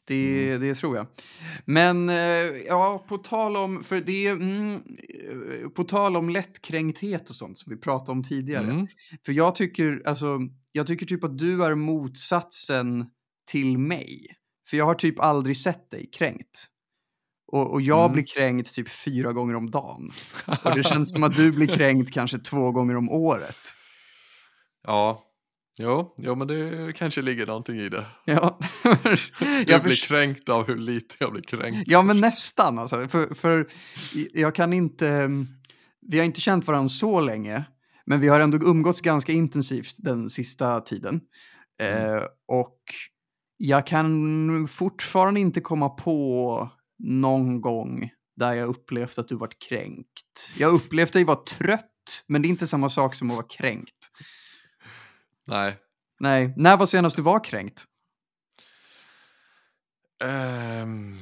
det, 0.05 0.57
det 0.57 0.75
tror 0.75 0.97
jag. 0.97 1.07
Men 1.65 2.09
eh, 2.09 2.15
ja, 2.67 3.05
på 3.09 3.17
tal 3.17 3.57
om, 3.57 3.83
för 3.83 4.01
det 4.01 4.27
mm, 4.27 4.73
eh, 4.73 5.69
på 5.69 5.83
tal 5.83 6.15
om 6.17 6.29
lättkränkthet 6.29 7.29
och 7.29 7.35
sånt 7.35 7.57
som 7.57 7.73
vi 7.73 7.79
pratade 7.79 8.11
om 8.11 8.23
tidigare. 8.23 8.63
Mm. 8.71 8.87
För 9.25 9.33
jag 9.33 9.55
tycker, 9.55 10.01
alltså, 10.05 10.39
jag 10.71 10.87
tycker 10.87 11.05
typ 11.05 11.23
att 11.23 11.37
du 11.37 11.63
är 11.63 11.75
motsatsen 11.75 13.07
till 13.51 13.77
mig. 13.77 14.25
För 14.69 14.77
jag 14.77 14.85
har 14.85 14.93
typ 14.95 15.19
aldrig 15.19 15.57
sett 15.57 15.91
dig 15.91 16.09
kränkt. 16.17 16.65
Och, 17.51 17.71
och 17.73 17.81
jag 17.81 17.99
Mm. 17.99 18.13
blir 18.13 18.25
kränkt 18.35 18.73
typ 18.75 18.89
fyra 18.89 19.33
gånger 19.33 19.55
om 19.55 19.71
dagen. 19.71 20.11
Och 20.63 20.75
det 20.75 20.83
känns 20.83 21.09
som 21.11 21.23
att 21.23 21.35
du 21.35 21.51
blir 21.51 21.67
kränkt 21.67 22.13
kanske 22.13 22.37
två 22.37 22.71
gånger 22.71 22.97
om 22.97 23.09
året. 23.09 23.57
Ja, 24.83 25.23
jo, 25.79 26.13
jo 26.17 26.35
men 26.35 26.47
det 26.47 26.93
kanske 26.95 27.21
ligger 27.21 27.47
någonting 27.47 27.77
i 27.77 27.89
det. 27.89 28.05
Ja, 28.25 28.59
jag 29.67 29.83
blir 29.83 30.07
kränkt 30.07 30.49
av 30.49 30.67
hur 30.67 30.75
lite 30.75 31.15
jag 31.19 31.31
blir 31.31 31.41
kränkt. 31.41 31.83
Ja, 31.85 32.01
men 32.01 32.17
nästan. 32.17 32.79
Alltså, 32.79 33.07
för, 33.07 33.33
för 33.33 33.67
jag 34.33 34.55
kan 34.55 34.73
inte... 34.73 35.29
Vi 36.01 36.17
har 36.17 36.25
inte 36.25 36.41
känt 36.41 36.67
varandra 36.67 36.89
så 36.89 37.21
länge, 37.21 37.63
men 38.05 38.19
vi 38.19 38.27
har 38.27 38.39
ändå 38.39 38.57
umgåtts 38.57 39.01
ganska 39.01 39.31
intensivt 39.31 39.95
den 39.97 40.29
sista 40.29 40.81
tiden. 40.81 41.21
Eh, 41.81 42.23
och 42.47 42.79
jag 43.57 43.87
kan 43.87 44.67
fortfarande 44.67 45.39
inte 45.39 45.61
komma 45.61 45.89
på 45.89 46.69
någon 47.03 47.61
gång 47.61 48.09
där 48.35 48.53
jag 48.53 48.69
upplevt 48.69 49.17
att 49.17 49.27
du 49.27 49.35
varit 49.35 49.59
kränkt. 49.69 50.51
Jag 50.57 50.73
upplevt 50.73 51.13
dig 51.13 51.23
vara 51.23 51.39
trött, 51.57 52.23
men 52.27 52.41
det 52.41 52.47
är 52.47 52.49
inte 52.49 52.67
samma 52.67 52.89
sak 52.89 53.15
som 53.15 53.29
att 53.29 53.35
vara 53.35 53.47
kränkt. 53.47 54.11
Nej. 55.49 55.77
Nej, 56.19 56.53
när 56.57 56.77
var 56.77 56.85
senast 56.85 57.15
du 57.15 57.21
var 57.21 57.43
kränkt? 57.43 57.85
Ehm. 60.23 61.17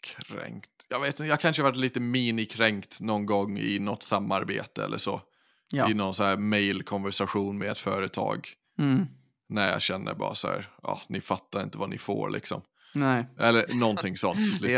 Kränkt. 0.00 0.86
Jag 0.88 1.00
vet 1.00 1.08
inte, 1.08 1.24
jag 1.24 1.40
kanske 1.40 1.62
varit 1.62 1.76
lite 1.76 2.00
minikränkt 2.00 3.00
någon 3.00 3.26
gång 3.26 3.58
i 3.58 3.78
något 3.78 4.02
samarbete 4.02 4.84
eller 4.84 4.98
så. 4.98 5.22
Ja. 5.70 5.90
I 5.90 5.94
någon 5.94 6.14
så 6.14 6.24
här 6.24 6.36
mailkonversation 6.36 7.58
med 7.58 7.70
ett 7.70 7.78
företag. 7.78 8.48
Mm. 8.78 9.06
När 9.48 9.70
jag 9.72 9.82
känner 9.82 10.14
bara 10.14 10.34
så 10.34 10.48
här, 10.48 10.68
ja, 10.82 11.00
ni 11.08 11.20
fattar 11.20 11.62
inte 11.62 11.78
vad 11.78 11.90
ni 11.90 11.98
får 11.98 12.30
liksom. 12.30 12.62
Nej. 12.94 13.26
Eller 13.38 13.74
någonting 13.74 14.16
sånt, 14.16 14.38
lite 14.60 14.74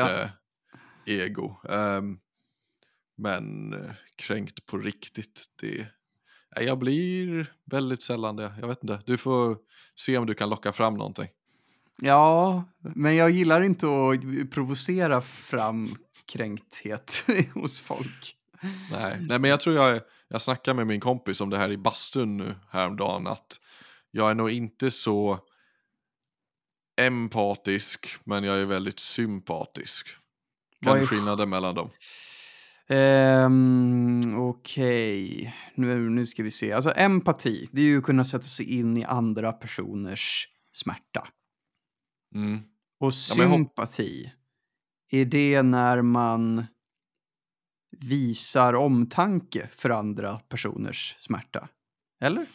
Ja. 1.07 1.13
ego. 1.13 1.57
Ehm, 1.69 2.19
men 3.23 3.73
eh, 3.73 3.91
kränkt 4.17 4.67
på 4.67 4.79
riktigt, 4.79 5.47
det... 5.61 5.87
Jag 6.57 6.79
blir 6.79 7.53
väldigt 7.65 8.03
sällan 8.03 8.37
det. 8.37 8.53
Jag 8.61 8.69
vet 8.69 8.83
inte. 8.83 9.01
Du 9.07 9.17
får 9.17 9.59
se 9.95 10.19
om 10.19 10.27
du 10.27 10.35
kan 10.35 10.51
locka 10.51 10.73
fram 10.73 10.95
någonting. 10.95 11.29
Ja, 11.97 12.65
men 12.79 13.17
jag 13.17 13.31
gillar 13.31 13.63
inte 13.63 13.87
att 13.87 14.51
provocera 14.51 15.21
fram 15.21 15.89
kränkthet 16.33 17.25
hos 17.55 17.81
folk. 17.81 18.37
Nej, 18.91 19.17
Nej 19.21 19.39
men 19.39 19.51
jag 19.51 19.61
tror 19.61 19.77
jag, 19.77 20.01
jag 20.29 20.43
snackade 20.43 20.75
med 20.75 20.87
min 20.87 21.01
kompis 21.01 21.41
om 21.41 21.51
det 21.51 21.59
här 21.59 21.71
i 21.73 21.77
bastun 21.77 22.37
nu 22.37 22.55
häromdagen. 22.71 23.27
Att 23.27 23.61
jag 24.11 24.31
är 24.31 24.35
nog 24.35 24.51
inte 24.51 24.91
så 24.91 25.39
empatisk, 27.01 28.07
men 28.25 28.45
jag 28.45 28.61
är 28.61 28.65
väldigt 28.65 29.01
sympatisk. 29.01 30.09
Kan 30.83 30.99
är- 30.99 31.07
skillnaden 31.07 31.51
mellan 31.51 31.75
dem? 31.75 31.91
Um, 32.93 34.39
Okej, 34.39 35.55
nu, 35.75 36.11
nu 36.11 36.27
ska 36.27 36.43
vi 36.43 36.51
se. 36.51 36.73
Alltså 36.73 36.93
empati, 36.97 37.69
det 37.73 37.81
är 37.81 37.85
ju 37.85 37.99
att 37.99 38.05
kunna 38.05 38.25
sätta 38.25 38.45
sig 38.45 38.79
in 38.79 38.97
i 38.97 39.05
andra 39.05 39.53
personers 39.53 40.49
smärta. 40.73 41.29
Mm. 42.35 42.59
Och 42.99 43.07
Ja, 43.07 43.11
sympati, 43.11 44.33
är 45.11 45.25
det 45.25 45.63
när 45.63 46.03
man 46.03 46.65
visar 48.01 48.75
omtanke 48.75 49.69
för 49.73 49.91
andra 49.91 50.39
personers 50.39 51.17
smärta? 51.19 51.69
Eller? 52.21 52.47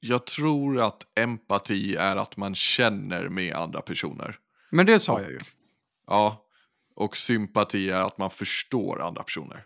Jag 0.00 0.26
tror 0.26 0.80
att 0.80 1.18
empati 1.18 1.96
är 1.96 2.16
att 2.16 2.36
man 2.36 2.54
känner 2.54 3.28
med 3.28 3.54
andra 3.54 3.80
personer. 3.80 4.38
Men 4.70 4.86
det 4.86 5.00
sa 5.00 5.20
jag 5.20 5.30
ju. 5.30 5.40
Ja, 6.06 6.43
och 6.94 7.16
sympati 7.16 7.90
är 7.90 8.06
att 8.06 8.18
man 8.18 8.30
förstår 8.30 9.02
andra 9.02 9.22
personer. 9.22 9.64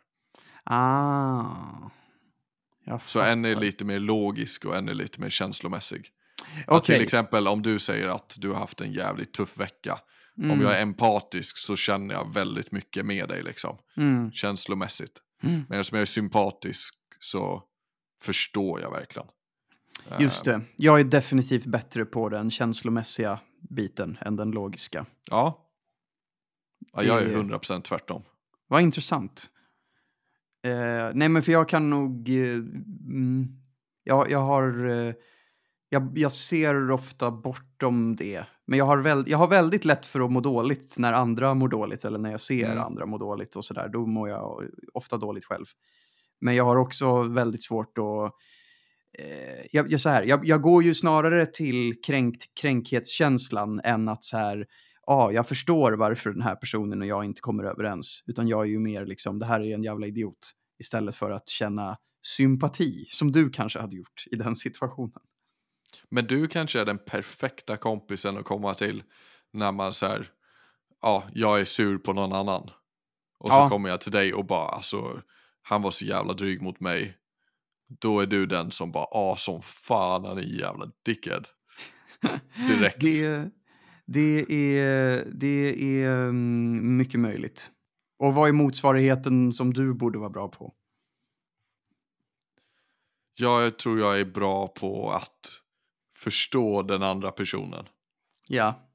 Ah. 0.64 1.90
Så 3.06 3.20
en 3.20 3.44
är 3.44 3.56
lite 3.56 3.84
mer 3.84 3.98
logisk 3.98 4.64
och 4.64 4.76
en 4.76 4.88
är 4.88 4.94
lite 4.94 5.20
mer 5.20 5.30
känslomässig. 5.30 6.10
Okej. 6.66 6.94
till 6.96 7.04
exempel 7.04 7.48
om 7.48 7.62
du 7.62 7.78
säger 7.78 8.08
att 8.08 8.36
du 8.38 8.48
har 8.48 8.56
haft 8.56 8.80
en 8.80 8.92
jävligt 8.92 9.32
tuff 9.32 9.60
vecka. 9.60 9.98
Mm. 10.38 10.50
Om 10.50 10.60
jag 10.60 10.76
är 10.78 10.82
empatisk 10.82 11.58
så 11.58 11.76
känner 11.76 12.14
jag 12.14 12.34
väldigt 12.34 12.72
mycket 12.72 13.06
med 13.06 13.28
dig 13.28 13.42
liksom. 13.42 13.78
Mm. 13.96 14.32
Känslomässigt. 14.32 15.22
Mm. 15.42 15.64
Men 15.68 15.84
som 15.84 15.96
jag 15.96 16.02
är 16.02 16.06
sympatisk 16.06 16.94
så 17.20 17.62
förstår 18.22 18.80
jag 18.80 18.90
verkligen. 18.90 19.28
Just 20.18 20.44
det. 20.44 20.60
Jag 20.76 21.00
är 21.00 21.04
definitivt 21.04 21.66
bättre 21.66 22.04
på 22.04 22.28
den 22.28 22.50
känslomässiga 22.50 23.40
biten 23.70 24.18
än 24.20 24.36
den 24.36 24.50
logiska. 24.50 25.06
Ja. 25.30 25.67
Ja 27.02 27.20
jag 27.20 27.22
är 27.22 27.28
Det- 27.28 27.34
100% 27.34 27.80
tvärtom. 27.82 28.22
Vad 28.68 28.82
intressant. 28.82 29.46
Eh, 30.64 31.10
nej, 31.14 31.28
men 31.28 31.42
för 31.42 31.52
jag 31.52 31.68
kan 31.68 31.90
nog... 31.90 32.28
Eh, 32.28 32.54
mm, 32.54 33.48
jag, 34.04 34.30
jag 34.30 34.38
har... 34.40 34.88
Eh, 34.88 35.14
jag, 35.88 36.18
jag 36.18 36.32
ser 36.32 36.90
ofta 36.90 37.30
bortom 37.30 38.16
det. 38.16 38.44
Men 38.66 38.78
jag 38.78 38.84
har, 38.86 38.98
väl, 38.98 39.24
jag 39.26 39.38
har 39.38 39.48
väldigt 39.48 39.84
lätt 39.84 40.06
för 40.06 40.20
att 40.20 40.30
må 40.32 40.40
dåligt 40.40 40.94
när 40.98 41.12
andra 41.12 41.54
mår 41.54 41.68
dåligt 41.68 42.04
eller 42.04 42.18
när 42.18 42.30
jag 42.30 42.40
ser 42.40 42.64
Mm. 42.72 42.78
andra 42.84 43.06
må 43.06 43.18
dåligt 43.18 43.56
och 43.56 43.64
sådär. 43.64 43.88
Då 43.88 44.06
mår 44.06 44.28
jag 44.28 44.64
ofta 44.94 45.16
dåligt 45.16 45.44
själv. 45.44 45.66
Men 46.40 46.54
jag 46.56 46.64
har 46.64 46.76
också 46.76 47.22
väldigt 47.22 47.62
svårt 47.64 47.98
att... 47.98 48.32
Eh, 49.18 49.66
jag, 49.72 49.90
jag, 49.92 50.00
så 50.00 50.08
här, 50.08 50.22
jag, 50.22 50.46
jag 50.46 50.62
går 50.62 50.82
ju 50.82 50.94
snarare 50.94 51.46
till 51.46 51.94
kränkt, 52.06 52.44
kränkhetskänslan 52.60 53.80
än 53.84 54.08
att 54.08 54.24
så 54.24 54.36
här, 54.36 54.66
ja, 55.08 55.32
jag 55.32 55.48
förstår 55.48 55.92
varför 55.92 56.30
den 56.30 56.42
här 56.42 56.54
personen 56.56 57.00
och 57.00 57.06
jag 57.06 57.24
inte 57.24 57.40
kommer 57.40 57.64
överens. 57.64 58.22
Utan 58.26 58.48
jag 58.48 58.60
är 58.64 58.68
ju 58.70 58.78
mer 58.78 59.06
liksom, 59.06 59.38
det 59.38 59.46
här 59.46 59.60
är 59.60 59.74
en 59.74 59.82
jävla 59.82 60.06
idiot. 60.06 60.52
Istället 60.80 61.14
för 61.14 61.30
att 61.30 61.48
känna 61.48 61.96
sympati, 62.26 63.04
som 63.08 63.32
du 63.32 63.50
kanske 63.50 63.78
hade 63.80 63.96
gjort 63.96 64.24
i 64.30 64.36
den 64.36 64.56
situationen. 64.64 65.22
Men 66.10 66.26
du 66.26 66.48
kanske 66.48 66.80
är 66.80 66.84
den 66.84 66.98
perfekta 66.98 67.76
kompisen 67.76 68.36
att 68.38 68.44
komma 68.44 68.74
till 68.74 69.02
när 69.52 69.72
man 69.72 69.92
säger 69.92 70.30
ja, 71.02 71.24
jag 71.34 71.60
är 71.60 71.64
sur 71.64 71.98
på 71.98 72.12
någon 72.12 72.32
annan. 72.32 72.70
Och 73.38 73.52
så 73.52 73.58
Ja. 73.58 73.68
kommer 73.68 73.88
jag 73.88 74.00
till 74.00 74.12
dig 74.12 74.34
och 74.34 74.46
bara, 74.46 74.68
alltså, 74.68 75.22
han 75.62 75.82
var 75.82 75.90
så 75.90 76.04
jävla 76.04 76.32
dryg 76.32 76.62
mot 76.62 76.80
mig. 76.80 77.14
Då 78.00 78.20
är 78.20 78.26
du 78.26 78.46
den 78.46 78.70
som 78.70 78.92
bara, 78.92 79.04
ah 79.04 79.36
som 79.36 79.62
fan 79.62 80.24
han 80.24 80.38
är 80.38 80.42
jävla 80.42 80.86
dickhead. 81.04 81.42
Direkt. 82.68 83.00
Det, 83.00 83.50
det 84.12 84.52
är, 84.52 85.24
det 85.34 85.74
är 86.02 86.08
mm, 86.28 86.96
mycket 86.96 87.20
möjligt. 87.20 87.70
Och 88.18 88.34
vad 88.34 88.48
är 88.48 88.52
motsvarigheten 88.52 89.52
som 89.52 89.72
du 89.74 89.94
borde 89.94 90.18
vara 90.18 90.30
bra 90.30 90.48
på? 90.48 90.74
Jag 93.34 93.78
tror 93.78 93.98
jag 94.00 94.20
är 94.20 94.24
bra 94.24 94.68
på 94.68 95.10
att 95.10 95.52
förstå 96.16 96.82
den 96.82 97.02
andra 97.02 97.30
personen. 97.30 97.86
Ja. 98.48 98.88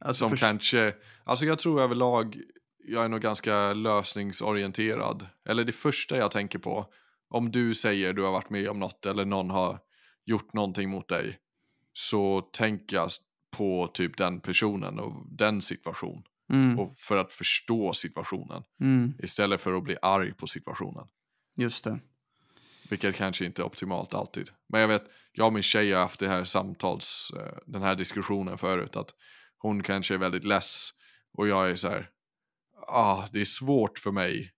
Alltså 0.00 0.24
Som 0.24 0.30
först- 0.30 0.42
kanske, 0.42 0.94
alltså 1.24 1.46
jag 1.46 1.58
tror 1.58 1.80
överlag, 1.80 2.40
jag 2.88 3.04
är 3.04 3.08
nog 3.08 3.20
ganska 3.20 3.72
lösningsorienterad. 3.72 5.26
Eller 5.48 5.64
det 5.64 5.72
första 5.72 6.16
jag 6.16 6.30
tänker 6.30 6.58
på, 6.58 6.86
om 7.28 7.50
du 7.50 7.74
säger 7.74 8.12
du 8.12 8.22
har 8.22 8.32
varit 8.32 8.50
med 8.50 8.68
om 8.68 8.78
något 8.78 9.06
eller 9.06 9.24
någon 9.24 9.50
har 9.50 9.78
gjort 10.24 10.52
någonting 10.52 10.90
mot 10.90 11.08
dig. 11.08 11.38
Så 11.92 12.40
tänker 12.40 12.96
jag 12.96 13.10
på 13.56 13.90
typ 13.94 14.16
den 14.16 14.40
personen 14.40 14.98
och 14.98 15.26
den 15.30 15.62
situation. 15.62 16.22
Mm, 16.52 16.78
Och 16.78 16.98
för 16.98 17.16
att 17.16 17.32
förstå 17.32 17.92
situationen. 17.92 18.62
mm, 18.80 19.14
Istället 19.22 19.60
för 19.60 19.72
att 19.76 19.84
bli 19.84 19.96
arg 20.02 20.32
på 20.34 20.46
situationen. 20.46 21.06
just 21.56 21.84
det. 21.84 21.98
Vilket 22.90 23.16
kanske 23.16 23.44
inte 23.44 23.62
är 23.62 23.66
optimalt 23.66 24.14
alltid. 24.14 24.50
Men 24.68 24.80
jag 24.80 24.88
vet, 24.88 25.04
jag 25.32 25.46
och 25.46 25.52
min 25.52 25.62
tjej 25.62 25.92
har 25.92 26.00
haft 26.00 26.20
det 26.20 26.28
här 26.28 26.44
samtals, 26.44 27.30
eh, 27.36 27.58
den 27.66 27.82
här 27.82 27.94
diskussionen 27.94 28.58
förut. 28.58 28.96
Att 28.96 29.10
hon 29.58 29.82
kanske 29.82 30.14
är 30.14 30.18
väldigt 30.18 30.44
less 30.44 30.90
och 31.38 31.48
jag 31.48 31.70
är 31.70 31.74
så 31.74 31.88
här, 31.88 32.10
ah, 32.88 33.24
det 33.32 33.40
är 33.40 33.44
svårt 33.44 33.98
för 33.98 34.10
mig 34.12 34.52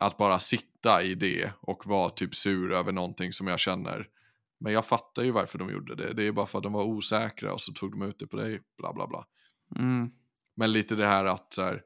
att 0.00 0.16
bara 0.18 0.38
sitta 0.38 1.02
i 1.02 1.14
det 1.14 1.50
och 1.60 1.86
vara 1.86 2.10
typ 2.10 2.34
sur 2.34 2.72
över 2.72 2.92
någonting 2.92 3.32
som 3.32 3.46
jag 3.46 3.58
känner. 3.60 4.06
Men 4.64 4.72
jag 4.72 4.86
fattar 4.86 5.22
ju 5.22 5.30
varför 5.30 5.58
de 5.58 5.70
gjorde 5.70 5.94
det. 5.94 6.12
Det 6.12 6.26
är 6.26 6.32
bara 6.32 6.46
för 6.46 6.58
att 6.58 6.62
de 6.62 6.72
var 6.72 6.84
osäkra 6.84 7.52
och 7.52 7.60
så 7.60 7.72
tog 7.72 7.90
de 7.90 8.02
ut 8.02 8.18
det 8.18 8.26
på 8.26 8.36
dig, 8.36 8.60
bla 8.78 8.92
bla 8.92 9.06
bla. 9.06 9.26
Mm. 9.76 10.10
Men 10.56 10.72
lite 10.72 10.94
det 10.94 11.06
här 11.06 11.24
att 11.24 11.52
så 11.52 11.62
här, 11.62 11.82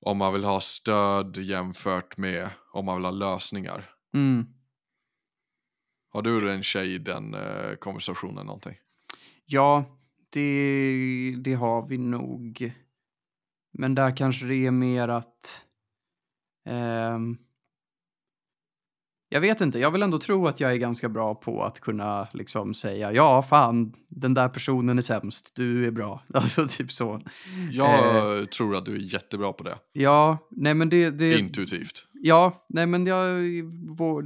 om 0.00 0.18
man 0.18 0.32
vill 0.32 0.44
ha 0.44 0.60
stöd 0.60 1.36
jämfört 1.36 2.16
med 2.16 2.48
om 2.72 2.84
man 2.84 2.96
vill 2.96 3.04
ha 3.04 3.10
lösningar. 3.10 3.90
Mm. 4.14 4.46
Har 6.08 6.22
du 6.22 6.52
en 6.52 6.62
tjej 6.62 6.94
i 6.94 6.98
den 6.98 7.34
eh, 7.34 7.74
konversationen 7.74 8.46
någonting? 8.46 8.76
Ja, 9.44 9.84
det, 10.30 11.36
det 11.44 11.54
har 11.54 11.88
vi 11.88 11.98
nog. 11.98 12.72
Men 13.72 13.94
där 13.94 14.16
kanske 14.16 14.46
det 14.46 14.66
är 14.66 14.70
mer 14.70 15.08
att... 15.08 15.64
ehm, 16.66 17.38
Jag 19.34 19.40
vet 19.40 19.60
inte, 19.60 19.78
jag 19.78 19.90
vill 19.90 20.02
ändå 20.02 20.18
tro 20.18 20.46
att 20.46 20.60
jag 20.60 20.72
är 20.72 20.76
ganska 20.76 21.08
bra 21.08 21.34
på 21.34 21.62
att 21.62 21.80
kunna 21.80 22.28
liksom 22.32 22.74
säga 22.74 23.12
ja, 23.12 23.42
fan, 23.42 23.92
den 24.08 24.34
där 24.34 24.48
personen 24.48 24.98
är 24.98 25.02
sämst, 25.02 25.52
du 25.54 25.86
är 25.86 25.90
bra. 25.90 26.22
Alltså 26.34 26.66
typ 26.68 26.92
så. 26.92 27.20
Jag 27.70 28.16
eh, 28.16 28.44
tror 28.44 28.76
att 28.76 28.84
du 28.84 28.94
är 28.94 29.14
jättebra 29.14 29.52
på 29.52 29.64
det. 29.64 29.74
Ja, 29.92 30.38
nej 30.50 30.74
men 30.74 30.88
det... 30.88 31.10
det 31.10 31.38
Intuitivt. 31.38 32.06
Ja, 32.12 32.66
nej 32.68 32.86
men 32.86 33.06
jag, 33.06 33.42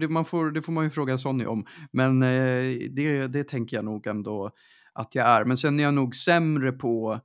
det, 0.01 0.09
man 0.09 0.25
får, 0.25 0.51
det 0.51 0.63
får 0.63 0.73
man 0.73 0.85
ju 0.85 0.91
fråga 0.91 1.19
Sonny 1.19 1.47
om. 1.47 1.67
Men 1.93 2.23
eh, 2.23 2.79
det, 2.91 3.27
det 3.27 3.45
tänker 3.45 3.77
jag 3.77 3.85
nog 3.85 4.07
ändå 4.07 4.51
att 4.93 5.15
jag 5.15 5.27
är. 5.27 5.45
Men 5.45 5.57
sen 5.57 5.81
är 5.81 5.85
jag 5.85 5.95
nog 5.95 6.15
sämre 6.15 6.73
på 6.73 7.21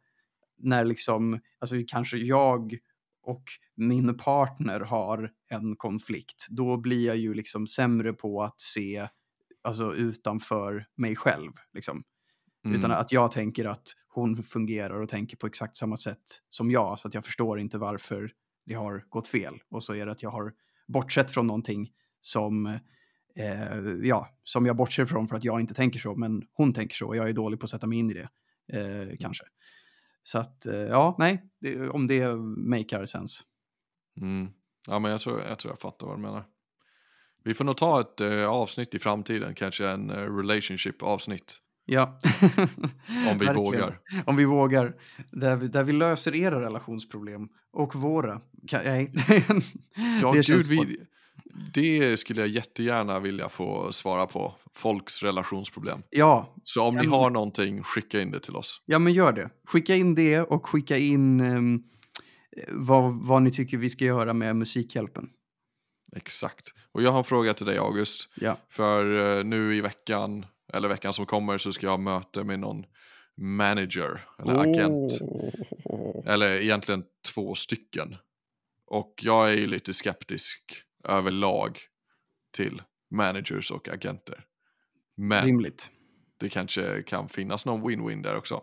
när 0.57 0.85
liksom, 0.85 1.39
alltså 1.59 1.75
kanske 1.87 2.17
jag 2.17 2.77
och 3.23 3.43
min 3.75 4.17
partner 4.17 4.79
har 4.79 5.31
en 5.49 5.75
konflikt, 5.75 6.47
då 6.49 6.77
blir 6.77 7.07
jag 7.07 7.17
ju 7.17 7.33
liksom 7.33 7.67
sämre 7.67 8.13
på 8.13 8.43
att 8.43 8.61
se 8.61 9.07
alltså, 9.63 9.93
utanför 9.93 10.85
mig 10.95 11.15
själv. 11.15 11.51
Liksom. 11.73 12.03
Mm. 12.65 12.77
Utan 12.77 12.91
att 12.91 13.11
jag 13.11 13.31
tänker 13.31 13.65
att 13.65 13.87
hon 14.07 14.43
fungerar 14.43 15.01
och 15.01 15.09
tänker 15.09 15.37
på 15.37 15.47
exakt 15.47 15.77
samma 15.77 15.97
sätt 15.97 16.23
som 16.49 16.71
jag, 16.71 16.99
så 16.99 17.07
att 17.07 17.13
jag 17.13 17.25
förstår 17.25 17.59
inte 17.59 17.77
varför 17.77 18.31
det 18.65 18.73
har 18.73 19.05
gått 19.09 19.27
fel. 19.27 19.55
Och 19.69 19.83
så 19.83 19.93
är 19.93 20.05
det 20.05 20.11
att 20.11 20.23
jag 20.23 20.29
har 20.29 20.53
bortsett 20.87 21.31
från 21.31 21.47
någonting 21.47 21.91
som, 22.19 22.65
eh, 23.35 23.77
ja, 24.03 24.27
som 24.43 24.65
jag 24.65 24.75
bortser 24.75 25.05
från 25.05 25.27
för 25.27 25.35
att 25.35 25.43
jag 25.43 25.59
inte 25.59 25.73
tänker 25.73 25.99
så, 25.99 26.15
men 26.15 26.43
hon 26.53 26.73
tänker 26.73 26.95
så 26.95 27.07
och 27.07 27.15
jag 27.15 27.29
är 27.29 27.33
dålig 27.33 27.59
på 27.59 27.63
att 27.63 27.69
sätta 27.69 27.87
mig 27.87 27.97
in 27.97 28.11
i 28.11 28.13
det, 28.13 28.29
eh, 28.79 29.17
kanske. 29.19 29.43
Så 30.23 30.37
att, 30.37 30.65
eh, 30.65 30.75
ja, 30.75 31.15
nej, 31.19 31.43
det, 31.61 31.89
om 31.89 32.07
det 32.07 32.35
makar 32.57 33.05
sense. 33.05 33.43
Mm. 34.21 34.49
Ja, 34.87 34.99
men 34.99 35.11
jag 35.11 35.21
tror, 35.21 35.41
jag 35.41 35.59
tror 35.59 35.71
jag 35.71 35.79
fattar 35.79 36.07
vad 36.07 36.17
du 36.17 36.21
menar. 36.21 36.45
Vi 37.43 37.53
får 37.53 37.65
nog 37.65 37.77
ta 37.77 38.01
ett 38.01 38.21
eh, 38.21 38.45
avsnitt 38.45 38.95
i 38.95 38.99
framtiden, 38.99 39.55
kanske 39.55 39.87
en 39.87 40.09
eh, 40.09 40.15
relationship-avsnitt. 40.15 41.59
Ja. 41.85 42.19
Om 43.31 43.37
vi 43.37 43.53
vågar. 43.53 43.99
Om 44.25 44.35
vi 44.35 44.45
vågar. 44.45 44.95
Där 45.31 45.55
vi, 45.55 45.67
där 45.67 45.83
vi 45.83 45.93
löser 45.93 46.35
era 46.35 46.61
relationsproblem 46.61 47.49
och 47.73 47.95
våra. 47.95 48.41
Nej. 48.71 49.11
ja, 50.21 50.31
det, 50.33 50.47
gud, 50.47 50.67
vi, 50.69 50.97
det 51.73 52.17
skulle 52.17 52.41
jag 52.41 52.49
jättegärna 52.49 53.19
vilja 53.19 53.49
få 53.49 53.91
svara 53.91 54.27
på. 54.27 54.55
Folks 54.73 55.23
relationsproblem. 55.23 56.03
Ja. 56.09 56.55
Så 56.63 56.83
om 56.83 56.95
ni 56.95 57.05
har 57.05 57.29
någonting, 57.29 57.83
skicka 57.83 58.21
in 58.21 58.31
det 58.31 58.39
till 58.39 58.55
oss. 58.55 58.81
Ja, 58.85 58.99
men 58.99 59.13
gör 59.13 59.33
det. 59.33 59.49
Skicka 59.67 59.95
in 59.95 60.15
det 60.15 60.39
och 60.39 60.65
skicka 60.65 60.97
in 60.97 61.41
um, 61.41 61.83
vad, 62.71 63.13
vad 63.27 63.41
ni 63.41 63.51
tycker 63.51 63.77
vi 63.77 63.89
ska 63.89 64.05
göra 64.05 64.33
med 64.33 64.55
Musikhjälpen. 64.55 65.29
Exakt. 66.15 66.73
Och 66.91 67.01
jag 67.01 67.11
har 67.11 67.17
en 67.17 67.23
fråga 67.23 67.53
till 67.53 67.65
dig 67.65 67.77
August. 67.77 68.29
Ja. 68.35 68.57
För 68.69 69.05
uh, 69.05 69.43
nu 69.43 69.75
i 69.75 69.81
veckan, 69.81 70.45
eller 70.73 70.87
veckan 70.87 71.13
som 71.13 71.25
kommer, 71.25 71.57
så 71.57 71.73
ska 71.73 71.85
jag 71.85 71.91
ha 71.91 71.97
möte 71.97 72.43
med 72.43 72.59
någon 72.59 72.85
manager 73.41 74.21
eller 74.39 74.53
agent. 74.53 75.21
Oh. 75.85 76.33
Eller 76.33 76.51
egentligen 76.61 77.03
två 77.33 77.55
stycken. 77.55 78.15
Och 78.87 79.13
jag 79.21 79.51
är 79.51 79.55
ju 79.55 79.67
lite 79.67 79.93
skeptisk 79.93 80.83
överlag 81.03 81.77
till 82.55 82.81
managers 83.11 83.71
och 83.71 83.89
agenter. 83.89 84.45
Men 85.17 85.45
Rimligt. 85.45 85.89
det 86.39 86.49
kanske 86.49 87.03
kan 87.03 87.29
finnas 87.29 87.65
någon 87.65 87.89
win-win 87.89 88.23
där 88.23 88.37
också. 88.37 88.61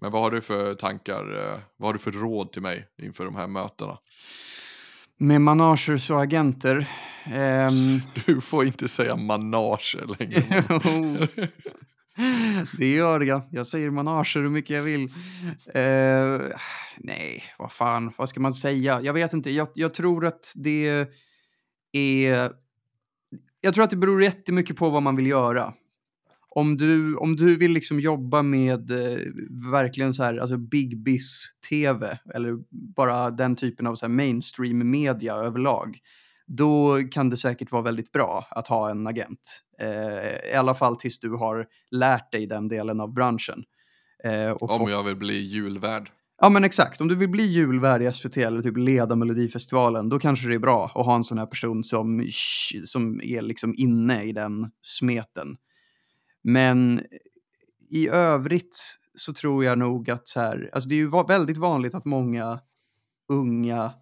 Men 0.00 0.10
vad 0.10 0.22
har 0.22 0.30
du 0.30 0.40
för 0.40 0.74
tankar, 0.74 1.52
eh, 1.52 1.58
vad 1.76 1.88
har 1.88 1.92
du 1.92 1.98
för 1.98 2.10
råd 2.10 2.52
till 2.52 2.62
mig 2.62 2.86
inför 3.02 3.24
de 3.24 3.36
här 3.36 3.46
mötena? 3.46 3.98
Med 5.18 5.40
managers 5.40 6.10
och 6.10 6.22
agenter? 6.22 6.76
Um... 7.26 8.00
Du 8.26 8.40
får 8.40 8.66
inte 8.66 8.88
säga 8.88 9.16
manager 9.16 10.16
längre. 10.18 10.64
det 12.78 12.92
gör 12.92 13.20
jag. 13.20 13.42
Jag 13.50 13.66
säger 13.66 13.90
manager 13.90 14.40
hur 14.40 14.48
mycket 14.48 14.76
jag 14.76 14.82
vill. 14.82 15.02
Uh, 15.76 16.56
nej, 16.96 17.42
vad 17.58 17.72
fan, 17.72 18.12
vad 18.16 18.28
ska 18.28 18.40
man 18.40 18.54
säga? 18.54 19.00
Jag 19.00 19.12
vet 19.12 19.32
inte. 19.32 19.50
Jag, 19.50 19.68
jag 19.74 19.94
tror 19.94 20.26
att 20.26 20.52
det 20.54 21.08
är... 21.92 22.52
Jag 23.60 23.74
tror 23.74 23.84
att 23.84 23.90
det 23.90 23.96
beror 23.96 24.22
jättemycket 24.22 24.76
på 24.76 24.90
vad 24.90 25.02
man 25.02 25.16
vill 25.16 25.26
göra. 25.26 25.74
Om 26.50 26.76
du, 26.76 27.16
om 27.16 27.36
du 27.36 27.56
vill 27.56 27.72
liksom 27.72 28.00
jobba 28.00 28.42
med 28.42 28.90
eh, 28.90 29.18
verkligen 29.72 30.12
så 30.12 30.22
här, 30.22 30.38
alltså 30.38 30.56
big 30.56 31.02
biz-tv 31.02 32.18
eller 32.34 32.56
bara 32.96 33.30
den 33.30 33.56
typen 33.56 33.86
av 33.86 33.94
så 33.94 34.06
här 34.06 34.14
mainstream 34.14 34.90
media 34.90 35.34
överlag, 35.34 35.98
då 36.46 36.98
kan 37.10 37.30
det 37.30 37.36
säkert 37.36 37.72
vara 37.72 37.82
väldigt 37.82 38.12
bra 38.12 38.46
att 38.50 38.68
ha 38.68 38.90
en 38.90 39.06
agent. 39.06 39.62
Eh, 39.80 40.52
I 40.52 40.54
alla 40.54 40.74
fall 40.74 40.96
tills 40.96 41.20
du 41.20 41.30
har 41.30 41.66
lärt 41.90 42.32
dig 42.32 42.46
den 42.46 42.68
delen 42.68 43.00
av 43.00 43.12
branschen. 43.12 43.64
Eh, 44.24 44.52
om 44.52 44.90
jag 44.90 45.02
vill 45.02 45.16
bli 45.16 45.38
julvärd. 45.38 46.10
Ja 46.40 46.48
men 46.48 46.64
exakt, 46.64 47.00
om 47.00 47.08
du 47.08 47.14
vill 47.14 47.28
bli 47.28 47.46
julvärd 47.46 48.02
i 48.02 48.12
SVT 48.12 48.36
eller 48.36 48.62
typ 48.62 48.76
leda 48.76 49.16
Melodifestivalen, 49.16 50.08
då 50.08 50.18
kanske 50.18 50.48
det 50.48 50.54
är 50.54 50.58
bra 50.58 50.84
att 50.84 51.06
ha 51.06 51.14
en 51.14 51.24
sån 51.24 51.38
här 51.38 51.46
person 51.46 51.84
som, 51.84 52.28
som 52.84 53.20
är 53.20 53.42
liksom 53.42 53.74
inne 53.76 54.22
i 54.22 54.32
den 54.32 54.70
smeten. 54.82 55.56
Men 56.42 57.00
i 57.90 58.08
övrigt 58.08 58.98
så 59.14 59.32
tror 59.32 59.64
jag 59.64 59.78
nog 59.78 60.10
att 60.10 60.28
så 60.28 60.40
här, 60.40 60.70
alltså 60.72 60.88
det 60.88 60.94
är 60.94 60.96
ju 60.96 61.10
väldigt 61.28 61.58
vanligt 61.58 61.94
att 61.94 62.04
många 62.04 62.60
unga 63.28 63.92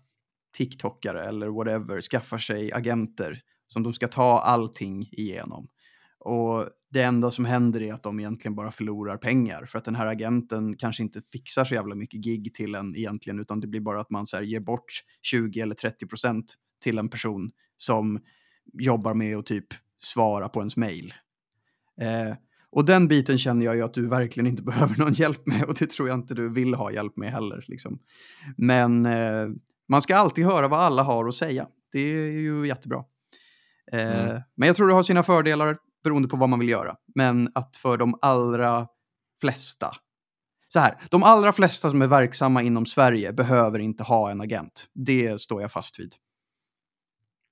TikTokare 0.57 1.25
eller 1.25 1.49
whatever 1.49 2.01
skaffar 2.01 2.39
sig 2.39 2.73
agenter 2.73 3.41
som 3.69 3.83
de 3.83 3.95
ska 3.95 4.09
ta 4.09 4.39
allting 4.39 5.09
igenom. 5.13 5.69
Och 6.27 6.69
det 6.91 7.03
enda 7.03 7.31
som 7.31 7.45
händer 7.45 7.83
är 7.83 7.93
att 7.93 8.03
de 8.03 8.21
egentligen 8.21 8.55
bara 8.55 8.71
förlorar 8.71 9.17
pengar 9.17 9.65
för 9.65 9.79
att 9.79 9.85
den 9.85 9.95
här 9.95 10.07
agenten 10.07 10.77
kanske 10.77 11.03
inte 11.03 11.23
fixar 11.23 11.65
så 11.65 11.75
jävla 11.75 11.95
mycket 11.95 12.21
gig 12.21 12.55
till 12.55 12.75
en 12.75 12.97
egentligen 12.97 13.41
utan 13.41 13.61
det 13.61 13.67
blir 13.67 13.81
bara 13.81 14.01
att 14.01 14.11
man 14.11 14.27
så 14.27 14.43
ger 14.43 14.61
bort 14.61 14.85
20 15.23 15.61
eller 15.61 15.75
30 15.75 16.07
procent 16.07 16.55
till 16.83 16.99
en 16.99 17.09
person 17.09 17.51
som 17.77 18.21
jobbar 18.73 19.15
med 19.15 19.37
att 19.37 19.47
typ 19.47 19.67
svara 19.99 20.49
på 20.49 20.61
ens 20.61 20.77
mail. 20.77 21.15
Eh, 22.01 22.37
och 22.71 22.85
den 22.87 23.09
biten 23.09 23.39
känner 23.39 23.67
jag 23.67 23.77
ju 23.77 23.83
att 23.83 23.95
du 23.95 24.07
verkligen 24.07 24.47
inte 24.47 24.63
behöver 24.73 24.99
någon 24.99 25.13
hjälp 25.13 25.47
med 25.47 25.65
och 25.65 25.75
det 25.75 25.91
tror 25.91 26.09
jag 26.09 26.19
inte 26.19 26.35
du 26.35 26.49
vill 26.49 26.75
ha 26.75 26.93
hjälp 26.93 27.17
med 27.17 27.33
heller. 27.33 27.65
Liksom. 27.69 27.99
Men 28.57 29.07
eh, 29.07 29.49
man 29.89 30.03
ska 30.03 30.17
alltid 30.17 30.45
höra 30.45 30.69
vad 30.69 30.81
alla 30.81 31.03
har 31.03 31.29
att 31.29 31.35
säga. 31.35 31.69
Det 31.93 31.99
är 31.99 32.31
ju 32.31 32.67
jättebra. 32.67 33.05
Eh, 33.93 34.29
mm. 34.29 34.43
Men 34.55 34.67
jag 34.67 34.77
tror 34.77 34.89
det 34.89 34.95
har 34.95 35.03
sina 35.03 35.23
fördelar 35.23 35.79
beroende 36.07 36.29
på 36.29 36.37
vad 36.37 36.49
man 36.49 36.59
vill 36.59 36.69
göra. 36.69 36.97
Men 37.15 37.51
att 37.55 37.77
för 37.77 37.97
de 37.97 38.19
allra 38.23 38.87
flesta, 39.41 39.97
så 40.69 40.81
här, 40.81 40.99
de 41.11 41.23
allra 41.23 41.53
flesta 41.53 41.91
som 41.91 42.03
är 42.03 42.07
verksamma 42.07 42.63
inom 42.63 42.87
Sverige 42.87 43.33
behöver 43.33 43.79
inte 43.79 44.05
ha 44.05 44.31
en 44.31 44.41
agent. 44.41 44.89
Det 44.95 45.41
står 45.41 45.63
jag 45.63 45.73
fast 45.73 45.99
vid. 46.01 46.15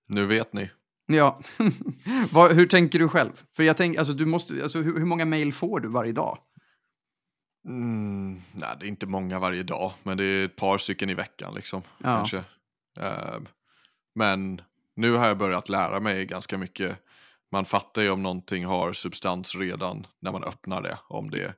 Nu 0.09 0.27
vet 0.27 0.53
ni. 0.53 0.71
Ja. 1.07 1.41
Vad, 2.33 2.53
hur 2.53 2.67
tänker 2.67 2.99
du 2.99 3.09
själv? 3.09 3.43
För 3.57 3.63
jag 3.63 3.77
tänker, 3.77 3.99
alltså 3.99 4.15
du 4.15 4.27
måste, 4.27 4.63
alltså 4.63 4.79
hur, 4.79 4.99
hur 4.99 5.07
många 5.07 5.25
mejl 5.25 5.53
får 5.53 5.81
du 5.81 5.89
varje 5.89 6.13
dag? 6.13 6.39
Mm, 7.69 8.43
nej, 8.53 8.77
det 8.81 8.87
är 8.87 8.89
inte 8.89 9.07
många 9.07 9.39
varje 9.39 9.63
dag, 9.63 9.93
men 10.03 10.17
det 10.17 10.25
är 10.25 10.45
ett 10.45 10.57
par 10.57 10.79
stycken 10.79 11.11
i 11.11 11.15
veckan 11.15 11.55
liksom. 11.55 11.83
Ja. 11.99 12.17
Kanske. 12.17 12.37
Uh, 13.01 13.39
men 14.15 14.61
nu 14.97 15.13
har 15.13 15.29
jag 15.29 15.39
börjat 15.39 15.69
lära 15.69 16.01
mig 16.01 16.27
ganska 16.27 16.59
mycket. 16.59 16.99
Man 17.55 17.65
fattar 17.65 18.03
ju 18.03 18.11
om 18.11 18.23
någonting 18.23 18.65
har 18.65 18.93
substans 18.93 19.55
redan 19.55 20.07
när 20.21 20.33
man 20.33 20.45
öppnar 20.45 20.83
det. 20.83 20.99
Om 21.09 21.31
det 21.31 21.55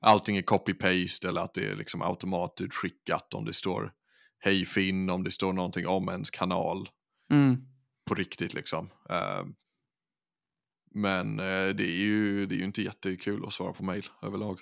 allting 0.00 0.36
är 0.36 0.42
copy-paste 0.42 1.28
eller 1.28 1.40
att 1.40 1.54
det 1.54 1.66
är 1.66 1.76
liksom 1.76 2.02
automatutskickat. 2.02 3.34
Om 3.34 3.44
det 3.44 3.52
står 3.52 3.92
hej 4.38 4.64
Finn, 4.64 5.10
om 5.10 5.24
det 5.24 5.30
står 5.30 5.52
någonting 5.52 5.86
om 5.86 6.08
ens 6.08 6.30
kanal. 6.30 6.88
Mm 7.30 7.72
på 8.12 8.14
riktigt 8.14 8.54
liksom. 8.54 8.90
Uh, 9.10 9.46
men 10.94 11.40
uh, 11.40 11.74
det, 11.74 11.84
är 11.84 11.96
ju, 11.96 12.46
det 12.46 12.54
är 12.54 12.58
ju 12.58 12.64
inte 12.64 12.82
jättekul 12.82 13.44
att 13.46 13.52
svara 13.52 13.72
på 13.72 13.84
mail 13.84 14.06
överlag. 14.22 14.58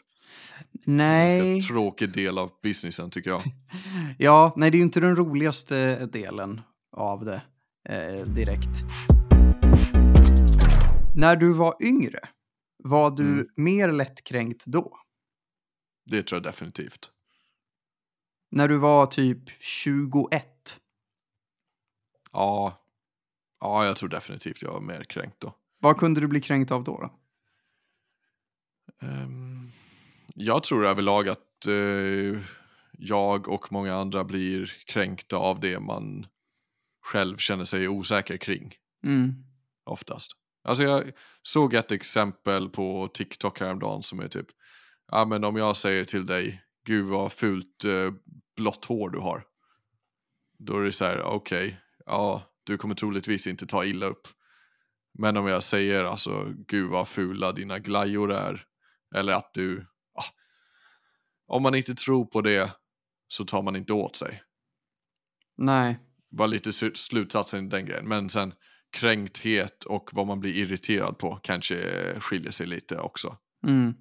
Nej. 0.85 1.41
En 1.41 1.49
ganska 1.53 1.72
tråkig 1.72 2.12
del 2.12 2.39
av 2.39 2.51
businessen 2.62 3.11
tycker 3.11 3.31
jag. 3.31 3.43
ja, 4.18 4.53
nej 4.57 4.70
det 4.70 4.76
är 4.76 4.78
ju 4.78 4.85
inte 4.85 5.01
den 5.01 5.16
roligaste 5.16 6.07
delen 6.07 6.61
av 6.97 7.24
det 7.24 7.43
eh, 7.89 8.24
direkt. 8.24 8.85
När 11.17 11.37
du 11.37 11.53
var 11.53 11.77
yngre, 11.83 12.21
var 12.85 13.11
du 13.11 13.33
mm. 13.33 13.49
mer 13.57 13.93
lättkränkt 13.93 14.65
då? 14.67 14.97
Det 16.11 16.23
tror 16.23 16.37
jag 16.37 16.43
definitivt. 16.43 17.11
När 18.51 18.69
du 18.69 18.77
var 18.77 19.07
typ 19.07 19.51
21? 19.61 20.81
Ja, 22.33 22.81
Ja, 23.61 23.87
jag 23.87 23.97
tror 23.97 24.09
definitivt 24.09 24.63
jag 24.63 24.73
var 24.73 24.81
mer 24.81 25.05
kränkt 25.05 25.41
då. 25.41 25.55
Vad 25.79 25.99
kunde 25.99 26.21
du 26.21 26.29
bli 26.29 26.41
kränkt 26.41 26.71
av 26.71 26.85
då? 26.85 27.01
då? 27.01 27.11
Um, 29.07 29.73
jag 30.35 30.63
tror 30.63 30.87
överlag 30.87 31.29
att 31.29 31.67
uh, 31.69 32.41
jag 32.93 33.49
och 33.49 33.73
många 33.73 33.95
andra 33.95 34.25
blir 34.25 34.67
kränkta 34.87 35.37
av 35.37 35.61
det 35.61 35.81
man 35.81 36.27
själv 37.03 37.37
känner 37.37 37.65
sig 37.65 37.89
osäker 37.89 38.37
kring. 38.37 38.75
Mm. 39.05 39.35
oftast. 39.85 40.33
Alltså 40.63 40.85
jag 40.85 41.13
såg 41.43 41.75
ett 41.75 41.93
exempel 41.93 42.69
på 42.69 43.09
TikTok 43.15 43.61
häromdagen 43.61 44.03
som 44.03 44.21
är 44.21 44.29
typ, 44.29 44.47
ja 45.13 45.25
men 45.25 45.45
om 45.45 45.57
jag 45.57 45.77
säger 45.77 46.05
till 46.05 46.27
dig, 46.27 46.63
gud 46.87 47.07
vad 47.07 47.33
fult 47.33 47.85
eh, 47.85 48.13
blått 48.57 48.85
hår 48.85 49.11
du 49.11 49.19
har. 49.19 49.45
Då 50.59 50.79
är 50.79 50.85
det 50.85 50.93
så 50.93 51.05
här, 51.05 51.23
okej, 51.23 51.67
okay, 51.67 51.77
ja, 52.07 52.43
du 52.65 52.79
kommer 52.79 52.95
troligtvis 52.95 53.47
inte 53.47 53.67
ta 53.67 53.85
illa 53.85 54.07
upp. 54.07 54.29
Men 55.19 55.37
om 55.37 55.47
jag 55.47 55.63
säger 55.63 56.05
alltså, 56.05 56.53
gud 56.69 56.91
vad 56.91 57.09
fula 57.09 57.53
dina 57.53 57.79
glajjor 57.79 58.33
är, 58.33 58.65
eller 59.15 59.33
att 59.33 59.55
du, 59.55 59.87
ah, 60.15 60.25
om 61.47 61.63
man 61.63 61.75
inte 61.75 61.95
tror 61.95 62.25
på 62.25 62.41
det 62.41 62.71
så 63.29 63.45
tar 63.45 63.63
man 63.63 63.77
inte 63.77 63.93
åt 63.93 64.17
sig. 64.17 64.43
Nej. 65.57 65.99
Var 66.31 66.49
lite 66.49 66.73
slutsatsen 66.95 67.67
i 67.67 67.69
den 67.69 67.87
grejen. 67.87 68.09
Men 68.09 68.29
sen 68.29 68.55
kränkthet 68.91 69.84
och 69.84 70.11
vad 70.12 70.26
man 70.26 70.41
blir 70.41 70.55
irriterad 70.55 71.18
på 71.18 71.36
kanske 71.43 71.76
skiljer 72.20 72.51
sig 72.51 72.66
lite 72.66 72.99
också. 72.99 73.36
Mm. 73.66 73.95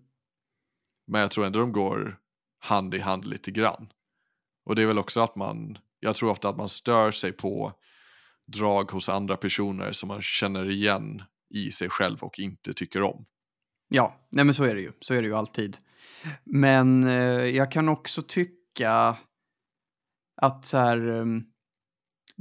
Men 1.07 1.21
jag 1.21 1.31
tror 1.31 1.45
ändå 1.45 1.59
de 1.59 1.71
går 1.71 2.17
hand 2.59 2.93
i 2.93 2.99
hand 2.99 3.25
lite 3.25 3.51
grann. 3.51 3.87
Och 4.65 4.75
det 4.75 4.81
är 4.81 4.87
väl 4.87 4.97
också 4.97 5.21
att 5.21 5.35
man, 5.35 5.77
jag 5.99 6.15
tror 6.15 6.31
ofta 6.31 6.49
att 6.49 6.57
man 6.57 6.69
stör 6.69 7.11
sig 7.11 7.31
på 7.31 7.73
drag 8.47 8.91
hos 8.91 9.09
andra 9.09 9.37
personer 9.37 9.91
som 9.91 10.07
man 10.07 10.21
känner 10.21 10.69
igen 10.69 11.23
i 11.49 11.71
sig 11.71 11.89
själv 11.89 12.17
och 12.23 12.39
inte 12.39 12.73
tycker 12.73 13.01
om. 13.01 13.25
Ja, 13.87 14.27
nej 14.29 14.45
men 14.45 14.55
så 14.55 14.63
är 14.63 14.75
det 14.75 14.81
ju. 14.81 14.91
Så 14.99 15.13
är 15.13 15.21
det 15.21 15.27
ju 15.27 15.35
alltid. 15.35 15.77
Men 16.43 17.03
eh, 17.03 17.45
jag 17.45 17.71
kan 17.71 17.89
också 17.89 18.21
tycka 18.21 19.17
att 20.41 20.65
så 20.65 20.77
här... 20.77 21.25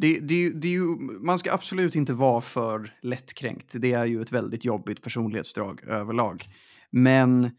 Det, 0.01 0.19
det, 0.21 0.51
det 0.51 0.69
är 0.69 0.73
ju, 0.73 0.87
man 1.21 1.39
ska 1.39 1.53
absolut 1.53 1.95
inte 1.95 2.13
vara 2.13 2.41
för 2.41 2.95
lättkränkt. 3.03 3.73
Det 3.75 3.93
är 3.93 4.05
ju 4.05 4.23
ett 4.23 4.33
väldigt 4.33 4.65
jobbigt 4.65 5.03
personlighetsdrag 5.03 5.85
överlag. 5.85 6.45
Men 6.91 7.51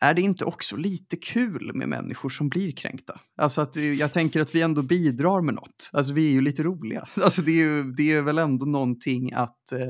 är 0.00 0.14
det 0.14 0.22
inte 0.22 0.44
också 0.44 0.76
lite 0.76 1.16
kul 1.16 1.70
med 1.74 1.88
människor 1.88 2.28
som 2.28 2.48
blir 2.48 2.72
kränkta? 2.72 3.20
Alltså 3.36 3.60
att 3.60 3.76
eh, 3.76 3.92
jag 3.92 4.12
tänker 4.12 4.40
att 4.40 4.54
vi 4.54 4.62
ändå 4.62 4.82
bidrar 4.82 5.40
med 5.40 5.54
något. 5.54 5.90
Alltså 5.92 6.12
vi 6.12 6.28
är 6.28 6.32
ju 6.32 6.40
lite 6.40 6.62
roliga. 6.62 7.08
Alltså 7.16 7.42
det 7.42 7.50
är, 7.50 7.64
ju, 7.64 7.82
det 7.92 8.12
är 8.12 8.22
väl 8.22 8.38
ändå 8.38 8.66
någonting 8.66 9.32
att... 9.32 9.72
Eh, 9.72 9.88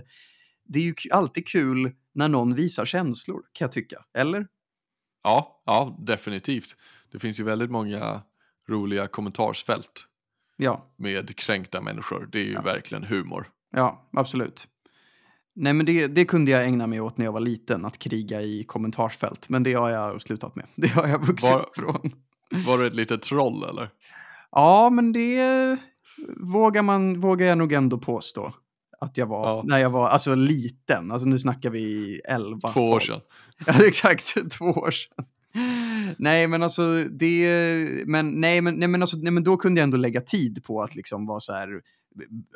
det 0.70 0.78
är 0.78 0.82
ju 0.82 0.94
alltid 1.10 1.46
kul 1.46 1.92
när 2.14 2.28
någon 2.28 2.54
visar 2.54 2.84
känslor, 2.84 3.42
kan 3.52 3.64
jag 3.64 3.72
tycka. 3.72 4.04
Eller? 4.18 4.46
Ja, 5.22 5.62
ja, 5.66 6.04
definitivt. 6.06 6.76
Det 7.12 7.18
finns 7.18 7.40
ju 7.40 7.44
väldigt 7.44 7.70
många 7.70 8.22
roliga 8.68 9.06
kommentarsfält. 9.06 10.08
Ja. 10.60 10.84
Med 10.96 11.36
kränkta 11.36 11.80
människor. 11.80 12.28
Det 12.32 12.40
är 12.40 12.44
ju 12.44 12.52
ja. 12.52 12.62
verkligen 12.62 13.04
humor. 13.04 13.48
Ja, 13.72 14.08
absolut. 14.12 14.68
Nej, 15.54 15.72
men 15.72 15.86
det, 15.86 16.06
det 16.06 16.24
kunde 16.24 16.50
jag 16.50 16.64
ägna 16.64 16.86
mig 16.86 17.00
åt 17.00 17.18
när 17.18 17.24
jag 17.24 17.32
var 17.32 17.40
liten, 17.40 17.84
att 17.84 17.98
kriga 17.98 18.42
i 18.42 18.64
kommentarsfält. 18.64 19.48
Men 19.48 19.62
det 19.62 19.74
har 19.74 19.88
jag 19.88 20.22
slutat 20.22 20.56
med. 20.56 20.66
Det 20.74 20.88
har 20.88 21.08
jag 21.08 21.26
vuxit 21.26 21.50
var, 21.50 21.66
från. 21.74 22.12
Var 22.66 22.78
du 22.78 22.86
ett 22.86 22.94
litet 22.94 23.22
troll 23.22 23.64
eller? 23.70 23.90
Ja, 24.50 24.90
men 24.90 25.12
det 25.12 25.76
vågar, 26.36 26.82
man, 26.82 27.20
vågar 27.20 27.46
jag 27.46 27.58
nog 27.58 27.72
ändå 27.72 27.98
påstå. 27.98 28.52
Att 29.00 29.16
jag 29.16 29.26
var, 29.26 29.48
ja. 29.48 29.62
när 29.64 29.78
jag 29.78 29.90
var 29.90 30.08
alltså 30.08 30.34
liten. 30.34 31.10
Alltså 31.10 31.28
nu 31.28 31.38
snackar 31.38 31.70
vi 31.70 32.16
elva. 32.28 32.68
Två 32.68 32.90
år 32.90 33.00
sedan. 33.00 33.20
Ja, 33.66 33.86
exakt. 33.86 34.50
Två 34.50 34.64
år 34.64 34.90
sedan. 34.90 35.24
Nej, 36.18 36.48
men 36.48 36.62
alltså 36.62 37.04
det, 37.04 38.06
men 38.06 38.40
nej, 38.40 38.60
men, 38.60 38.74
nej, 38.74 38.88
men, 38.88 39.02
alltså, 39.02 39.16
nej, 39.16 39.32
men 39.32 39.44
då 39.44 39.56
kunde 39.56 39.80
jag 39.80 39.84
ändå 39.84 39.96
lägga 39.96 40.20
tid 40.20 40.64
på 40.64 40.82
att 40.82 40.94
liksom 40.94 41.26
vara 41.26 41.40
så 41.40 41.52
här, 41.52 41.80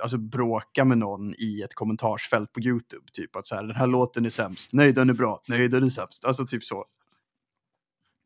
alltså 0.02 0.18
bråka 0.18 0.84
med 0.84 0.98
någon 0.98 1.34
i 1.38 1.62
ett 1.64 1.74
kommentarsfält 1.74 2.52
på 2.52 2.60
YouTube. 2.60 3.06
Typ 3.12 3.36
att 3.36 3.46
så 3.46 3.54
här, 3.54 3.62
den 3.62 3.76
här 3.76 3.86
låten 3.86 4.26
är 4.26 4.30
sämst, 4.30 4.72
nej 4.72 4.92
den 4.92 5.10
är 5.10 5.14
bra, 5.14 5.42
nej 5.48 5.68
den 5.68 5.84
är 5.84 5.88
sämst. 5.88 6.24
Alltså 6.24 6.46
typ 6.46 6.64
så. 6.64 6.84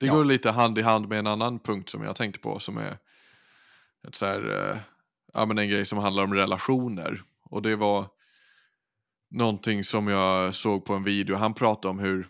Det 0.01 0.07
går 0.07 0.25
lite 0.25 0.51
hand 0.51 0.79
i 0.79 0.83
hand 0.83 1.09
med 1.09 1.19
en 1.19 1.27
annan 1.27 1.59
punkt 1.59 1.89
som 1.89 2.03
jag 2.03 2.17
tänkte 2.17 2.41
på 2.41 2.59
som 2.59 2.77
är 2.77 2.99
ett 4.09 4.15
så 4.15 4.27
här, 4.27 4.71
eh, 4.71 4.79
ja, 5.33 5.47
men 5.47 5.59
en 5.59 5.69
grej 5.69 5.85
som 5.85 5.99
handlar 5.99 6.25
om 6.25 6.35
relationer. 6.35 7.23
Och 7.51 7.63
det 7.63 7.77
var 7.77 8.07
någonting 9.31 9.85
som 9.85 10.09
jag 10.09 10.55
såg 10.55 10.85
på 10.85 10.95
en 10.95 11.05
video. 11.05 11.37
Han 11.37 11.55
pratade 11.55 11.91
om 11.91 11.99
hur, 11.99 12.29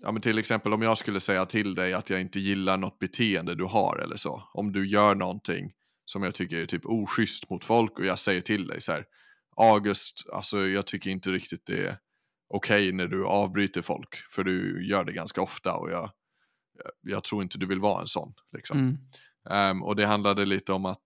ja 0.00 0.12
men 0.12 0.22
till 0.22 0.38
exempel 0.38 0.72
om 0.72 0.82
jag 0.82 0.98
skulle 0.98 1.20
säga 1.20 1.46
till 1.46 1.74
dig 1.74 1.94
att 1.94 2.10
jag 2.10 2.20
inte 2.20 2.40
gillar 2.40 2.76
något 2.76 2.98
beteende 2.98 3.54
du 3.54 3.64
har 3.64 3.96
eller 3.96 4.16
så. 4.16 4.42
Om 4.52 4.72
du 4.72 4.88
gör 4.88 5.14
någonting 5.14 5.72
som 6.04 6.22
jag 6.22 6.34
tycker 6.34 6.56
är 6.56 6.66
typ 6.66 6.86
oschysst 6.86 7.50
mot 7.50 7.64
folk 7.64 7.98
och 7.98 8.04
jag 8.04 8.18
säger 8.18 8.40
till 8.40 8.66
dig 8.66 8.80
så 8.80 8.92
här. 8.92 9.04
August, 9.56 10.26
alltså 10.32 10.66
jag 10.66 10.86
tycker 10.86 11.10
inte 11.10 11.30
riktigt 11.30 11.66
det 11.66 11.86
är 11.86 11.98
okej 12.48 12.88
okay 12.88 12.92
när 12.92 13.06
du 13.06 13.26
avbryter 13.26 13.82
folk 13.82 14.16
för 14.30 14.44
du 14.44 14.88
gör 14.88 15.04
det 15.04 15.12
ganska 15.12 15.42
ofta 15.42 15.74
och 15.74 15.90
jag, 15.90 16.10
jag 17.00 17.24
tror 17.24 17.42
inte 17.42 17.58
du 17.58 17.66
vill 17.66 17.80
vara 17.80 18.00
en 18.00 18.06
sån. 18.06 18.34
Liksom. 18.52 18.78
Mm. 18.78 19.76
Um, 19.76 19.82
och 19.82 19.96
det 19.96 20.06
handlade 20.06 20.44
lite 20.44 20.72
om 20.72 20.84
att 20.84 21.02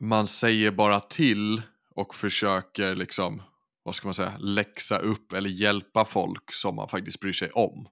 man 0.00 0.26
säger 0.26 0.70
bara 0.70 1.00
till 1.00 1.62
och 1.94 2.14
försöker 2.14 2.94
liksom, 2.94 3.42
vad 3.82 3.94
ska 3.94 4.08
man 4.08 4.14
säga, 4.14 4.38
läxa 4.38 4.98
upp 4.98 5.32
eller 5.32 5.50
hjälpa 5.50 6.04
folk 6.04 6.52
som 6.52 6.74
man 6.74 6.88
faktiskt 6.88 7.20
bryr 7.20 7.32
sig 7.32 7.50
om. 7.50 7.88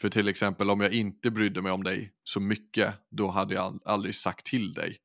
För 0.00 0.08
till 0.08 0.28
exempel 0.28 0.70
om 0.70 0.80
jag 0.80 0.92
inte 0.92 1.30
brydde 1.30 1.62
mig 1.62 1.72
om 1.72 1.84
dig 1.84 2.12
så 2.24 2.40
mycket, 2.40 2.94
då 3.10 3.28
hade 3.28 3.54
jag 3.54 3.80
aldrig 3.84 4.14
sagt 4.14 4.46
till 4.46 4.72
dig 4.72 4.96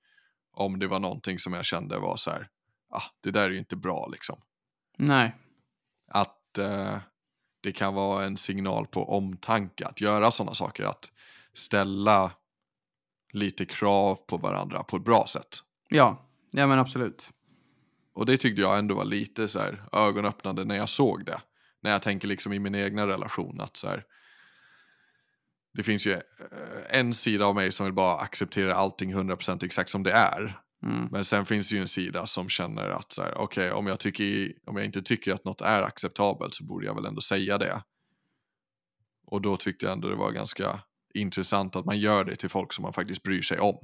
om 0.54 0.80
det 0.80 0.88
var 0.88 1.00
någonting 1.00 1.40
som 1.40 1.54
jag 1.54 1.66
kände 1.66 2.00
var 2.00 2.18
så 2.18 2.32
här, 2.32 2.48
ah, 2.90 3.04
det 3.24 3.32
där 3.32 3.42
är 3.42 3.50
ju 3.50 3.58
inte 3.58 3.76
bra 3.76 4.08
liksom. 4.12 4.42
Nej. 4.98 5.36
Att 6.12 6.58
eh, 6.58 6.98
det 7.64 7.72
kan 7.72 7.94
vara 7.94 8.26
en 8.26 8.38
signal 8.38 8.88
på 8.88 9.18
omtanke, 9.18 9.86
att 9.86 10.02
göra 10.02 10.32
sådana 10.32 10.54
saker, 10.54 10.84
att 10.84 11.12
ställa 11.54 12.32
lite 13.34 13.66
krav 13.66 14.16
på 14.16 14.38
varandra 14.38 14.84
på 14.84 14.98
ett 14.98 15.04
bra 15.04 15.26
sätt. 15.28 15.58
Ja, 15.90 16.30
ja 16.52 16.68
men 16.68 16.80
absolut. 16.80 17.32
Och 18.14 18.26
det 18.26 18.38
tyckte 18.38 18.62
jag 18.62 18.80
ändå 18.80 18.96
var 18.96 19.06
lite 19.06 19.48
så 19.48 19.60
här 19.60 19.84
ögonöppnande 19.92 20.66
när 20.66 20.76
jag 20.76 20.90
såg 20.90 21.26
det. 21.26 21.42
När 21.82 21.92
jag 21.92 22.02
tänker 22.02 22.28
liksom 22.28 22.54
i 22.54 22.60
min 22.60 22.76
egna 22.76 23.08
relation 23.08 23.62
att 23.62 23.78
så 23.78 23.88
här, 23.88 24.04
det 25.74 25.84
finns 25.84 26.08
ju 26.08 26.12
eh, 26.12 26.20
en 26.90 27.14
sida 27.14 27.46
av 27.46 27.56
mig 27.56 27.72
som 27.72 27.86
vill 27.86 27.94
bara 27.94 28.18
acceptera 28.18 28.76
allting 28.76 29.16
100% 29.16 29.66
exakt 29.66 29.90
som 29.90 30.04
det 30.04 30.12
är. 30.12 30.60
Mm. 30.84 31.08
Men 31.12 31.26
sen 31.26 31.46
finns 31.46 31.70
det 31.70 31.76
ju 31.76 31.82
en 31.82 31.88
sida 31.88 32.26
som 32.26 32.50
känner 32.50 32.90
att 32.90 33.12
så 33.12 33.22
här, 33.22 33.38
okay, 33.38 33.72
om, 33.72 33.88
jag 33.88 33.98
om 34.66 34.78
jag 34.78 34.86
inte 34.86 35.02
tycker 35.02 35.34
att 35.34 35.46
något 35.46 35.62
är 35.62 35.82
acceptabelt 35.82 36.54
så 36.54 36.64
borde 36.64 36.86
jag 36.86 36.96
väl 36.96 37.06
ändå 37.06 37.22
säga 37.22 37.58
det. 37.58 37.84
Och 39.26 39.42
då 39.42 39.58
tyckte 39.58 39.86
jag 39.86 39.94
ändå 39.94 40.10
det 40.10 40.16
var 40.16 40.32
ganska 40.32 40.80
intressant 41.14 41.76
att 41.76 41.86
man 41.86 42.00
gör 42.00 42.24
det 42.24 42.36
till 42.36 42.50
folk 42.50 42.74
som 42.74 42.84
man 42.84 42.94
faktiskt 42.94 43.24
bryr 43.24 43.42
sig 43.42 43.60
om. 43.60 43.78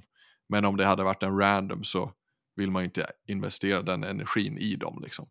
Men 0.49 0.65
om 0.65 0.77
det 0.77 0.85
hade 0.85 1.03
varit 1.03 1.23
en 1.23 1.37
random 1.37 1.83
så 1.83 2.13
vill 2.59 2.71
man 2.71 2.83
inte 2.83 3.05
investera 3.27 3.81
den 3.81 4.03
energin 4.03 4.57
i 4.57 4.75
dem. 4.75 4.99
Liksom. 5.03 5.27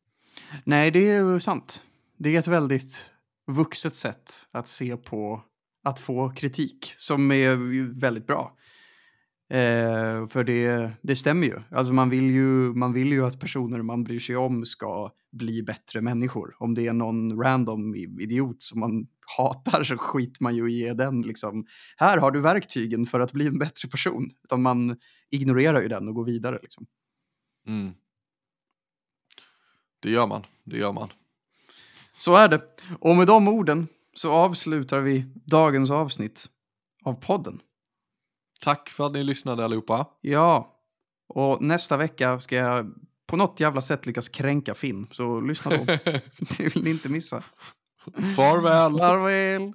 Nej, 0.65 0.91
det 0.91 1.11
är 1.11 1.33
ju 1.33 1.41
sant. 1.41 1.83
Det 2.19 2.35
är 2.35 2.39
ett 2.39 2.47
väldigt 2.47 3.11
vuxet 3.47 3.95
sätt 3.95 4.33
att 4.53 4.69
se 4.69 4.97
på 4.97 5.43
att 5.85 5.99
få 5.99 6.33
kritik 6.37 6.95
som 6.99 7.33
är 7.33 7.57
väldigt 8.01 8.27
bra. 8.27 8.57
Eh, 9.51 10.27
för 10.27 10.45
det, 10.45 10.91
det 11.03 11.17
stämmer 11.17 11.47
ju. 11.47 11.55
Alltså 11.71 11.93
man 11.93 12.11
vill 12.11 12.31
ju. 12.31 12.75
Man 12.75 12.93
vill 12.93 13.13
ju 13.13 13.27
att 13.27 13.41
personer 13.41 13.83
man 13.83 14.05
bryr 14.05 14.19
sig 14.19 14.37
om 14.37 14.65
ska 14.65 15.13
bli 15.33 15.63
bättre 15.63 16.01
människor. 16.01 16.55
Om 16.59 16.75
det 16.75 16.87
är 16.87 16.93
någon 16.93 17.43
random 17.43 17.95
idiot 17.95 18.63
som 18.63 18.81
man 18.81 19.07
hatar 19.37 19.85
så 19.85 19.97
skiter 19.97 20.43
man 20.43 20.57
ju 20.57 20.71
i 20.71 20.79
ge 20.79 20.93
den 20.93 21.23
liksom. 21.23 21.67
Här 21.97 22.19
har 22.19 22.31
du 22.31 22.41
verktygen 22.41 23.07
för 23.07 23.21
att 23.21 23.33
bli 23.33 23.47
en 23.47 23.59
bättre 23.59 23.89
person. 23.89 24.31
Utan 24.45 24.63
man 24.63 24.97
ignorerar 25.31 25.83
ju 25.83 25.89
den 25.89 26.09
och 26.09 26.15
går 26.15 26.25
vidare 26.25 26.59
liksom. 26.63 26.87
Mm. 27.69 27.95
Det 30.01 30.11
gör 30.11 30.27
man, 30.27 30.47
det 30.65 30.79
gör 30.79 30.93
man. 30.93 31.13
Så 32.19 32.37
är 32.37 32.49
det. 32.49 32.63
Och 33.01 33.17
med 33.17 33.27
de 33.27 33.49
orden 33.49 33.89
så 34.15 34.33
avslutar 34.33 35.01
vi 35.01 35.25
dagens 35.45 35.91
avsnitt 35.91 36.47
av 37.05 37.15
podden. 37.15 37.61
Tack 38.61 38.89
för 38.89 39.07
att 39.07 39.13
ni 39.13 39.23
lyssnade 39.23 39.65
allihopa. 39.65 40.07
Ja, 40.21 40.79
och 41.29 41.63
nästa 41.63 41.97
vecka 41.97 42.41
ska 42.41 42.57
jag 42.57 42.95
på 43.27 43.37
något 43.37 43.61
jävla 43.61 43.81
sätt 43.81 44.07
lyckas 44.07 44.29
kränka 44.29 44.75
Finn, 44.75 45.07
så 45.11 45.41
lyssna 45.41 45.71
då. 45.71 45.85
det 46.39 46.75
vill 46.75 46.85
ni 46.85 46.91
inte 46.91 47.09
missa. 47.09 47.43
Farväl! 48.37 48.99
Farväl! 48.99 49.73